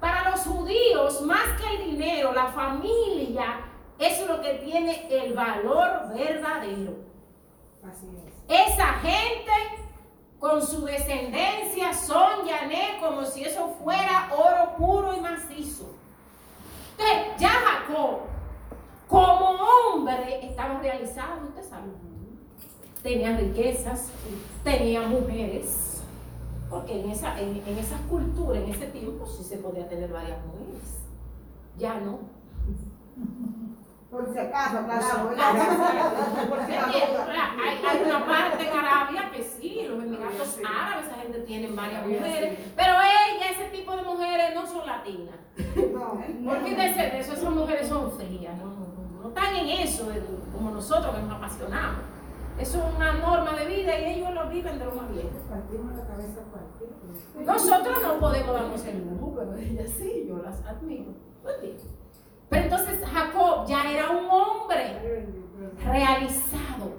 Para 0.00 0.30
los 0.30 0.40
judíos, 0.40 1.20
más 1.22 1.60
que 1.60 1.76
el 1.76 1.90
dinero, 1.92 2.32
la 2.32 2.46
familia 2.46 3.60
es 3.98 4.26
lo 4.26 4.40
que 4.40 4.54
tiene 4.54 5.06
el 5.10 5.34
valor 5.34 6.08
verdadero. 6.16 7.11
Esa 8.48 8.86
gente 9.00 9.52
con 10.38 10.64
su 10.64 10.84
descendencia 10.84 11.94
son 11.94 12.46
Yané 12.46 12.98
como 13.00 13.24
si 13.24 13.44
eso 13.44 13.76
fuera 13.82 14.30
oro 14.36 14.76
puro 14.76 15.16
y 15.16 15.20
macizo. 15.20 15.90
Entonces, 16.98 17.40
ya 17.40 17.50
Jacob, 17.50 18.20
como 19.08 19.50
hombre, 19.94 20.46
estaba 20.46 20.80
realizado, 20.80 21.48
usted 21.48 21.68
sabe. 21.68 21.90
Tenía 23.02 23.36
riquezas, 23.36 24.10
tenía 24.62 25.02
mujeres, 25.02 26.02
porque 26.70 27.00
en, 27.00 27.10
esa, 27.10 27.40
en, 27.40 27.62
en 27.66 27.78
esas 27.78 28.00
culturas, 28.02 28.62
en 28.62 28.70
ese 28.70 28.86
tiempo, 28.86 29.26
sí 29.26 29.42
se 29.42 29.56
podía 29.56 29.88
tener 29.88 30.12
varias 30.12 30.38
mujeres. 30.46 31.00
Ya 31.78 31.94
no. 31.98 32.20
Por 34.12 34.30
si 34.30 34.38
acaso, 34.38 34.78
aclaramos. 34.80 35.32
hay, 37.62 37.80
hay 37.82 38.02
una 38.04 38.26
parte 38.26 38.68
en 38.68 38.76
Arabia 38.76 39.30
que 39.32 39.42
sí, 39.42 39.86
los 39.88 40.04
Emiratos 40.04 40.58
Árabes, 40.62 41.06
esa 41.06 41.16
gente 41.22 41.38
tiene 41.40 41.68
varias 41.68 42.06
mujeres, 42.06 42.58
pero 42.76 42.92
ella, 42.92 43.50
ese 43.50 43.70
tipo 43.74 43.96
de 43.96 44.02
mujeres 44.02 44.54
no 44.54 44.66
son 44.66 44.86
latinas. 44.86 45.34
Olvídense 46.46 47.00
de 47.00 47.20
eso, 47.20 47.32
esas 47.32 47.50
mujeres 47.54 47.88
son 47.88 48.12
frías, 48.12 48.54
no, 48.58 48.66
no, 49.22 49.28
están 49.28 49.56
en 49.56 49.80
eso 49.80 50.06
como 50.52 50.72
nosotros 50.72 51.14
que 51.14 51.22
nos 51.22 51.32
apasionamos. 51.32 52.02
Eso 52.58 52.86
es 52.86 52.94
una 52.94 53.14
norma 53.14 53.54
de 53.54 53.64
vida 53.64 53.98
y 53.98 54.16
ellos 54.16 54.34
lo 54.34 54.46
viven 54.50 54.78
de 54.78 54.84
lo 54.84 54.94
más 54.94 55.10
bien. 55.10 55.30
Nosotros 57.46 58.02
no 58.02 58.20
podemos 58.20 58.52
darnos 58.52 58.84
el 58.84 59.08
lujo, 59.08 59.34
pero 59.38 59.56
ellas 59.56 59.90
sí, 59.96 60.26
yo 60.28 60.36
las 60.36 60.62
admiro. 60.66 61.14
Pero 62.52 62.64
entonces 62.64 63.00
Jacob 63.10 63.66
ya 63.66 63.90
era 63.90 64.10
un 64.10 64.30
hombre 64.30 65.24
realizado. 65.82 66.98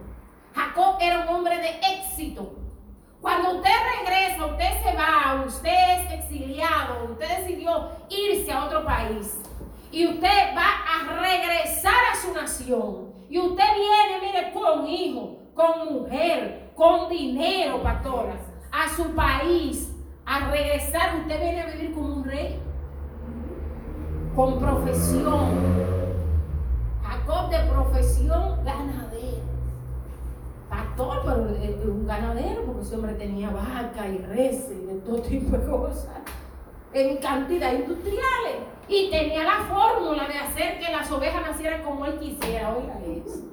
Jacob 0.56 0.98
era 1.00 1.20
un 1.20 1.28
hombre 1.28 1.58
de 1.60 1.80
éxito. 1.96 2.56
Cuando 3.22 3.58
usted 3.58 3.70
regresa, 4.00 4.48
usted 4.48 4.70
se 4.84 4.98
va, 4.98 5.44
usted 5.46 6.00
es 6.00 6.13
exiliado, 6.13 7.06
usted 7.12 7.38
decidió 7.38 7.92
irse 8.10 8.52
a 8.52 8.66
otro 8.66 8.84
país 8.84 9.39
y 9.92 10.08
usted 10.08 10.56
va 10.58 10.70
a 10.88 11.22
regresar 11.22 12.02
a 12.12 12.16
su 12.20 12.34
nación. 12.34 13.13
Y 13.30 13.38
usted 13.38 13.63
viene, 13.76 14.26
mire, 14.26 14.52
con 14.54 14.88
hijo, 14.88 15.38
con 15.54 15.94
mujer, 15.94 16.72
con 16.76 17.10
dinero, 17.10 17.84
pastora, 17.84 18.34
a 18.72 18.89
su 18.89 19.13
país, 19.13 19.94
a 20.26 20.50
regresar. 20.50 21.16
Usted 21.20 21.39
viene 21.39 21.62
a 21.62 21.66
vivir 21.68 21.84
rey 21.84 21.94
con 24.36 24.60
profesión. 24.60 25.50
Jacob 27.04 27.50
de 27.50 27.60
profesión 27.69 28.65
ganadero. 28.65 29.43
Pastor, 30.69 31.22
pero 31.24 31.93
un 31.93 32.08
ganadero, 32.08 32.63
porque 32.65 32.82
ese 32.82 32.96
hombre 32.96 33.13
tenía 33.13 33.52
vaca 33.52 34.08
y 34.08 34.17
res 34.17 34.69
y 34.72 34.86
de 34.88 34.96
todo 35.02 35.22
tipo 35.22 35.56
de 35.56 35.69
cosas. 35.69 36.10
En 36.93 37.17
cantidad 37.17 37.74
industriales. 37.74 38.58
Y 38.88 39.10
tenía 39.10 39.43
la 39.43 39.63
fórmula 39.65 40.28
de 40.28 40.38
hacer 40.38 40.80
que 40.80 40.91
las 40.91 41.10
ovejas 41.12 41.41
nacieran 41.41 41.84
como 41.84 42.06
él 42.06 42.19
quisiera. 42.19 42.76
Oiga 42.76 43.00
eso. 43.06 43.43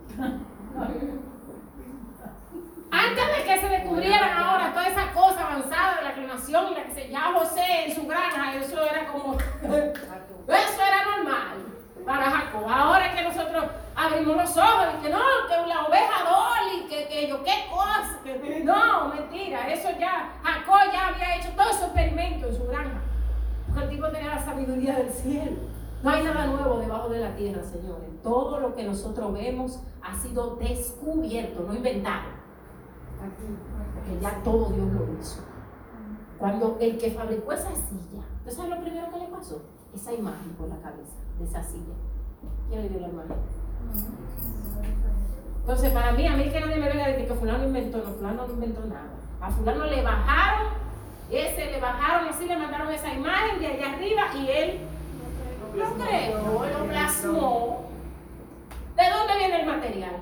Antes 2.90 3.24
de 3.36 3.44
que 3.44 3.60
se 3.60 3.68
descubrieran 3.68 4.36
ahora 4.36 4.72
toda 4.72 4.88
esa 4.88 5.12
cosa 5.12 5.46
avanzada 5.46 5.96
de 5.98 6.02
la 6.02 6.14
clonación 6.14 6.72
y 6.72 6.74
la 6.74 6.84
que 6.84 6.94
se 6.94 7.08
llama 7.08 7.38
José 7.38 7.86
en 7.86 7.94
su 7.94 8.06
granja, 8.06 8.56
eso 8.56 8.82
era 8.82 9.06
como 9.12 9.36
eso 10.54 10.82
era 10.82 11.16
normal 11.16 11.58
para 12.04 12.30
Jacob. 12.30 12.64
Ahora 12.68 13.14
que 13.14 13.22
nosotros 13.22 13.64
abrimos 13.94 14.36
los 14.36 14.56
ojos 14.56 14.86
y 14.98 15.02
que 15.02 15.10
no, 15.10 15.18
que 15.48 15.68
la 15.68 15.86
oveja 15.86 16.24
Dolly, 16.24 16.88
que, 16.88 17.08
que 17.08 17.28
yo, 17.28 17.42
qué 17.44 17.66
cosa. 17.70 18.18
no, 18.64 19.08
mentira, 19.14 19.72
eso 19.72 19.88
ya, 19.98 20.38
Jacob 20.42 20.92
ya 20.92 21.08
había 21.08 21.36
hecho 21.36 21.50
todo 21.56 21.72
su 21.72 21.84
experimento 21.84 22.48
en 22.48 22.56
su 22.56 22.66
granja. 22.66 23.00
Porque 23.66 23.84
el 23.84 23.90
tipo 23.90 24.08
tenía 24.08 24.34
la 24.34 24.44
sabiduría 24.44 24.96
del 24.96 25.10
cielo. 25.10 25.56
No 26.02 26.10
hay 26.10 26.24
nada 26.24 26.46
nuevo 26.46 26.78
debajo 26.78 27.10
de 27.10 27.20
la 27.20 27.36
tierra, 27.36 27.62
señores. 27.62 28.08
Todo 28.22 28.58
lo 28.58 28.74
que 28.74 28.84
nosotros 28.84 29.32
vemos 29.34 29.80
ha 30.02 30.16
sido 30.16 30.56
descubierto, 30.56 31.62
no 31.66 31.74
inventado. 31.74 32.30
Porque 33.18 34.20
ya 34.20 34.42
todo 34.42 34.70
Dios 34.70 34.88
lo 34.92 35.20
hizo. 35.20 35.40
Cuando 36.38 36.78
el 36.80 36.96
que 36.96 37.10
fabricó 37.10 37.52
esa 37.52 37.68
silla, 37.74 38.24
¿usted 38.38 38.50
sabe 38.50 38.70
lo 38.70 38.80
primero 38.80 39.10
que 39.12 39.18
le 39.18 39.26
pasó? 39.26 39.62
Esa 39.94 40.12
imagen 40.12 40.50
por 40.58 40.68
la 40.68 40.76
cabeza 40.76 41.16
de 41.38 41.44
esa 41.44 41.62
silla. 41.62 41.94
¿Quién 42.68 42.82
le 42.82 42.88
dio 42.88 43.00
la 43.00 43.08
imagen? 43.08 43.36
Entonces, 45.60 45.92
para 45.92 46.12
mí, 46.12 46.26
a 46.26 46.36
mí 46.36 46.50
que 46.50 46.60
nadie 46.60 46.76
me 46.76 46.88
venga 46.88 47.04
a 47.04 47.08
decir 47.08 47.28
que 47.28 47.34
fulano 47.34 47.64
inventó, 47.64 47.98
no, 47.98 48.12
fulano 48.14 48.46
no 48.46 48.52
inventó 48.52 48.84
nada. 48.86 49.10
A 49.40 49.50
fulano 49.50 49.84
le 49.84 50.02
bajaron, 50.02 50.72
ese 51.30 51.70
le 51.70 51.80
bajaron, 51.80 52.28
así 52.28 52.46
le 52.46 52.56
mandaron 52.56 52.90
esa 52.92 53.12
imagen 53.12 53.60
de 53.60 53.66
allá 53.66 53.92
arriba 53.94 54.22
y 54.34 54.48
él 54.50 54.78
lo 55.76 56.04
creó, 56.04 56.78
lo 56.78 56.84
plasmó. 56.86 57.90
¿De 58.96 59.02
dónde 59.10 59.38
viene 59.38 59.60
el 59.60 59.66
material? 59.66 60.16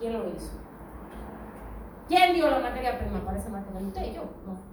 ¿Quién 0.00 0.12
lo 0.12 0.28
hizo? 0.28 0.52
¿Quién 2.08 2.34
dio 2.34 2.50
la 2.50 2.58
materia 2.58 2.98
prima 2.98 3.20
para 3.20 3.38
ese 3.38 3.48
material? 3.48 3.84
¿Usted? 3.86 4.14
¿Yo? 4.14 4.22
No. 4.46 4.66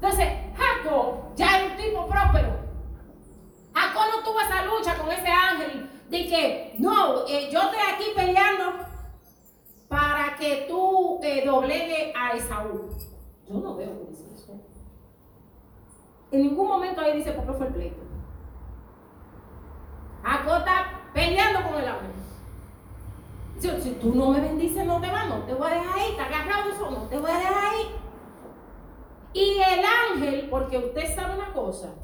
Entonces, 0.00 0.28
Jacob 0.56 1.34
ya 1.36 1.58
era 1.58 1.72
un 1.72 1.76
tipo 1.76 2.08
próspero. 2.08 2.56
Jacob 3.74 4.02
no 4.10 4.24
tuvo 4.24 4.40
esa 4.40 4.64
lucha 4.64 4.96
con 4.96 5.12
ese 5.12 5.28
ángel 5.28 5.90
de 6.08 6.26
que, 6.26 6.74
no, 6.78 7.26
eh, 7.26 7.50
yo 7.52 7.60
estoy 7.60 7.80
aquí 7.92 8.04
peleando 8.16 8.86
para 9.88 10.36
que 10.36 10.64
tú 10.70 11.20
eh, 11.22 11.44
doblegue 11.44 12.14
a 12.16 12.30
Esaú. 12.34 12.88
Yo 13.46 13.54
no 13.60 13.76
veo 13.76 13.90
que 13.98 14.10
dice 14.10 14.24
eso. 14.34 14.54
En 16.32 16.42
ningún 16.42 16.66
momento 16.66 17.02
ahí 17.02 17.18
dice 17.18 17.32
por 17.32 17.46
qué 17.46 17.52
fue 17.52 17.66
el 17.66 17.74
pleito. 17.74 18.00
Jacob 20.22 20.56
está 20.58 21.00
peleando 21.12 21.62
con 21.62 21.78
el 21.78 21.88
ángel. 21.88 22.10
Si, 23.58 23.68
si 23.82 23.90
tú 23.96 24.14
no 24.14 24.30
me 24.30 24.40
bendices, 24.40 24.86
no 24.86 24.98
te 24.98 25.10
vas, 25.10 25.28
no 25.28 25.40
te 25.40 25.52
voy 25.52 25.70
a 25.70 25.74
dejar 25.74 25.98
ahí, 25.98 26.10
está 26.12 26.24
agarrado 26.24 26.70
eso, 26.70 26.90
no 26.90 27.02
te 27.02 27.18
voy 27.18 27.30
a 27.30 27.38
dejar 27.38 27.64
ahí. 27.64 28.00
Y 29.32 29.58
el 29.58 29.84
ángel, 29.84 30.48
porque 30.50 30.78
usted 30.78 31.14
sabe 31.14 31.34
una 31.36 31.52
cosa, 31.52 31.94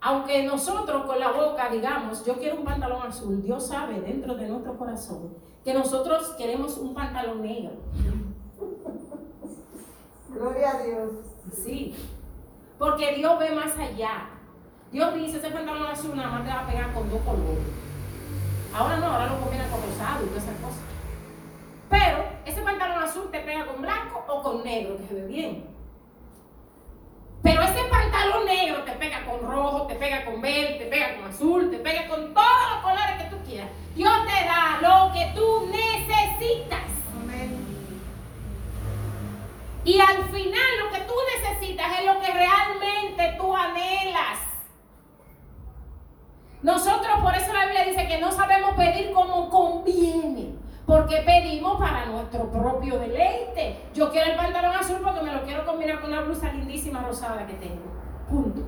aunque 0.00 0.44
nosotros 0.44 1.04
con 1.04 1.18
la 1.18 1.32
boca 1.32 1.68
digamos, 1.68 2.24
yo 2.24 2.34
quiero 2.34 2.56
un 2.56 2.64
pantalón 2.64 3.02
azul, 3.06 3.42
Dios 3.42 3.68
sabe 3.68 4.00
dentro 4.00 4.34
de 4.34 4.48
nuestro 4.48 4.76
corazón 4.76 5.34
que 5.64 5.74
nosotros 5.74 6.28
queremos 6.38 6.78
un 6.78 6.94
pantalón 6.94 7.42
negro. 7.42 7.72
Gloria 10.28 10.70
a 10.70 10.82
Dios. 10.82 11.12
Sí, 11.52 11.94
porque 12.78 13.16
Dios 13.16 13.38
ve 13.38 13.52
más 13.52 13.76
allá. 13.78 14.30
Dios 14.92 15.14
dice, 15.14 15.38
ese 15.38 15.50
pantalón 15.50 15.86
azul 15.86 16.16
nada 16.16 16.30
más 16.30 16.44
te 16.44 16.50
va 16.50 16.60
a 16.60 16.66
pegar 16.66 16.92
con 16.92 17.10
dos 17.10 17.20
colores. 17.22 17.64
Ahora 18.72 18.98
no, 18.98 19.06
ahora 19.06 19.26
lo 19.26 19.40
combinan 19.40 19.70
con 19.70 19.80
rosado 19.82 20.24
y 20.24 20.28
todas 20.28 20.44
esas 20.44 20.60
cosas. 20.60 20.80
Pero 21.88 22.24
ese 22.44 22.62
pantalón 22.62 23.02
azul 23.02 23.30
te 23.30 23.40
pega 23.40 23.66
con 23.66 23.82
blanco 23.82 24.24
o 24.28 24.42
con 24.42 24.62
negro, 24.62 24.96
que 24.98 25.06
se 25.06 25.14
ve 25.14 25.26
bien. 25.26 25.75
Pero 27.46 27.62
ese 27.62 27.84
pantalón 27.84 28.44
negro 28.44 28.82
te 28.82 28.90
pega 28.90 29.24
con 29.24 29.40
rojo, 29.40 29.86
te 29.86 29.94
pega 29.94 30.24
con 30.24 30.40
verde, 30.40 30.78
te 30.80 30.86
pega 30.86 31.14
con 31.14 31.26
azul, 31.26 31.70
te 31.70 31.78
pega 31.78 32.08
con 32.08 32.34
todos 32.34 32.70
los 32.72 32.82
colores 32.82 33.22
que 33.22 33.30
tú 33.30 33.36
quieras. 33.46 33.68
Dios 33.94 34.12
te 34.24 34.44
da 34.46 34.78
lo 34.82 35.12
que 35.12 35.30
tú 35.32 35.68
necesitas. 35.70 36.80
Y 39.84 40.00
al 40.00 40.24
final 40.24 40.70
lo 40.82 40.90
que 40.90 41.04
tú 41.04 41.14
necesitas 41.36 42.00
es 42.00 42.06
lo 42.06 42.18
que 42.18 42.32
realmente 42.32 43.36
tú 43.38 43.54
anhelas. 43.54 44.40
Nosotros 46.62 47.20
por 47.22 47.32
eso 47.36 47.52
la 47.52 47.66
Biblia 47.66 47.84
dice 47.84 48.08
que 48.08 48.18
no 48.18 48.32
sabemos 48.32 48.74
pedir 48.74 49.12
como 49.12 49.48
conviene. 49.50 50.55
Porque 50.86 51.16
pedimos 51.26 51.78
para 51.80 52.06
nuestro 52.06 52.50
propio 52.50 52.98
deleite. 52.98 53.88
Yo 53.92 54.10
quiero 54.10 54.30
el 54.30 54.36
pantalón 54.36 54.76
azul 54.76 54.98
porque 55.02 55.20
me 55.20 55.32
lo 55.32 55.42
quiero 55.42 55.66
combinar 55.66 56.00
con 56.00 56.12
una 56.12 56.22
blusa 56.22 56.52
lindísima 56.52 57.02
rosada 57.02 57.44
que 57.44 57.54
tengo. 57.54 57.82
Punto. 58.28 58.62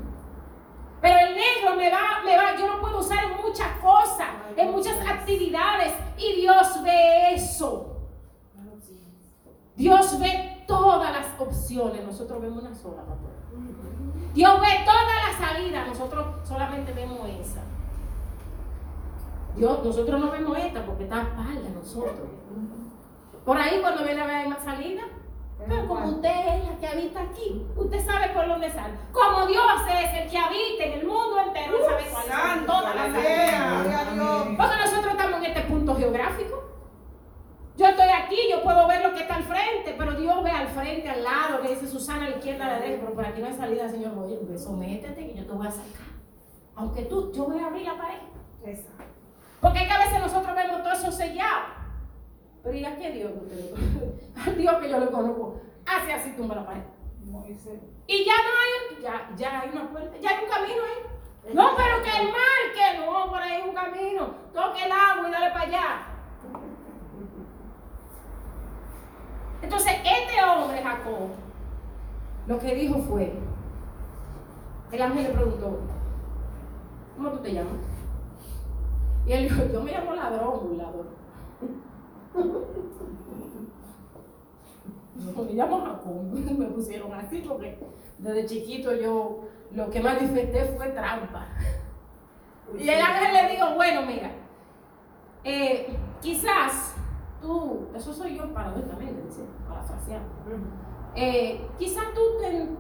Pero 1.00 1.16
el 1.16 1.35
negro 1.37 1.76
me 1.76 1.90
va, 1.90 2.22
me 2.24 2.37
va, 2.37 2.57
yo 2.59 2.66
lo 2.66 2.81
puedo 2.81 2.98
usar 2.98 3.22
en 3.22 3.37
muchas 3.37 3.78
cosas, 3.81 4.26
en 4.57 4.72
muchas 4.72 4.96
actividades. 5.07 5.94
Y 6.16 6.40
Dios 6.40 6.83
ve 6.83 7.35
eso. 7.35 7.94
Dios 9.76 10.18
ve 10.18 10.64
todas 10.66 11.12
las 11.12 11.40
opciones. 11.40 12.04
Nosotros 12.04 12.42
vemos 12.42 12.64
una 12.64 12.74
sola, 12.74 13.02
papá. 13.02 13.28
Dios 14.35 14.61
ve 14.61 14.66
todas 14.85 15.04
las 15.24 15.48
salidas. 15.48 15.87
Nosotros 15.87 16.48
solamente 16.48 16.92
vemos 16.92 17.20
esa. 17.28 17.62
Dios, 19.59 19.85
nosotros 19.85 20.21
no 20.21 20.31
vemos 20.31 20.57
esta 20.57 20.87
porque 20.87 21.05
está 21.05 21.23
espalda 21.23 21.68
nosotros. 21.75 22.29
Por 23.44 23.59
ahí 23.59 23.81
cuando 23.81 24.05
viene 24.05 24.21
a 24.21 24.27
ver 24.27 24.49
más 24.49 24.62
salida. 24.62 25.03
Pero 25.66 25.88
como 25.88 26.07
usted 26.07 26.31
es 26.31 26.68
la 26.68 26.77
que 26.79 26.87
habita 26.87 27.21
aquí, 27.21 27.66
usted 27.77 28.07
sabe 28.07 28.29
por 28.29 28.47
dónde 28.47 28.71
sale. 28.71 28.94
Como 29.12 29.47
Dios 29.47 29.64
es 29.88 30.23
el 30.23 30.31
que 30.31 30.38
habita 30.38 30.85
en 30.85 30.92
el 31.01 31.07
mundo 31.07 31.40
entero, 31.40 31.77
Él 31.77 31.83
sabe 31.85 32.05
cuáles 32.11 32.55
son 32.55 32.66
todas 32.66 32.94
las. 32.94 33.09
Porque 34.57 34.77
nosotros 34.77 35.12
estamos 35.12 35.38
en 35.38 35.44
este 35.44 35.61
punto 35.62 35.94
geográfico. 35.97 36.62
Yo 37.77 37.87
estoy 37.87 38.09
aquí, 38.09 38.37
yo 38.51 38.62
puedo 38.62 38.87
ver 38.87 39.03
lo 39.03 39.12
que 39.12 39.23
está 39.23 39.37
al 39.37 39.44
frente, 39.44 39.94
pero 39.99 40.12
Dios 40.12 40.42
ve 40.42 40.51
al 40.51 40.68
frente, 40.68 41.09
al 41.09 41.23
lado, 41.23 41.61
que 41.62 41.68
dice 41.68 41.87
Susana 41.87 42.27
a 42.27 42.31
la 42.31 42.37
izquierda, 42.37 42.66
a 42.66 42.68
la 42.68 42.79
derecha, 42.81 43.01
pero 43.01 43.14
por 43.14 43.25
aquí 43.27 43.40
no 43.40 43.47
hay 43.49 43.55
salida, 43.55 43.88
Señor. 43.88 44.16
Oye, 44.18 44.37
pues 44.37 44.62
sométete 44.64 45.27
que 45.27 45.35
yo 45.35 45.47
te 45.47 45.53
voy 45.53 45.66
a 45.66 45.71
sacar. 45.71 46.09
Aunque 46.77 47.03
tú, 47.03 47.33
yo 47.33 47.44
voy 47.47 47.61
a 47.61 47.66
abrir 47.66 47.87
la 47.87 47.97
pared. 47.99 48.18
Esa. 48.64 48.90
Porque 49.61 49.81
es 49.81 49.87
que 49.87 49.92
a 49.92 49.99
veces 49.99 50.21
nosotros 50.21 50.55
vemos 50.55 50.83
todo 50.83 50.92
eso 50.92 51.12
sellado. 51.12 51.79
Pero 52.62 52.77
¿y 52.77 52.85
a 52.85 52.97
qué 52.97 53.12
Dios 53.12 53.33
usted 53.42 53.75
Al 54.47 54.57
Dios 54.57 54.75
que 54.75 54.90
yo 54.90 55.01
le 55.01 55.11
conozco. 55.11 55.61
Hace 55.87 56.12
así 56.12 56.33
tumba 56.33 56.57
la 56.57 56.66
pared. 56.66 56.83
Y 58.07 58.25
ya 58.25 58.33
no 58.33 58.51
hay, 58.59 59.03
ya, 59.03 59.31
ya 59.37 59.61
hay 59.61 59.71
una 59.71 59.90
puerta, 59.90 60.16
ya 60.18 60.31
hay 60.31 60.44
un 60.44 60.51
camino 60.51 60.83
ahí. 60.83 61.55
No, 61.55 61.71
pero 61.77 62.03
que 62.03 62.11
el 62.11 62.29
mar, 62.29 62.73
que 62.75 62.99
no, 62.99 63.31
por 63.31 63.40
ahí 63.40 63.53
hay 63.53 63.68
un 63.68 63.75
camino. 63.75 64.35
Toque 64.53 64.85
el 64.85 64.92
agua 64.92 65.29
y 65.29 65.33
dale 65.33 65.51
para 65.51 65.64
allá. 65.64 66.07
Entonces, 69.62 69.92
este 69.92 70.42
hombre, 70.42 70.83
Jacob, 70.83 71.29
lo 72.47 72.59
que 72.59 72.75
dijo 72.75 72.99
fue, 73.03 73.33
el 74.92 75.03
ángel 75.03 75.25
le 75.25 75.31
preguntó, 75.31 75.81
¿cómo 77.16 77.31
tú 77.31 77.38
te 77.38 77.53
llamas? 77.53 77.97
Y 79.28 79.32
él 79.32 79.42
dijo, 79.42 79.62
yo 79.70 79.82
me 79.82 79.92
llamo 79.92 80.14
ladrón, 80.14 80.60
burlador. 80.68 81.06
Me 85.18 85.52
llamo 85.52 85.80
Jacob, 85.80 86.22
me 86.58 86.66
pusieron 86.66 87.12
así 87.12 87.44
porque 87.46 87.76
desde 88.18 88.46
chiquito 88.46 88.94
yo 88.94 89.40
lo 89.72 89.90
que 89.90 90.00
manifesté 90.00 90.64
fue 90.76 90.90
trampa. 90.90 91.48
Y 92.78 92.88
el 92.88 93.00
ángel 93.00 93.34
le 93.34 93.52
dijo, 93.54 93.74
bueno, 93.74 94.02
mira, 94.02 94.30
eh, 95.42 95.88
quizás 96.20 96.94
tú, 97.42 97.88
eso 97.96 98.12
soy 98.12 98.36
yo 98.36 98.52
paradójicamente, 98.54 99.22
dice, 99.22 99.42
parafraseando. 99.68 100.28
Eh, 101.20 101.61
quizás 101.81 102.14
tú 102.14 102.20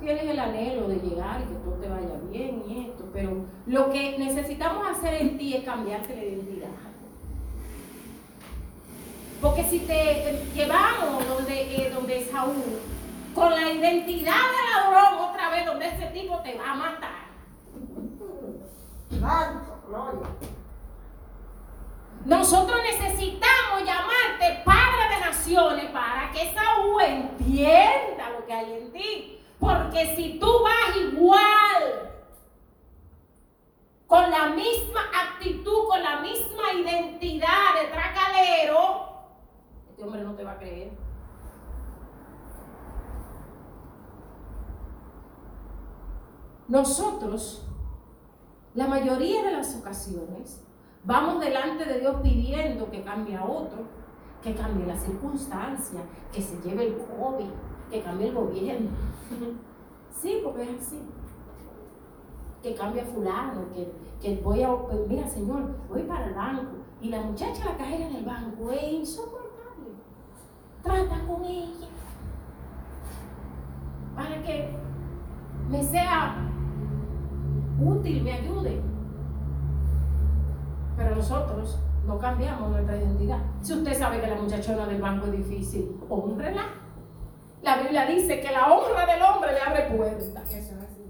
tienes 0.00 0.22
el 0.22 0.38
anhelo 0.38 0.86
de 0.86 1.00
llegar 1.00 1.40
y 1.40 1.52
que 1.52 1.58
todo 1.58 1.74
te 1.74 1.88
vaya 1.88 2.20
bien 2.30 2.62
y 2.68 2.86
esto, 2.86 3.10
pero 3.12 3.44
lo 3.66 3.90
que 3.90 4.16
necesitamos 4.16 4.86
hacer 4.86 5.14
en 5.14 5.36
ti 5.36 5.54
es 5.54 5.64
cambiarte 5.64 6.14
la 6.14 6.22
identidad. 6.22 6.68
Porque 9.40 9.64
si 9.64 9.80
te 9.80 10.40
llevamos 10.54 11.26
donde, 11.26 11.62
eh, 11.62 11.90
donde 11.92 12.24
Saúl, 12.26 12.78
con 13.34 13.50
la 13.50 13.72
identidad 13.72 14.36
de 14.36 14.92
ladrón 14.92 15.30
otra 15.30 15.50
vez, 15.50 15.66
donde 15.66 15.88
ese 15.88 16.06
tipo 16.06 16.38
te 16.38 16.56
va 16.56 16.70
a 16.70 16.74
matar. 16.76 17.26
Santo, 19.18 19.82
gloria. 19.88 20.28
Nosotros 22.28 22.76
necesitamos 22.82 23.84
llamarte 23.86 24.62
Padre 24.62 25.14
de 25.14 25.20
Naciones 25.24 25.90
para 25.92 26.30
que 26.30 26.52
Saúl 26.52 27.00
entienda 27.00 28.28
lo 28.38 28.44
que 28.44 28.52
hay 28.52 28.72
en 28.74 28.92
ti. 28.92 29.42
Porque 29.58 30.14
si 30.14 30.38
tú 30.38 30.46
vas 30.62 30.94
igual, 30.94 32.12
con 34.06 34.30
la 34.30 34.50
misma 34.50 35.00
actitud, 35.10 35.88
con 35.88 36.02
la 36.02 36.20
misma 36.20 36.70
identidad 36.74 37.80
de 37.80 37.88
tracalero, 37.88 39.08
este 39.88 40.04
hombre 40.04 40.22
no 40.22 40.34
te 40.34 40.44
va 40.44 40.52
a 40.52 40.58
creer. 40.58 40.92
Nosotros, 46.68 47.66
la 48.74 48.86
mayoría 48.86 49.42
de 49.44 49.52
las 49.52 49.74
ocasiones, 49.76 50.67
vamos 51.08 51.40
delante 51.40 51.86
de 51.86 52.00
Dios 52.00 52.16
pidiendo 52.22 52.90
que 52.90 53.02
cambie 53.02 53.34
a 53.34 53.42
otro, 53.42 53.78
que 54.42 54.54
cambie 54.54 54.86
la 54.86 54.96
circunstancia, 54.96 56.00
que 56.30 56.42
se 56.42 56.60
lleve 56.60 56.88
el 56.88 56.98
COVID, 56.98 57.48
que 57.90 58.02
cambie 58.02 58.28
el 58.28 58.34
gobierno. 58.34 58.90
Sí, 60.10 60.40
porque 60.42 60.62
es 60.62 60.82
así. 60.82 61.00
Que 62.60 62.74
cambie 62.74 63.02
a 63.02 63.04
fulano, 63.04 63.72
que, 63.72 63.88
que 64.20 64.42
voy 64.42 64.64
a, 64.64 64.76
pues 64.76 65.06
mira 65.06 65.28
señor, 65.28 65.76
voy 65.88 66.02
para 66.02 66.26
el 66.26 66.34
banco. 66.34 66.72
Y 67.00 67.08
la 67.08 67.20
muchacha, 67.20 67.64
la 67.64 67.76
cajera 67.76 68.08
del 68.08 68.24
banco, 68.24 68.72
es 68.72 68.82
insoportable. 68.94 69.92
Trata 70.82 71.24
con 71.24 71.44
ella. 71.44 71.86
Para 74.16 74.42
que 74.42 74.70
me 75.70 75.84
sea 75.84 76.50
útil, 77.80 78.24
me 78.24 78.32
ayude. 78.32 78.97
Pero 80.98 81.14
nosotros 81.14 81.78
no 82.04 82.18
cambiamos 82.18 82.70
nuestra 82.70 82.96
identidad. 82.96 83.38
Si 83.62 83.72
usted 83.72 83.96
sabe 83.96 84.20
que 84.20 84.26
la 84.26 84.34
muchachona 84.34 84.84
del 84.86 85.00
banco 85.00 85.26
es 85.26 85.32
difícil, 85.32 85.96
honrela. 86.08 86.64
La 87.62 87.76
Biblia 87.78 88.04
dice 88.06 88.40
que 88.40 88.50
la 88.50 88.72
honra 88.72 89.06
del 89.06 89.22
hombre 89.22 89.52
le 89.52 89.60
abre 89.60 89.82
puertas. 89.96 90.50
Eso 90.52 90.74
es 90.74 90.82
así. 90.82 91.04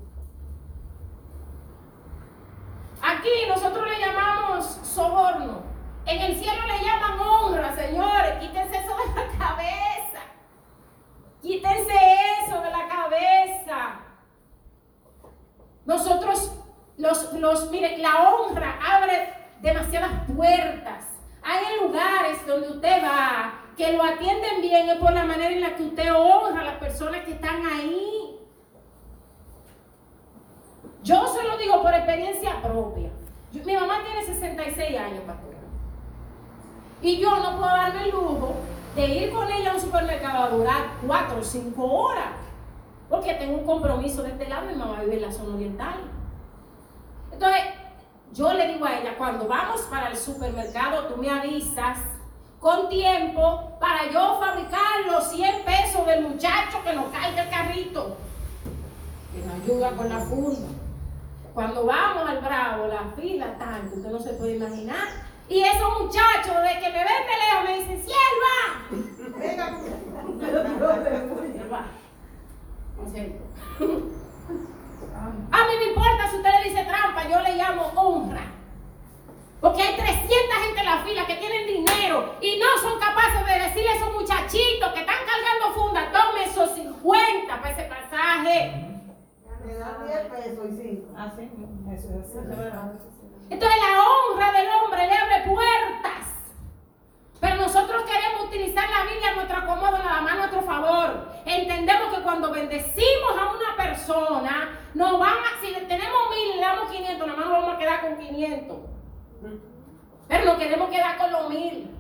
Aquí 3.03 3.31
nosotros 3.49 3.87
le 3.89 3.99
llamamos 3.99 4.67
soborno. 4.67 5.63
En 6.05 6.21
el 6.21 6.37
cielo 6.37 6.61
le 6.67 6.85
llaman 6.85 7.19
honra, 7.19 7.75
señores. 7.75 8.39
Quítense 8.41 8.77
eso 8.77 8.95
de 8.95 9.15
la 9.15 9.39
cabeza. 9.39 10.21
Quítense 11.41 11.95
eso 12.45 12.61
de 12.61 12.71
la 12.71 12.89
cabeza. 12.89 14.01
Nosotros, 15.87 16.53
los, 16.99 17.33
los, 17.33 17.71
mire, 17.71 17.97
la 17.99 18.29
honra 18.29 18.79
abre 18.87 19.38
demasiadas 19.61 20.11
puertas. 20.35 21.05
Hay 21.43 21.81
lugares 21.81 22.47
donde 22.47 22.69
usted 22.69 23.03
va 23.03 23.65
que 23.77 23.93
lo 23.93 24.03
atienden 24.03 24.61
bien 24.61 24.89
es 24.89 24.97
por 24.97 25.13
la 25.13 25.25
manera 25.25 25.51
en 25.51 25.61
la 25.61 25.77
que 25.77 25.85
usted 25.85 26.13
honra 26.13 26.63
a 26.63 26.65
las 26.65 26.79
personas 26.79 27.23
que 27.25 27.33
están 27.33 27.65
ahí. 27.65 28.41
Yo 31.05 31.27
se 31.29 31.45
lo 31.45 31.57
digo 31.57 31.81
por 31.81 31.95
experiencia 31.95 32.61
propia. 32.61 33.09
Mi 33.53 33.75
mamá 33.75 34.01
tiene 34.05 34.25
66 34.25 34.99
años, 34.99 35.21
pastora. 35.25 35.59
Y 37.01 37.19
yo 37.19 37.31
no 37.39 37.57
puedo 37.57 37.71
darme 37.71 38.05
el 38.05 38.11
lujo 38.11 38.55
de 38.97 39.07
ir 39.07 39.31
con 39.31 39.51
ella 39.51 39.71
a 39.71 39.75
un 39.77 39.81
supermercado 39.81 40.45
a 40.45 40.49
durar 40.51 40.83
4 41.07 41.39
o 41.39 41.43
5 41.43 41.85
horas. 41.85 42.33
Porque 43.09 43.35
tengo 43.35 43.59
un 43.59 43.65
compromiso 43.65 44.23
de 44.23 44.31
este 44.31 44.49
lado, 44.49 44.67
mi 44.67 44.75
mamá 44.75 45.01
vive 45.03 45.17
en 45.17 45.23
la 45.23 45.33
zona 45.33 45.55
oriental. 45.55 46.18
Yo 48.33 48.53
le 48.53 48.69
digo 48.69 48.85
a 48.85 48.99
ella, 48.99 49.17
cuando 49.17 49.49
vamos 49.49 49.83
para 49.83 50.11
el 50.11 50.17
supermercado, 50.17 51.07
tú 51.07 51.17
me 51.17 51.31
avisas 51.31 51.99
con 52.61 52.89
tiempo 52.89 53.77
para 53.81 54.11
yo 54.11 54.39
fabricar 54.41 55.07
los 55.07 55.29
100 55.31 55.65
pesos 55.65 56.07
del 56.07 56.23
muchacho 56.29 56.83
que 56.85 56.93
nos 56.93 57.07
caiga 57.11 57.45
el 57.45 57.51
carrito. 57.51 58.17
Que 59.33 59.45
nos 59.45 59.55
ayuda 59.55 59.93
con 59.93 60.09
la 60.09 60.19
funda. 60.21 60.69
Cuando 61.55 61.87
vamos 61.87 62.29
al 62.29 62.41
Bravo, 62.41 62.87
la 62.87 63.05
fila 63.17 63.57
tan 63.59 63.89
que 63.89 63.97
usted 63.97 64.11
no 64.11 64.21
se 64.21 64.35
puede 64.35 64.57
imaginar. 64.57 65.09
Y 65.49 65.61
esos 65.61 66.01
muchachos 66.01 66.57
de 66.63 66.81
que 66.81 66.91
me 66.91 67.05
ven 67.05 67.27
de 67.27 67.37
lejos 67.39 67.65
me 67.65 67.79
dicen, 67.79 68.03
¡Sierva! 68.05 68.59
Venga. 69.39 69.79
A 75.51 75.65
mí 75.67 75.73
me 75.79 75.85
importa 75.87 76.29
si 76.31 76.37
usted 76.37 76.51
le 76.51 76.71
dice 76.71 76.85
trampa, 76.85 77.29
yo 77.29 77.41
le 77.41 77.55
llamo 77.55 77.91
honra. 77.95 78.43
Porque 79.61 79.83
hay 79.83 79.97
300 79.97 80.29
gente 80.65 80.81
en 80.81 80.87
la 80.87 80.99
fila 80.99 81.27
que 81.27 81.35
tienen 81.35 81.67
dinero 81.67 82.37
y 82.41 82.59
no 82.59 82.67
son 82.81 82.99
capaces 83.01 83.45
de 83.45 83.65
decirle 83.65 83.91
a 83.91 83.95
esos 83.97 84.13
muchachitos 84.13 84.93
que 84.93 85.01
están 85.01 85.17
cargando 85.27 85.75
funda, 85.75 86.13
tome 86.13 86.45
esos 86.45 86.71
50 86.75 87.61
para 87.61 87.71
ese 87.71 87.83
pasaje. 87.83 88.85
Me 89.65 89.75
dan 89.75 90.07
10 90.07 90.19
pesos 90.31 90.67
y 90.71 90.83
5. 90.83 91.19
así. 91.19 91.51
Eso 91.93 92.09
es 92.21 92.37
así. 92.37 93.29
Entonces 93.51 93.79
la 93.81 94.03
honra 94.03 94.53
del 94.53 94.69
hombre 94.69 95.07
le 95.07 95.15
abre 95.15 95.51
puertas. 95.51 96.38
Pero 97.41 97.57
nosotros 97.57 98.03
queremos 98.03 98.47
utilizar 98.47 98.89
la 98.91 99.11
Biblia 99.11 99.31
a 99.31 99.35
nuestro 99.37 99.59
acomodo, 99.59 99.99
nada 99.99 100.21
más 100.23 100.33
a 100.33 100.37
nuestro 100.37 100.63
favor. 100.63 101.29
Entendemos 101.45 102.15
que 102.15 102.23
cuando 102.23 102.51
bendecimos 102.51 103.31
a 103.39 103.53
una 103.53 103.77
persona, 103.77 104.79
nos 104.95 105.19
van 105.19 105.35
a, 105.35 105.61
si 105.61 105.73
tenemos 105.73 106.19
mil 106.31 106.57
le 106.57 106.61
damos 106.61 106.91
500, 106.91 107.27
nada 107.27 107.39
más 107.39 107.49
nos 107.49 107.61
vamos 107.61 107.75
a 107.75 107.79
quedar 107.79 108.01
con 108.01 108.19
500. 108.19 108.77
Pero 110.29 110.45
no 110.45 110.59
queremos 110.59 110.91
quedar 110.91 111.17
con 111.17 111.33
los 111.33 111.49
mil. 111.49 111.91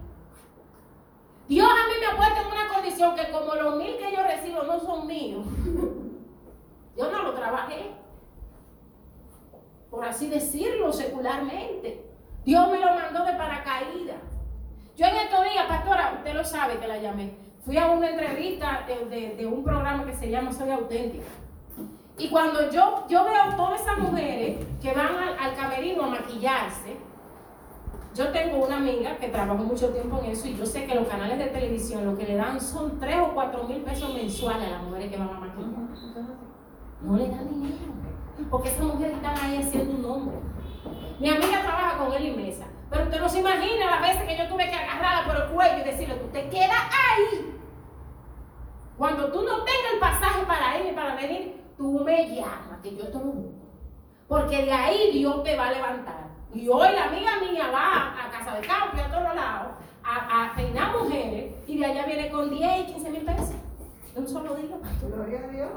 Dios 1.49 1.69
a 1.71 1.89
mí 1.89 1.95
me 2.01 2.07
ha 2.07 2.17
puesto 2.17 2.41
en 2.41 2.47
una 2.47 2.69
condición 2.69 3.15
que 3.15 3.31
como 3.31 3.55
los 3.55 3.77
mil 3.77 3.97
que 3.97 4.13
yo 4.13 4.23
recibo 4.23 4.65
no 4.65 4.81
son 4.81 5.07
míos, 5.07 5.47
yo 6.97 7.11
no 7.11 7.23
lo 7.23 7.33
trabajé 7.33 7.99
por 9.91 10.05
así 10.05 10.29
decirlo 10.29 10.93
secularmente. 10.93 12.05
Dios 12.45 12.71
me 12.71 12.79
lo 12.79 12.95
mandó 12.95 13.25
de 13.25 13.33
paracaídas. 13.33 14.28
Yo 14.99 15.07
en 15.07 15.15
estos 15.15 15.45
días, 15.45 15.65
pastora, 15.69 16.15
usted 16.19 16.35
lo 16.35 16.45
sabe 16.45 16.79
que 16.79 16.89
la 16.89 16.99
llamé, 16.99 17.33
fui 17.65 17.77
a 17.79 17.87
una 17.93 18.11
entrevista 18.11 18.85
de, 18.89 19.05
de- 19.07 19.37
de 19.37 19.47
un 19.47 19.63
programa 19.63 20.05
que 20.05 20.13
se 20.13 20.29
llama 20.29 20.53
Soy 20.53 20.71
Auténtica. 20.71 21.25
Y 22.19 22.29
cuando 22.31 22.69
yo, 22.73 23.05
yo 23.09 23.23
veo 23.25 23.55
todas 23.57 23.81
esas 23.81 23.97
mujeres 23.99 24.57
que 24.83 24.93
van 24.93 25.15
al, 25.17 25.39
al 25.39 25.55
camerino 25.55 26.03
a 26.05 26.09
maquillarse, 26.09 26.97
yo 28.13 28.33
tengo 28.33 28.67
una 28.67 28.79
amiga 28.79 29.17
que 29.19 29.29
trabajó 29.29 29.63
mucho 29.63 29.91
tiempo 29.91 30.19
en 30.19 30.33
eso 30.33 30.49
y 30.49 30.57
yo 30.57 30.67
sé 30.67 30.85
que 30.87 30.97
los 30.97 31.07
canales 31.07 31.39
de 31.39 31.47
televisión 31.47 32.05
lo 32.05 32.19
que 32.19 32.25
le 32.25 32.35
dan 32.35 32.61
son 32.61 32.99
3 32.99 33.19
o 33.21 33.35
4 33.35 33.63
mil 33.69 33.83
pesos 33.83 34.13
mensuales 34.13 34.67
a 34.67 34.71
las 34.71 34.83
mujeres 34.83 35.13
que 35.13 35.17
van 35.17 35.29
a 35.29 35.39
maquillar. 35.39 35.69
No 37.03 37.17
le 37.17 37.29
dan 37.29 37.49
dinero. 37.49 37.77
Porque 38.51 38.71
esas 38.71 38.85
mujeres 38.85 39.15
están 39.15 39.39
ahí 39.39 39.59
haciendo 39.63 39.93
un 39.95 40.03
nombre. 40.03 40.37
Mi 41.21 41.29
amiga 41.29 41.63
trabaja 41.63 41.99
con 41.99 42.13
él 42.15 42.27
y 42.27 42.31
mesa. 42.37 42.65
Pero 42.91 43.05
usted 43.05 43.21
no 43.21 43.29
se 43.29 43.41
imagina 43.41 43.91
las 43.91 44.01
veces 44.01 44.23
que 44.25 44.37
yo 44.37 44.49
tuve 44.49 44.69
que 44.69 44.75
agarrarla 44.75 45.27
por 45.27 45.43
el 45.43 45.51
cuello 45.51 45.79
y 45.79 45.85
decirle, 45.85 46.15
usted 46.15 46.51
queda 46.51 46.89
ahí. 46.91 47.55
Cuando 48.97 49.31
tú 49.31 49.43
no 49.43 49.65
tengas 49.65 49.93
el 49.93 49.99
pasaje 50.01 50.45
para 50.47 50.79
ir 50.79 50.93
y 50.93 50.95
para 50.95 51.15
venir, 51.15 51.63
tú 51.77 52.01
me 52.05 52.35
llamas, 52.35 52.81
que 52.83 52.97
yo 52.97 53.07
te 53.07 53.13
lo 53.13 53.21
busco. 53.21 53.67
Porque 54.27 54.65
de 54.65 54.73
ahí 54.73 55.13
Dios 55.13 55.43
te 55.45 55.57
va 55.57 55.69
a 55.69 55.73
levantar. 55.73 56.29
Y 56.55 56.69
hoy 56.69 56.89
la 56.93 57.05
amiga 57.05 57.33
mía 57.41 57.71
va 57.73 58.25
a 58.25 58.31
Casa 58.31 58.57
de 58.57 58.67
Campo 58.67 58.97
y 58.97 59.01
a 59.01 59.11
todos 59.11 59.35
lados 59.35 59.73
a, 60.03 60.47
a 60.47 60.55
peinar 60.55 60.97
mujeres 60.97 61.55
y 61.67 61.79
de 61.79 61.85
allá 61.85 62.07
viene 62.07 62.31
con 62.31 62.51
10 62.51 62.81
y 62.81 62.93
15 62.93 63.11
mil 63.11 63.23
pesos. 63.23 63.51
En 64.15 64.23
un 64.23 64.29
solo 64.29 64.55
día. 64.55 64.77
Gloria 65.03 65.45
a 65.45 65.49
Dios. 65.49 65.71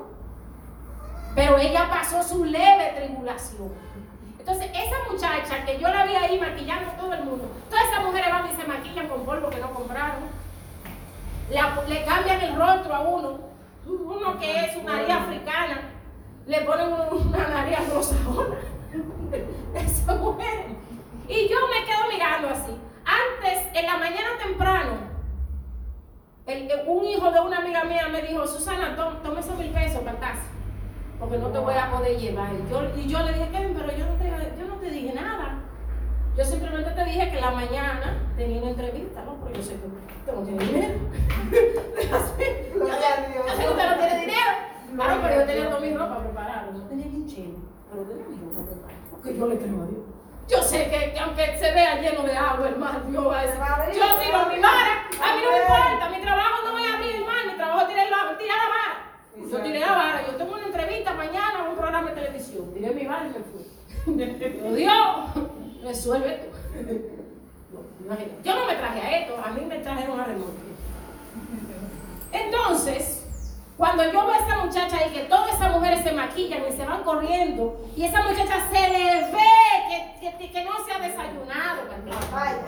Pero 1.36 1.58
ella 1.58 1.88
pasó 1.89 2.24
su 2.24 2.43
leve 2.45 2.93
tribulación. 2.97 3.71
Entonces, 4.42 4.72
esa 4.74 4.96
muchacha 5.12 5.64
que 5.66 5.78
yo 5.80 5.88
la 5.88 6.04
vi 6.04 6.16
ahí 6.16 6.40
maquillando 6.40 6.90
a 6.90 6.98
todo 6.98 7.14
el 7.14 7.24
mundo, 7.24 7.46
todas 7.70 7.86
esas 7.86 8.04
mujeres 8.04 8.32
van 8.32 8.50
y 8.52 8.56
se 8.60 8.68
maquillan 8.68 9.08
con 9.08 9.24
polvo 9.24 9.52
que 9.52 9.58
no 9.60 9.72
compraron. 9.72 10.24
Le 11.88 12.06
cambian 12.06 12.42
el 12.42 12.56
rostro 12.56 12.96
a 12.96 13.02
uno, 13.02 13.40
uno 13.86 14.40
que 14.40 14.66
es 14.66 14.76
una 14.78 14.94
nariz 14.96 15.14
africana, 15.14 15.82
le 16.48 16.62
ponen 16.62 16.88
una 16.92 17.48
nariz 17.50 17.88
rosada. 17.94 18.20
Esa 19.76 20.16
mujer. 20.16 20.66
Y 21.28 21.48
yo 21.48 21.58
me 21.68 21.86
quedo 21.86 22.08
mirando 22.12 22.50
así. 22.50 22.76
Antes, 23.06 23.68
en 23.76 23.86
la 23.86 23.98
mañana 23.98 24.30
temprano, 24.42 24.94
un 26.88 27.06
hijo 27.06 27.30
de 27.32 27.40
una 27.42 27.58
amiga 27.60 27.84
mía 27.84 28.08
me 28.12 28.24
dijo, 28.24 28.48
Susana, 28.48 28.96
tom- 28.96 29.22
tome 29.22 29.40
esos 29.40 29.56
mil 29.56 29.70
pesos 29.70 30.02
casa, 30.18 30.42
porque 31.22 31.38
no 31.38 31.50
te 31.50 31.60
voy 31.60 31.76
a 31.76 31.92
poder 31.92 32.18
llevar. 32.18 32.50
Y 32.52 32.72
yo, 32.72 32.82
y 32.98 33.08
yo 33.08 33.20
le 33.20 33.34
dije, 33.34 33.50
Kevin, 33.52 33.78
pero 33.78 33.96
yo 33.96 34.06
no, 34.08 34.14
te, 34.16 34.26
yo 34.60 34.68
no 34.68 34.76
te 34.78 34.90
dije 34.90 35.14
nada. 35.14 35.60
Yo 36.36 36.44
simplemente 36.44 36.90
te 36.90 37.06
dije 37.06 37.30
que 37.30 37.40
la 37.40 37.52
mañana 37.52 38.34
tenía 38.36 38.60
una 38.60 38.72
entrevista, 38.72 39.22
¿no? 39.24 39.36
Porque 39.36 39.60
yo 39.60 39.64
sé 39.64 39.78
que 39.78 39.86
usted 39.86 40.34
no 40.34 40.42
tiene 40.42 40.66
dinero. 40.66 40.94
yo, 42.10 42.18
a 42.18 42.20
sé 42.26 42.72
que 42.74 42.80
usted 42.80 43.90
no 43.90 43.98
tiene 43.98 44.20
dinero. 44.20 44.52
Claro, 44.96 45.22
pero 45.22 45.36
yo 45.36 45.46
tenía 45.46 45.70
toda 45.70 45.80
mi 45.80 45.94
ropa 45.94 46.20
preparada. 46.20 46.72
No 46.74 46.82
tenía 46.88 47.06
ni 47.06 47.16
un 47.18 47.28
pero 47.92 48.04
tenía 48.04 48.26
mi 48.26 48.38
ropa 48.42 48.66
preparada. 48.66 49.00
Porque 49.12 49.38
yo 49.38 49.48
le 49.48 49.58
creo 49.60 49.84
a 49.84 49.86
Dios. 49.86 50.02
Yo 50.50 50.58
sé 50.64 50.90
que, 50.90 51.14
que 51.14 51.20
aunque 51.20 51.46
se 51.60 51.72
vea 51.72 52.02
lleno 52.02 52.24
de 52.24 52.36
agua, 52.36 52.68
hermano, 52.68 53.00
Dios 53.08 53.28
va 53.28 53.40
a 53.40 53.46
decir, 53.46 53.62
yo 53.94 54.04
tiro 54.20 54.46
mi 54.50 54.60
vara, 54.60 55.06
a 55.06 55.36
mí 55.36 55.42
no 55.46 55.52
me 55.52 55.62
importa, 55.62 56.10
mi 56.10 56.22
trabajo 56.22 56.66
no 56.66 56.80
es 56.80 56.94
abrir 56.94 57.26
mar, 57.26 57.46
mi 57.46 57.54
trabajo 57.56 57.82
es 57.82 57.88
tirar 57.88 58.10
la, 58.10 58.38
tirar 58.38 58.58
la 58.58 58.68
vara. 58.68 59.12
Yo 59.38 59.62
tiré 59.62 59.80
la 59.80 59.91
vara, 59.91 60.28
yo 60.28 60.36
tengo 60.36 60.54
una 60.54 60.65
entrevista 60.65 61.13
mañana 61.13 61.62
en 61.62 61.70
un 61.70 61.76
programa 61.76 62.10
de 62.10 62.16
televisión, 62.22 62.74
tiré 62.74 62.91
mi 62.93 63.06
vara 63.06 63.28
y 63.28 63.30
me 63.30 64.16
fui. 64.16 64.38
Pero 64.39 64.74
Dios, 64.74 64.95
resuelve 65.84 66.32
tú. 66.32 66.47
No, 67.74 68.06
imagínate. 68.06 68.38
Yo 68.43 68.56
no 68.56 68.66
me 68.68 68.76
traje 68.76 69.01
a 69.01 69.20
esto, 69.20 69.36
a 69.43 69.51
mí 69.51 69.66
me 69.66 69.78
trajeron 69.80 70.20
a 70.20 70.26
remolque. 70.26 70.62
Entonces, 72.34 73.26
cuando 73.78 74.03
yo 74.03 74.12
veo 74.12 74.32
a 74.32 74.38
esa 74.38 74.58
muchacha 74.66 74.97
ahí, 74.97 75.12
que 75.12 75.22
todas 75.22 75.56
esas 75.56 75.72
mujeres 75.72 76.03
se 76.03 76.12
maquillan 76.12 76.62
y 76.70 76.76
se 76.76 76.86
van 76.86 77.03
corriendo, 77.03 77.82
y 77.95 78.03
esa 78.03 78.24
muchacha 78.24 78.70
se 78.72 78.89
le 78.89 79.32
ve 79.32 80.20
que, 80.20 80.38
que, 80.38 80.51
que 80.51 80.64
no 80.64 80.72
se 80.86 80.91
ha 80.91 80.99
desayunado. 80.99 81.82
Vaya. 82.32 82.62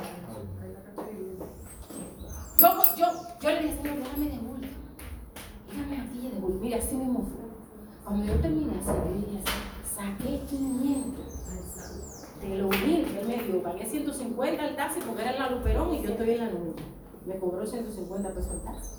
Yo, 2.58 2.84
yo, 2.96 3.06
yo 3.42 3.50
le 3.50 3.60
dije, 3.60 3.76
Señor, 3.82 3.98
déjame 3.98 4.26
de 4.28 4.53
Déjame 5.74 6.02
aquí 6.02 6.30
de. 6.30 6.40
Mira, 6.62 6.78
así 6.78 6.96
mismo 6.96 7.22
fue. 7.22 7.44
Cuando 8.06 8.26
yo 8.26 8.40
terminé 8.42 8.74
así, 8.80 8.92
dije 9.26 9.42
así, 9.44 9.96
saqué 9.96 10.42
500 10.48 11.26
de 12.42 12.58
lo 12.58 12.70
que 12.70 12.96
él 13.02 13.26
me 13.28 13.44
dio. 13.44 13.64
Pagué 13.64 13.86
150 13.86 14.64
al 14.64 14.76
taxi 14.76 15.00
porque 15.06 15.22
era 15.24 15.32
en 15.32 15.40
la 15.40 15.50
Luperón 15.50 15.94
y 15.96 16.04
yo 16.04 16.12
estoy 16.12 16.32
en 16.32 16.38
la 16.38 16.50
nube. 16.52 16.76
Me 17.26 17.38
cobró 17.40 17.66
150 17.66 18.30
pesos 18.34 18.52
el 18.52 18.62
taxi. 18.62 18.90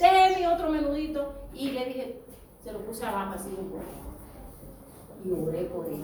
Deme 0.00 0.36
mi 0.40 0.46
otro 0.46 0.70
menudito 0.70 1.34
y 1.52 1.70
le 1.70 1.86
dije, 1.86 2.22
se 2.64 2.72
lo 2.72 2.80
puse 2.80 3.06
abajo 3.06 3.34
así 3.34 3.50
un 3.56 3.68
poco. 3.68 3.84
Y 5.24 5.30
oré 5.30 5.64
por 5.66 5.86
él. 5.86 6.02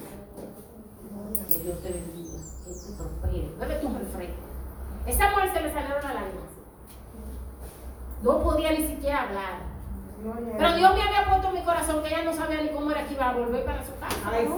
Que 1.48 1.58
Dios 1.58 1.82
te 1.82 1.90
bendiga, 1.90 2.38
que 2.64 2.70
te 2.70 2.92
prospere. 2.96 3.50
Bébete 3.58 3.86
un 3.86 3.98
refresco. 3.98 4.42
Esa 5.06 5.30
mujer 5.30 5.52
se 5.52 5.60
le 5.62 5.72
salieron 5.72 6.02
las 6.04 6.14
lágrimas. 6.14 6.50
No 8.22 8.42
podía 8.44 8.72
ni 8.72 8.86
siquiera 8.86 9.22
hablar. 9.22 9.69
Pero 10.22 10.74
Dios 10.76 10.94
me 10.94 11.02
había 11.02 11.24
puesto 11.26 11.48
en 11.48 11.54
mi 11.54 11.62
corazón 11.62 12.02
que 12.02 12.08
ella 12.08 12.22
no 12.24 12.34
sabía 12.34 12.60
ni 12.62 12.68
cómo 12.68 12.90
era 12.90 13.06
que 13.06 13.14
iba 13.14 13.30
a 13.30 13.32
volver 13.32 13.64
para 13.64 13.84
su 13.84 13.98
casa. 13.98 14.16
Ay, 14.30 14.46
No. 14.46 14.56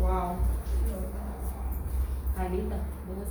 Wow. 0.00 0.36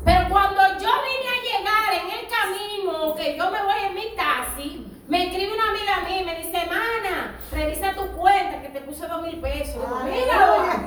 Pero 0.06 0.30
cuando 0.30 0.62
yo 0.80 0.91
vine 1.04 1.30
a 1.30 1.39
llegar 1.44 1.94
en 1.94 2.08
el 2.10 2.28
camino, 2.30 3.16
que 3.16 3.38
yo 3.38 3.52
me 3.52 3.64
voy 3.64 3.80
en 3.88 3.94
mi 3.96 4.16
taxi, 4.16 4.91
me 5.08 5.26
escribe 5.28 5.54
una 5.54 5.70
amiga 5.70 6.00
mía 6.08 6.22
y 6.22 6.26
me 6.26 6.38
dice, 6.39 6.66
Mana, 6.68 7.36
revisa 7.52 7.94
tu 7.94 8.08
cuenta 8.18 8.62
que 8.62 8.70
te 8.70 8.82
puse 8.82 9.08
dos 9.08 9.22
mil 9.22 9.39
pesos. 9.39 9.86
Aleluya. 9.86 10.84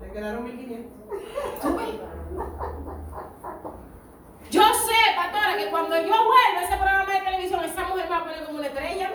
Te 0.00 0.10
quedaron 0.10 0.44
1500. 0.44 0.92
yo 1.62 1.76
pastora, 5.14 5.56
que 5.56 5.70
cuando 5.70 5.96
yo 5.96 6.02
vuelva 6.02 6.58
a 6.58 6.64
ese 6.64 6.76
programa 6.76 7.12
de 7.12 7.20
televisión, 7.20 7.64
esa 7.64 7.88
mujer 7.88 8.04
me 8.04 8.10
va 8.10 8.16
a 8.16 8.24
poner 8.24 8.44
como 8.44 8.58
una 8.58 8.66
estrella. 8.66 9.10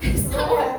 esa, 0.00 0.46
mujer, 0.46 0.70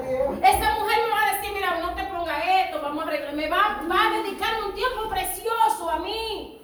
esa 0.43 0.79
mujer 0.79 0.97
me 1.03 1.11
va 1.11 1.21
a 1.23 1.33
decir, 1.35 1.51
mira, 1.53 1.79
no 1.79 1.93
te 1.95 2.03
pongas 2.05 2.43
esto, 2.65 2.81
vamos 2.81 3.03
a 3.03 3.07
arreglar. 3.07 3.35
Me 3.35 3.49
va, 3.49 3.81
va 3.89 4.07
a 4.07 4.21
dedicar 4.21 4.63
un 4.67 4.73
tiempo 4.73 5.09
precioso 5.09 5.89
a 5.89 5.99
mí. 5.99 6.61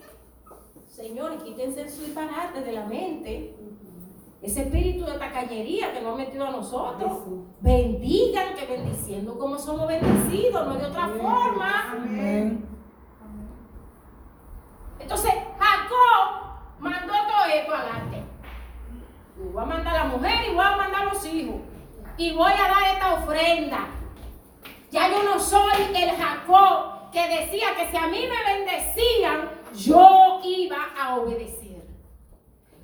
Señores, 0.87 1.43
quítense 1.43 1.81
el 1.81 1.87
disparate 1.87 2.61
de 2.61 2.71
la 2.71 2.85
mente. 2.85 3.55
Ese 4.41 4.61
espíritu 4.61 5.05
de 5.05 5.17
tacañería 5.17 5.91
que 5.91 6.01
nos 6.01 6.13
ha 6.13 6.17
metido 6.17 6.45
a 6.45 6.51
nosotros. 6.51 7.19
Bendigan 7.61 8.53
que 8.55 8.65
bendiciendo 8.65 9.37
como 9.39 9.57
somos 9.57 9.87
bendecidos, 9.87 10.67
no 10.67 10.75
de 10.75 10.85
otra 10.85 11.07
forma. 11.07 11.93
Amén. 11.93 12.74
Entonces, 15.05 15.33
Jacob 15.59 16.79
mandó 16.79 17.13
todo 17.13 17.45
esto 17.53 17.75
adelante. 17.75 18.23
Voy 19.37 19.61
a 19.61 19.65
mandar 19.67 19.95
a 19.95 19.97
la 19.99 20.05
mujer 20.05 20.49
y 20.49 20.55
voy 20.55 20.65
a 20.65 20.77
mandar 20.77 21.01
a 21.03 21.13
los 21.13 21.25
hijos. 21.27 21.57
Y 22.17 22.33
voy 22.33 22.51
a 22.51 22.67
dar 22.67 22.83
esta 22.91 23.13
ofrenda. 23.13 23.87
Ya 24.89 25.07
yo 25.11 25.21
no 25.21 25.39
soy 25.39 25.73
el 25.93 26.09
Jacob 26.09 27.11
que 27.11 27.27
decía 27.27 27.75
que 27.75 27.91
si 27.91 27.97
a 27.97 28.07
mí 28.07 28.25
me 28.27 28.53
bendecían, 28.55 29.51
yo 29.75 30.41
iba 30.43 30.87
a 30.99 31.17
obedecer. 31.17 31.85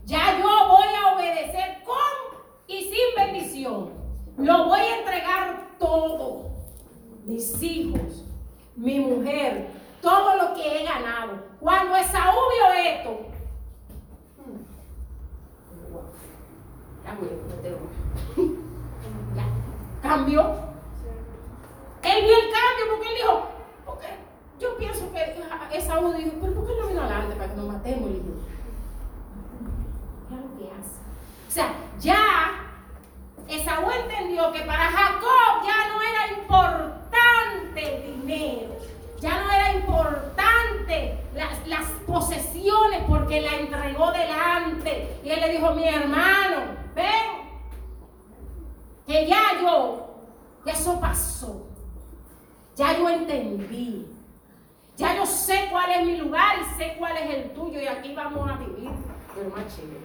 Ya 0.05 0.37
yo 0.37 0.67
voy 0.67 0.87
a 1.03 1.15
obedecer 1.15 1.81
con 1.83 2.37
y 2.67 2.83
sin 2.83 3.15
bendición. 3.17 3.93
Lo 4.37 4.65
voy 4.65 4.79
a 4.79 4.97
entregar 4.99 5.69
todo. 5.79 6.51
Mis 7.25 7.63
hijos, 7.63 8.25
mi 8.75 8.99
mujer, 8.99 9.69
todo 10.01 10.35
lo 10.35 10.53
que 10.53 10.81
he 10.81 10.83
ganado. 10.83 11.20
Cuando 11.61 11.95
Esaú 11.95 12.37
vio 12.49 12.73
esto, 12.91 13.19
ya, 17.05 17.15
voy. 17.15 17.29
Ya, 19.35 19.45
cambió. 20.01 20.41
Él 22.01 22.23
vio 22.25 22.35
el 22.35 22.49
cambio 22.51 22.85
porque 22.89 23.09
él 23.09 23.15
dijo, 23.15 23.47
porque 23.85 24.07
yo 24.59 24.75
pienso 24.77 25.11
que 25.13 25.77
Esaú 25.77 26.13
dijo, 26.13 26.31
pero 26.41 26.53
¿por 26.53 26.67
qué 26.67 26.73
no 26.81 26.87
vino 26.87 27.01
adelante 27.01 27.35
para 27.35 27.49
que 27.49 27.55
nos 27.55 27.67
matemos? 27.67 28.09
Y 28.09 28.13
yo, 28.15 28.21
mira 30.29 30.41
lo 30.41 30.57
que 30.57 30.65
hace. 30.73 30.97
O 31.47 31.51
sea, 31.51 31.73
ya 31.99 32.71
Esaú 33.47 33.91
entendió 33.91 34.51
que 34.51 34.61
para 34.61 34.85
Jacob 34.85 35.63
ya 35.63 35.89
no 35.89 36.01
era 36.01 36.39
importante 36.41 37.95
el 37.95 38.21
dinero, 38.21 38.75
ya 39.21 39.39
no 39.39 39.51
era 39.51 39.73
importante 39.73 41.19
las, 41.35 41.67
las 41.67 41.85
posesiones 42.07 43.03
porque 43.07 43.39
la 43.41 43.55
entregó 43.55 44.11
delante. 44.11 45.19
Y 45.23 45.29
él 45.29 45.39
le 45.39 45.49
dijo, 45.49 45.73
mi 45.73 45.87
hermano, 45.87 46.57
ven, 46.95 47.51
que 49.05 49.27
ya 49.27 49.61
yo, 49.61 50.09
ya 50.65 50.73
eso 50.73 50.99
pasó, 50.99 51.67
ya 52.75 52.97
yo 52.97 53.07
entendí. 53.09 54.07
Ya 54.97 55.15
yo 55.15 55.25
sé 55.25 55.67
cuál 55.71 55.89
es 55.91 56.05
mi 56.05 56.17
lugar 56.17 56.57
y 56.59 56.77
sé 56.77 56.95
cuál 56.99 57.17
es 57.17 57.29
el 57.33 57.51
tuyo 57.53 57.79
y 57.79 57.87
aquí 57.87 58.13
vamos 58.13 58.49
a 58.49 58.57
vivir 58.57 58.89
de 59.35 59.43
lo 59.43 59.49
más 59.55 59.75
chévere. 59.75 60.01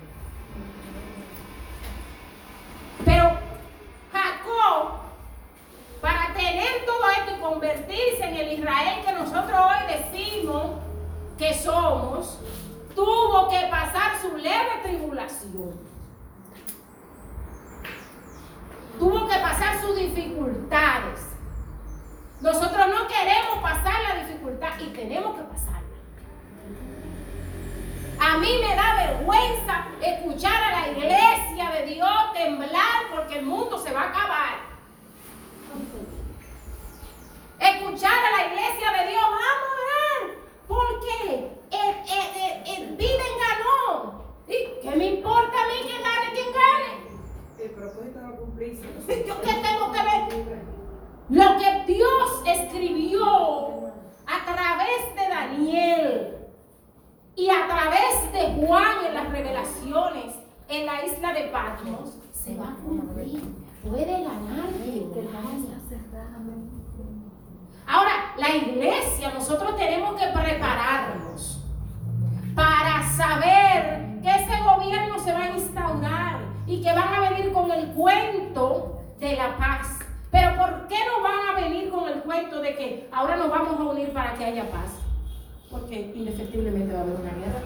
Pero 3.04 3.38
Jacob, 4.12 5.05
para 6.01 6.32
tener 6.34 6.84
todo 6.86 7.01
esto 7.18 7.36
y 7.36 7.40
convertirse 7.40 8.24
en 8.24 8.36
el 8.36 8.53
Israel 8.59 9.05
que 9.05 9.12
nosotros 9.12 9.59
hoy 9.59 9.94
decimos 9.97 10.64
que 11.38 11.55
somos, 11.55 12.38
tuvo 12.94 13.49
que 13.49 13.66
pasar 13.70 14.12
su 14.20 14.36
leve 14.36 14.80
tribulación. 14.82 15.86
Tuvo 18.99 19.28
que 19.28 19.36
pasar 19.38 19.80
sus 19.80 19.97
dificultades. 19.97 21.20
Nosotros 22.40 22.86
no 22.88 23.07
queremos 23.09 23.59
pasar 23.62 23.94
la 24.09 24.24
dificultad 24.26 24.78
y 24.80 24.86
tenemos 24.88 25.36
que 25.36 25.42
pasarla. 25.42 25.76
A 28.18 28.38
mí 28.38 28.49
me 28.66 28.74
da 28.74 28.94
vergüenza 28.97 29.86
escuchar 30.01 30.62
a 30.62 30.80
la 30.80 30.88
iglesia 30.88 31.70
de 31.72 31.86
Dios 31.94 32.32
temblar 32.32 33.11
porque 33.14 33.38
el 33.40 33.44
mundo 33.47 33.78
se 33.78 33.92
va 33.92 34.03
a 34.03 34.09
acabar. 34.09 34.66
Escuchar 37.59 38.12
a 38.12 38.36
la 38.36 38.47
iglesia 38.49 38.92
de 39.03 39.11
Dios, 39.11 39.22
vamos 39.22 39.68
a 39.72 39.82
orar, 39.82 40.36
porque 40.68 41.51
el, 41.70 41.78
el, 41.80 42.76
el, 42.76 42.82
el 42.90 42.97
Biden 42.97 43.34
ganó. 43.49 44.24
¿Y 44.49 44.82
¿Qué 44.82 44.97
me 44.97 45.07
importa 45.07 45.57
a 45.59 45.66
mí 45.68 45.88
que 45.88 46.03
gane 46.03 46.32
quien 46.34 46.53
gane? 46.53 47.07
El 47.59 47.70
propósito 47.70 48.20
no 48.20 48.36
cumplirse. 48.36 48.84
¿Yo 49.26 49.40
qué 49.40 49.55
tengo 49.55 49.90
que 49.90 50.03
ver? 50.03 50.66
Lo 51.30 51.59
que 51.59 51.92
Dios 51.92 52.42
escribió 52.47 53.86
a 54.26 54.44
través 54.55 55.14
de 55.16 55.28
Daniel 55.28 56.36
y 57.34 57.51
a 57.51 57.66
través 57.66 58.32
de 58.32 58.64
Juan 58.66 59.07
en 59.09 59.14
las 59.14 59.30
revelaciones 59.30 60.34
en 60.68 60.86
la 60.86 61.05
isla 61.05 61.32
de 61.32 61.42
Patmos 61.44 62.11
se 62.32 62.55
va 62.57 62.68
a 62.68 62.74
cumplir. 62.76 63.42
Puede 63.82 64.05
ganar 64.22 64.68
quien 64.84 65.11
gane. 65.32 65.76
Ahora, 67.88 68.34
la 68.36 68.51
iglesia, 68.57 69.30
nosotros 69.32 69.76
tenemos 69.76 70.20
que 70.20 70.26
prepararnos 70.26 71.61
para 72.55 73.09
saber 73.16 74.20
que 74.22 74.28
ese 74.28 74.61
gobierno 74.62 75.18
se 75.20 75.32
va 75.32 75.44
a 75.44 75.51
instaurar 75.51 76.38
y 76.66 76.82
que 76.82 76.92
van 76.92 77.14
a 77.14 77.30
venir 77.30 77.53
con 77.53 77.70
el 77.70 77.86
cuento 77.92 79.03
de 79.20 79.36
la 79.36 79.57
paz. 79.57 80.01
Pero 80.32 80.57
¿por 80.57 80.88
qué 80.88 80.97
no 81.07 81.22
van 81.22 81.49
a 81.57 81.61
venir 81.61 81.88
con 81.90 82.09
el 82.09 82.22
cuento 82.22 82.61
de 82.61 82.74
que 82.74 83.09
ahora 83.12 83.36
nos 83.36 83.51
vamos 83.51 83.78
a 83.78 83.84
unir 83.84 84.12
para 84.12 84.34
que 84.34 84.44
haya 84.47 84.68
paz? 84.68 84.90
Porque 85.70 86.12
indefectiblemente 86.12 86.92
va 86.92 86.99
a 87.01 87.03
haber 87.03 87.14
una 87.14 87.30
guerra. 87.30 87.61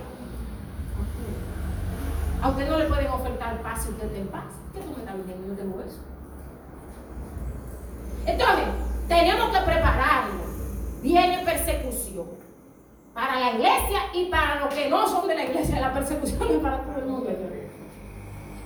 A 2.43 2.49
usted 2.51 2.69
no 2.69 2.77
le 2.79 2.85
pueden 2.85 3.09
ofertar 3.11 3.63
paz 3.63 3.85
si 3.85 3.89
usted 3.91 4.05
está 4.05 4.19
en 4.19 4.29
paz. 4.29 4.45
¿Qué 4.75 4.81
tú 4.81 4.91
me 4.93 4.99
estás 4.99 5.17
diciendo? 5.17 5.47
Yo 5.49 5.55
tengo 5.55 5.81
eso. 5.81 6.01
Entonces, 8.27 8.65
tenemos 9.09 9.49
que 9.51 9.59
prepararnos. 9.65 10.47
Viene 11.03 11.39
persecución 11.45 12.27
para 13.15 13.41
la 13.41 13.53
iglesia 13.53 14.01
y 14.15 14.27
para 14.27 14.61
los 14.61 14.73
que 14.75 14.89
no 14.89 15.09
son 15.09 15.27
de 15.27 15.35
la 15.35 15.45
iglesia. 15.45 15.81
La 15.81 15.93
persecución 15.93 16.43
es 16.51 16.59
para 16.59 16.83
todo 16.85 16.99
el 16.99 17.07
mundo. 17.07 17.31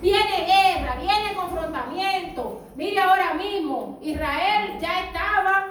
Viene 0.03 0.45
guerra, 0.45 0.97
viene 1.01 1.35
confrontamiento. 1.35 2.62
Mire 2.77 3.01
ahora 3.01 3.35
mismo, 3.35 3.99
Israel 4.03 4.79
ya 4.81 5.05
estaba 5.07 5.67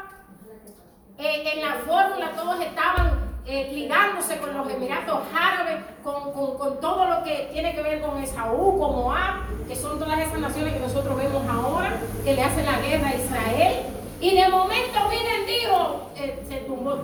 eh, 1.19 1.43
en 1.53 1.61
la 1.61 1.73
fórmula, 1.85 2.31
todos 2.35 2.59
estaban 2.61 3.33
eh, 3.45 3.69
ligándose 3.73 4.37
con 4.39 4.55
los 4.57 4.67
Emiratos 4.71 5.19
Árabes, 5.35 5.83
con, 6.03 6.31
con- 6.31 6.57
con 6.57 6.79
todo 6.79 7.05
lo 7.05 7.23
que 7.23 7.49
tiene 7.51 7.75
que 7.75 7.81
ver 7.83 7.92
con 8.03 8.21
Esaú, 8.21 8.79
con 8.79 8.95
Moab, 8.95 9.67
que 9.67 9.75
son 9.75 9.97
todas 9.97 10.19
esas 10.19 10.39
naciones 10.39 10.73
que 10.73 10.79
nosotros 10.79 11.17
vemos 11.17 11.43
ahora, 11.47 11.99
que 12.23 12.33
le 12.33 12.43
hacen 12.43 12.65
la 12.65 12.79
guerra 12.79 13.09
a 13.09 13.15
Israel. 13.15 13.85
Y 14.19 14.35
de 14.35 14.49
momento 14.49 14.99
Biden 15.09 15.45
dijo, 15.45 16.11
eh, 16.15 16.43
se 16.47 16.57
tumbó. 16.57 16.97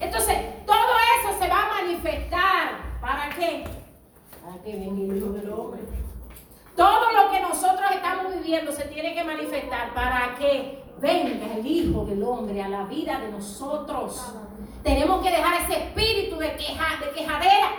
Entonces, 0.00 0.36
todo 0.66 0.92
eso 1.20 1.38
se 1.38 1.48
va 1.48 1.62
a 1.62 1.82
manifestar. 1.82 3.00
¿Para 3.00 3.30
qué? 3.30 3.64
Para 4.42 4.62
que 4.62 4.72
venga 4.76 5.02
el 5.02 5.16
Hijo 5.16 5.30
del 5.30 5.52
Hombre. 5.52 5.80
Todo 6.76 7.12
lo 7.12 7.30
que 7.30 7.40
nosotros 7.40 7.90
estamos 7.92 8.34
viviendo 8.34 8.72
se 8.72 8.84
tiene 8.84 9.14
que 9.14 9.24
manifestar 9.24 9.94
para 9.94 10.34
que 10.38 10.82
venga 11.00 11.54
el 11.54 11.66
Hijo 11.66 12.04
del 12.04 12.22
Hombre 12.22 12.62
a 12.62 12.68
la 12.68 12.84
vida 12.84 13.18
de 13.20 13.30
nosotros. 13.30 14.34
Tenemos 14.84 15.22
que 15.22 15.30
dejar 15.30 15.62
ese 15.62 15.82
espíritu 15.82 16.36
de, 16.36 16.54
queja, 16.56 17.00
de 17.00 17.10
quejadera. 17.12 17.70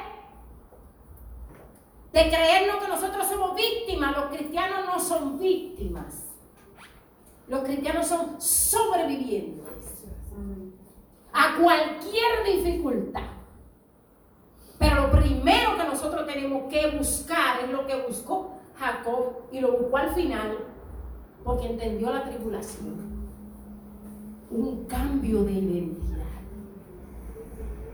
de 2.12 2.30
creernos 2.30 2.78
que 2.78 2.88
nosotros 2.88 3.28
somos 3.28 3.56
víctimas. 3.56 4.16
Los 4.16 4.26
cristianos 4.26 4.86
no 4.86 5.00
son 5.00 5.38
víctimas. 5.38 6.24
Los 7.48 7.60
cristianos 7.64 8.08
son 8.08 8.42
sobrevivientes 8.42 9.64
a 11.32 11.58
cualquier 11.62 12.46
dificultad. 12.46 13.30
Pero 14.80 15.08
lo 15.08 15.12
primero 15.12 15.78
que 15.78 15.84
nosotros 15.84 16.26
tenemos 16.26 16.72
que 16.72 16.98
buscar 16.98 17.60
es 17.64 17.70
lo 17.70 17.86
que 17.86 18.02
buscó 18.08 18.58
Jacob 18.80 19.44
y 19.52 19.60
lo 19.60 19.78
buscó 19.78 19.98
al 19.98 20.16
final 20.16 20.58
porque 21.44 21.68
entendió 21.68 22.12
la 22.12 22.24
tribulación. 22.24 23.28
Un 24.50 24.86
cambio 24.86 25.44
de 25.44 25.52
identidad. 25.52 26.15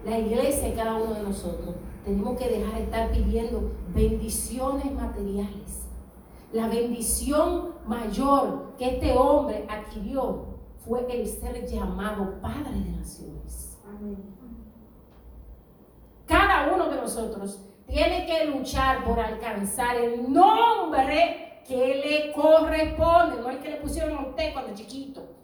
La 0.05 0.17
iglesia 0.17 0.69
y 0.69 0.73
cada 0.73 0.95
uno 0.95 1.13
de 1.13 1.23
nosotros 1.23 1.75
tenemos 2.03 2.37
que 2.37 2.49
dejar 2.49 2.73
de 2.75 2.83
estar 2.83 3.11
pidiendo 3.11 3.71
bendiciones 3.93 4.91
materiales. 4.91 5.85
La 6.51 6.67
bendición 6.67 7.75
mayor 7.85 8.73
que 8.77 8.95
este 8.95 9.13
hombre 9.13 9.65
adquirió 9.69 10.45
fue 10.79 11.05
el 11.09 11.27
ser 11.27 11.65
llamado 11.67 12.41
Padre 12.41 12.73
de 12.73 12.91
Naciones. 12.91 13.77
Cada 16.25 16.73
uno 16.73 16.89
de 16.89 16.95
nosotros 16.95 17.59
tiene 17.87 18.25
que 18.25 18.45
luchar 18.45 19.03
por 19.03 19.19
alcanzar 19.19 19.95
el 19.97 20.31
nombre 20.31 21.61
que 21.67 21.95
le 21.95 22.33
corresponde, 22.33 23.41
no 23.41 23.49
el 23.49 23.59
que 23.59 23.69
le 23.69 23.77
pusieron 23.77 24.17
a 24.17 24.27
usted 24.27 24.53
cuando 24.53 24.73
chiquito. 24.73 25.40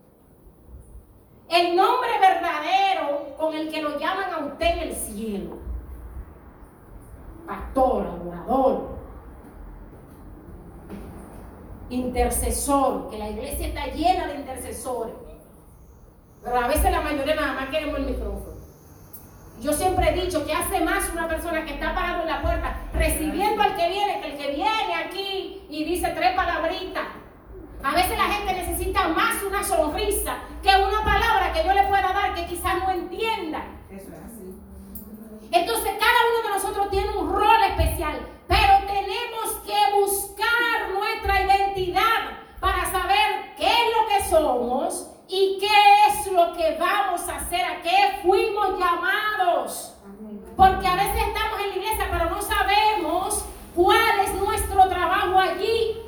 El 1.49 1.75
nombre 1.75 2.09
verdadero 2.19 3.35
con 3.37 3.53
el 3.55 3.69
que 3.69 3.81
lo 3.81 3.97
llaman 3.97 4.33
a 4.33 4.45
usted 4.45 4.65
en 4.65 4.79
el 4.79 4.95
cielo. 4.95 5.57
Pastor, 7.45 8.07
adorador, 8.07 8.97
intercesor, 11.89 13.09
que 13.09 13.17
la 13.17 13.29
iglesia 13.29 13.67
está 13.67 13.87
llena 13.87 14.27
de 14.27 14.35
intercesores. 14.35 15.13
Pero 16.43 16.57
a 16.57 16.67
veces 16.67 16.91
la 16.91 17.01
mayoría 17.01 17.35
nada 17.35 17.53
más 17.53 17.69
queremos 17.69 17.99
el 17.99 18.05
micrófono. 18.07 18.57
Yo 19.61 19.73
siempre 19.73 20.09
he 20.09 20.21
dicho 20.21 20.45
que 20.45 20.53
hace 20.53 20.81
más 20.81 21.09
una 21.11 21.27
persona 21.27 21.65
que 21.65 21.73
está 21.73 21.95
parado 21.95 22.21
en 22.21 22.27
la 22.27 22.41
puerta 22.41 22.75
recibiendo 22.93 23.63
al 23.63 23.75
que 23.75 23.89
viene 23.89 24.21
que 24.21 24.31
el 24.31 24.37
que 24.37 24.51
viene 24.51 24.95
aquí 25.03 25.65
y 25.69 25.83
dice 25.83 26.09
tres 26.15 26.35
palabritas. 26.35 27.05
A 27.83 27.91
veces 27.93 28.17
la 28.17 28.25
gente 28.25 28.53
necesita 28.53 29.07
más 29.09 29.41
una 29.43 29.63
sonrisa 29.63 30.37
que 30.61 30.69
una 30.69 31.03
palabra 31.03 31.36
que 31.53 31.63
yo 31.63 31.73
le 31.73 31.83
pueda 31.83 32.13
dar 32.13 32.33
que 32.33 32.45
quizás 32.45 32.75
no 32.83 32.91
entienda. 32.91 33.63
Eso 33.89 34.09
es 34.09 34.23
así. 34.25 34.55
Entonces 35.51 35.91
cada 35.99 36.19
uno 36.29 36.47
de 36.47 36.55
nosotros 36.55 36.89
tiene 36.89 37.09
un 37.17 37.29
rol 37.29 37.63
especial, 37.69 38.19
pero 38.47 38.85
tenemos 38.85 39.53
que 39.65 39.99
buscar 39.99 40.91
nuestra 40.93 41.41
identidad 41.43 42.37
para 42.59 42.91
saber 42.91 43.55
qué 43.57 43.67
es 43.67 43.95
lo 43.95 44.07
que 44.07 44.29
somos 44.29 45.09
y 45.27 45.57
qué 45.59 46.09
es 46.09 46.31
lo 46.31 46.53
que 46.53 46.77
vamos 46.79 47.27
a 47.29 47.37
hacer, 47.37 47.63
a 47.65 47.81
qué 47.81 48.19
fuimos 48.21 48.79
llamados. 48.79 49.93
Porque 50.55 50.87
a 50.87 50.95
veces 50.95 51.27
estamos 51.27 51.59
en 51.59 51.69
la 51.69 51.75
iglesia, 51.75 52.07
pero 52.11 52.29
no 52.29 52.41
sabemos 52.41 53.45
cuál 53.75 54.19
es 54.25 54.33
nuestro 54.33 54.87
trabajo 54.87 55.39
allí. 55.39 56.01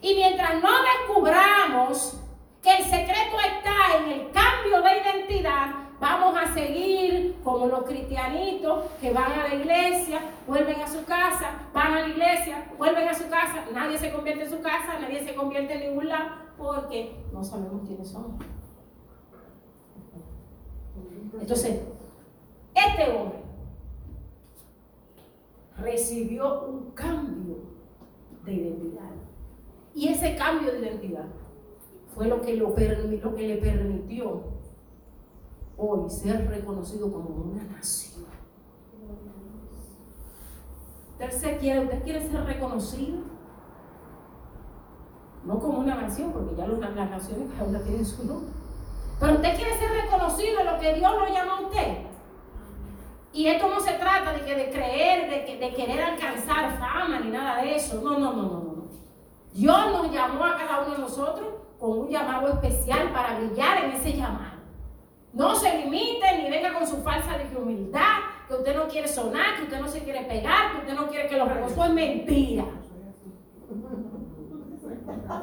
Y 0.00 0.14
mientras 0.14 0.60
no 0.60 0.70
descubramos 0.82 2.21
que 2.62 2.76
el 2.76 2.84
secreto 2.84 3.36
está 3.40 3.96
en 3.98 4.12
el 4.12 4.30
cambio 4.30 4.82
de 4.82 4.98
identidad, 4.98 5.74
vamos 5.98 6.36
a 6.36 6.54
seguir 6.54 7.40
como 7.42 7.66
los 7.66 7.82
cristianitos 7.82 8.84
que 9.00 9.12
van 9.12 9.32
a 9.32 9.48
la 9.48 9.54
iglesia, 9.54 10.20
vuelven 10.46 10.80
a 10.80 10.86
su 10.86 11.04
casa, 11.04 11.68
van 11.74 11.94
a 11.94 12.00
la 12.02 12.08
iglesia, 12.08 12.70
vuelven 12.78 13.08
a 13.08 13.14
su 13.14 13.28
casa, 13.28 13.64
nadie 13.74 13.98
se 13.98 14.12
convierte 14.12 14.44
en 14.44 14.50
su 14.50 14.60
casa, 14.60 14.98
nadie 15.00 15.24
se 15.24 15.34
convierte 15.34 15.74
en 15.74 15.90
ningún 15.90 16.08
lado, 16.08 16.30
porque 16.56 17.24
no 17.32 17.42
sabemos 17.42 17.82
quiénes 17.84 18.08
somos. 18.08 18.40
Entonces, 21.40 21.80
este 22.74 23.10
hombre 23.10 23.38
recibió 25.78 26.62
un 26.62 26.92
cambio 26.92 27.56
de 28.44 28.52
identidad. 28.52 29.10
Y 29.94 30.08
ese 30.08 30.36
cambio 30.36 30.72
de 30.72 30.78
identidad 30.78 31.26
fue 32.14 32.28
lo 32.28 32.40
que, 32.42 32.56
lo, 32.56 32.74
que 32.74 33.48
le 33.48 33.56
permitió 33.56 34.42
hoy 35.76 36.10
ser 36.10 36.48
reconocido 36.48 37.10
como 37.10 37.28
una 37.28 37.64
nación. 37.64 38.26
¿Usted 41.18 41.60
quiere, 41.60 41.80
usted 41.84 42.02
quiere 42.02 42.28
ser 42.28 42.44
reconocido? 42.44 43.18
No 45.44 45.58
como 45.58 45.78
una 45.78 45.94
nación, 45.94 46.32
porque 46.32 46.54
ya 46.56 46.66
las 46.66 47.10
naciones 47.10 47.48
cada 47.52 47.68
una 47.68 47.80
tiene 47.80 48.04
su 48.04 48.24
nombre. 48.26 48.52
Pero 49.18 49.34
usted 49.34 49.56
quiere 49.56 49.78
ser 49.78 49.90
reconocido 49.90 50.60
en 50.60 50.66
lo 50.66 50.78
que 50.78 50.94
Dios 50.94 51.12
lo 51.12 51.28
llama 51.28 51.58
a 51.58 51.60
usted. 51.62 51.98
Y 53.32 53.46
esto 53.46 53.68
no 53.68 53.80
se 53.80 53.92
trata 53.94 54.32
de, 54.32 54.44
que, 54.44 54.54
de 54.54 54.70
creer, 54.70 55.30
de, 55.30 55.56
de 55.58 55.74
querer 55.74 56.02
alcanzar 56.02 56.78
fama 56.78 57.20
ni 57.20 57.30
nada 57.30 57.62
de 57.62 57.76
eso. 57.76 58.00
No, 58.02 58.18
no, 58.18 58.32
no, 58.32 58.42
no, 58.42 58.60
no. 58.60 58.82
Dios 59.54 59.92
nos 59.92 60.12
llamó 60.12 60.44
a 60.44 60.56
cada 60.56 60.82
uno 60.82 60.94
de 60.94 60.98
nosotros 60.98 61.61
con 61.82 61.98
un 61.98 62.08
llamado 62.08 62.46
especial 62.46 63.10
para 63.12 63.40
brillar 63.40 63.82
en 63.82 63.90
ese 63.90 64.12
llamado. 64.12 64.62
No 65.32 65.56
se 65.56 65.78
limite 65.78 66.38
ni 66.38 66.48
venga 66.48 66.72
con 66.72 66.86
su 66.86 67.02
falsa 67.02 67.36
de 67.36 67.56
humildad, 67.56 68.18
que 68.46 68.54
usted 68.54 68.76
no 68.76 68.86
quiere 68.86 69.08
sonar, 69.08 69.56
que 69.56 69.62
usted 69.64 69.80
no 69.80 69.88
se 69.88 70.04
quiere 70.04 70.20
pegar, 70.22 70.70
que 70.70 70.78
usted 70.78 70.94
no 70.94 71.08
quiere 71.08 71.28
que 71.28 71.36
lo 71.36 71.46
reconoce. 71.46 71.82
Es 71.82 71.90
mentira. 71.90 72.64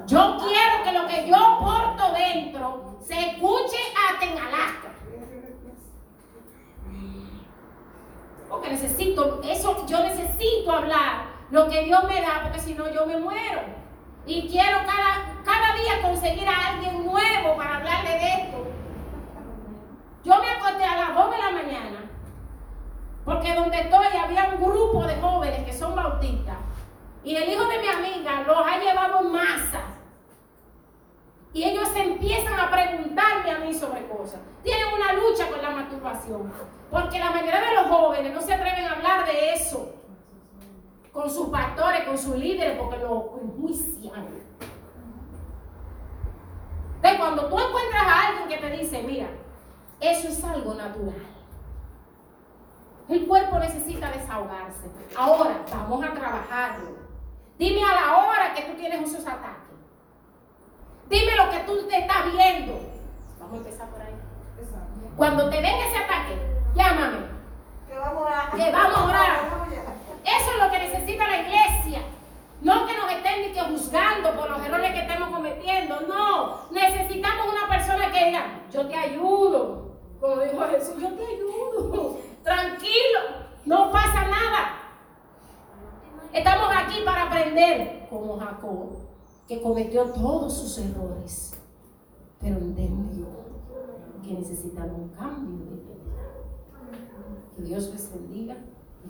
Yo 0.07 0.37
quiero 0.37 0.83
que 0.85 0.91
lo 0.93 1.07
que 1.07 1.27
yo 1.27 1.59
porto 1.59 2.13
dentro 2.13 2.99
se 3.01 3.19
escuche 3.19 3.77
hasta 4.07 4.25
en 4.25 4.37
Alaska. 4.37 4.93
Porque 8.47 8.69
necesito, 8.69 9.41
eso 9.43 9.85
yo 9.87 10.03
necesito 10.03 10.71
hablar 10.71 11.25
lo 11.51 11.67
que 11.67 11.83
Dios 11.83 12.01
me 12.05 12.21
da, 12.21 12.43
porque 12.43 12.59
si 12.59 12.75
no 12.75 12.89
yo 12.89 13.05
me 13.05 13.17
muero. 13.17 13.88
Y 14.25 14.47
quiero 14.47 14.79
cada, 14.85 15.41
cada 15.43 15.75
día 15.75 16.01
conseguir 16.01 16.47
a 16.47 16.67
alguien 16.67 17.05
nuevo 17.05 17.55
para 17.57 17.77
hablarle 17.77 18.09
de 18.11 18.33
esto. 18.43 18.67
Yo 20.23 20.39
me 20.39 20.49
acosté 20.49 20.83
a 20.83 20.97
las 20.97 21.15
2 21.15 21.31
de 21.31 21.37
la 21.37 21.51
mañana, 21.51 22.11
porque 23.25 23.55
donde 23.55 23.79
estoy 23.79 24.07
había 24.17 24.49
un 24.49 24.63
grupo 24.63 25.05
de 25.05 25.15
jóvenes 25.15 25.65
que 25.65 25.73
son 25.73 25.95
bautistas. 25.95 26.57
Y 27.23 27.35
el 27.35 27.49
hijo 27.49 27.65
de 27.65 27.79
mi 27.79 27.87
amiga 27.87 28.43
los 28.45 28.57
ha 28.57 28.77
llevado 28.77 29.21
en 29.21 29.31
masa. 29.31 29.81
Y 31.51 31.63
ellos 31.63 31.89
empiezan 31.95 32.59
a 32.59 32.69
preguntarme 32.69 33.51
a 33.51 33.59
mí 33.59 33.73
sobre 33.73 34.07
cosas. 34.07 34.39
Tienen 34.63 34.93
una 34.93 35.13
lucha 35.13 35.47
con 35.49 35.61
la 35.61 35.71
masturbación. 35.71 36.53
Porque 36.91 37.19
la 37.19 37.31
mayoría 37.31 37.61
de 37.61 37.75
los 37.75 37.87
jóvenes 37.87 38.33
no 38.33 38.41
se 38.41 38.53
atreven 38.53 38.85
a 38.85 38.93
hablar 38.93 39.25
de 39.25 39.53
eso 39.53 39.95
con 41.19 41.29
sus 41.29 41.49
pastores, 41.49 42.05
con 42.05 42.17
sus 42.17 42.35
líderes, 42.37 42.79
porque 42.79 42.97
lo 42.99 43.41
enjuician. 43.43 44.25
Entonces, 46.95 47.19
cuando 47.19 47.45
tú 47.47 47.59
encuentras 47.59 48.03
a 48.03 48.27
alguien 48.27 48.47
que 48.47 48.57
te 48.57 48.77
dice, 48.77 49.03
mira, 49.03 49.27
eso 49.99 50.29
es 50.29 50.41
algo 50.45 50.75
natural. 50.75 51.27
El 53.09 53.27
cuerpo 53.27 53.59
necesita 53.59 54.11
desahogarse. 54.11 54.89
Ahora, 55.17 55.57
vamos 55.69 56.05
a 56.05 56.13
trabajarlo. 56.13 56.91
Dime 57.57 57.83
a 57.83 57.95
la 57.95 58.17
hora 58.17 58.53
que 58.53 58.61
tú 58.61 58.77
tienes 58.77 59.01
esos 59.01 59.27
ataques. 59.27 59.75
Dime 61.09 61.35
lo 61.35 61.49
que 61.49 61.59
tú 61.65 61.85
te 61.85 61.99
estás 61.99 62.31
viendo. 62.31 62.79
Vamos 63.41 63.53
a 63.55 63.57
empezar 63.57 63.89
por 63.89 64.01
ahí. 64.01 64.15
Cuando 65.17 65.49
te 65.49 65.57
venga 65.57 65.85
ese 65.85 65.97
ataque, 65.97 66.37
llámame. 66.75 67.17
Que 67.89 67.97
vamos 67.97 68.23
a 68.23 68.25
orar. 68.25 68.51
Que 68.51 68.71
vamos 68.71 68.97
a 68.97 69.05
orar. 69.05 69.88
Eso 70.23 70.51
es 70.51 70.63
lo 70.63 70.71
que 70.71 70.79
necesita 70.79 71.27
la 71.27 71.41
iglesia. 71.41 72.01
No 72.61 72.85
que 72.85 72.97
nos 72.97 73.11
estén 73.11 73.41
ni 73.41 73.53
que 73.53 73.61
juzgando 73.61 74.35
por 74.35 74.49
los 74.49 74.65
errores 74.65 74.91
que 74.91 75.01
estamos 75.01 75.29
cometiendo. 75.29 76.01
No. 76.01 76.69
Necesitamos 76.71 77.47
una 77.53 77.69
persona 77.69 78.11
que 78.11 78.25
diga, 78.25 78.61
yo 78.71 78.87
te 78.87 78.95
ayudo. 78.95 79.89
Como 80.19 80.41
dijo 80.41 80.59
Jesús, 80.71 81.01
yo 81.01 81.09
te 81.13 81.25
ayudo. 81.25 82.17
Tranquilo. 82.43 83.19
No 83.65 83.91
pasa 83.91 84.27
nada. 84.27 84.79
Estamos 86.33 86.69
aquí 86.75 87.01
para 87.05 87.23
aprender 87.23 88.07
como 88.09 88.37
Jacob, 88.37 88.89
que 89.47 89.61
cometió 89.61 90.05
todos 90.11 90.57
sus 90.57 90.77
errores, 90.77 91.59
pero 92.39 92.57
entendió 92.57 93.27
que 94.23 94.33
necesitaba 94.33 94.93
un 94.93 95.09
cambio 95.09 95.65
de 95.65 95.75
identidad. 95.75 97.55
Que 97.55 97.61
Dios 97.63 97.89
les 97.89 98.11
bendiga 98.11 98.57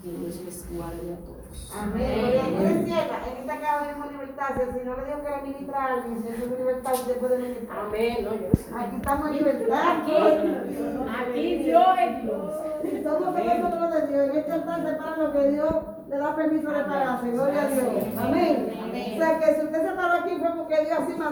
que 0.01 0.09
Dios 0.09 0.41
les 0.45 0.75
guarde 0.75 1.13
a 1.13 1.17
todos. 1.25 1.39
Amén. 1.75 2.05
En 2.05 2.87
esta 2.87 3.59
casa 3.59 3.85
tenemos 3.85 4.11
libertad. 4.11 4.49
Si 4.55 4.85
no 4.85 4.95
le 4.95 5.05
digo 5.05 5.21
que 5.23 5.29
la 5.29 5.41
ministra 5.41 5.77
a 5.77 5.93
alguien, 5.93 6.23
si 6.23 6.27
es 6.29 6.39
su 6.39 6.55
libertad, 6.55 6.93
usted 6.93 7.17
puede 7.17 7.37
ministrar. 7.37 7.79
Amén. 7.79 8.17
No, 8.23 8.31
yo 8.31 8.47
Aquí 8.77 8.95
estamos 8.95 9.27
en 9.27 9.33
libertad. 9.37 10.01
Aquí, 10.01 10.13
aquí 11.19 11.55
Dios 11.63 11.87
es 11.99 12.23
Dios. 12.23 12.69
Somos 13.03 13.33
nosotros 13.33 13.93
de 13.93 14.07
Dios. 14.07 14.29
En 14.29 14.37
este 14.37 14.51
altar 14.51 14.83
se 14.83 14.93
para 14.95 15.17
lo 15.17 15.31
que 15.31 15.49
Dios 15.49 15.75
le 16.09 16.17
da 16.17 16.35
permiso 16.35 16.69
de 16.71 16.83
pararse. 16.83 17.31
Gloria 17.31 17.61
a 17.61 17.67
Dios. 17.67 17.87
Amén. 18.17 18.73
O 18.89 19.17
sea 19.17 19.39
que 19.39 19.55
si 19.55 19.61
usted 19.65 19.89
se 19.89 19.95
paró 19.95 20.13
aquí 20.21 20.35
fue 20.39 20.49
porque 20.57 20.85
Dios 20.85 20.99
así 20.99 21.13
mandó. 21.13 21.29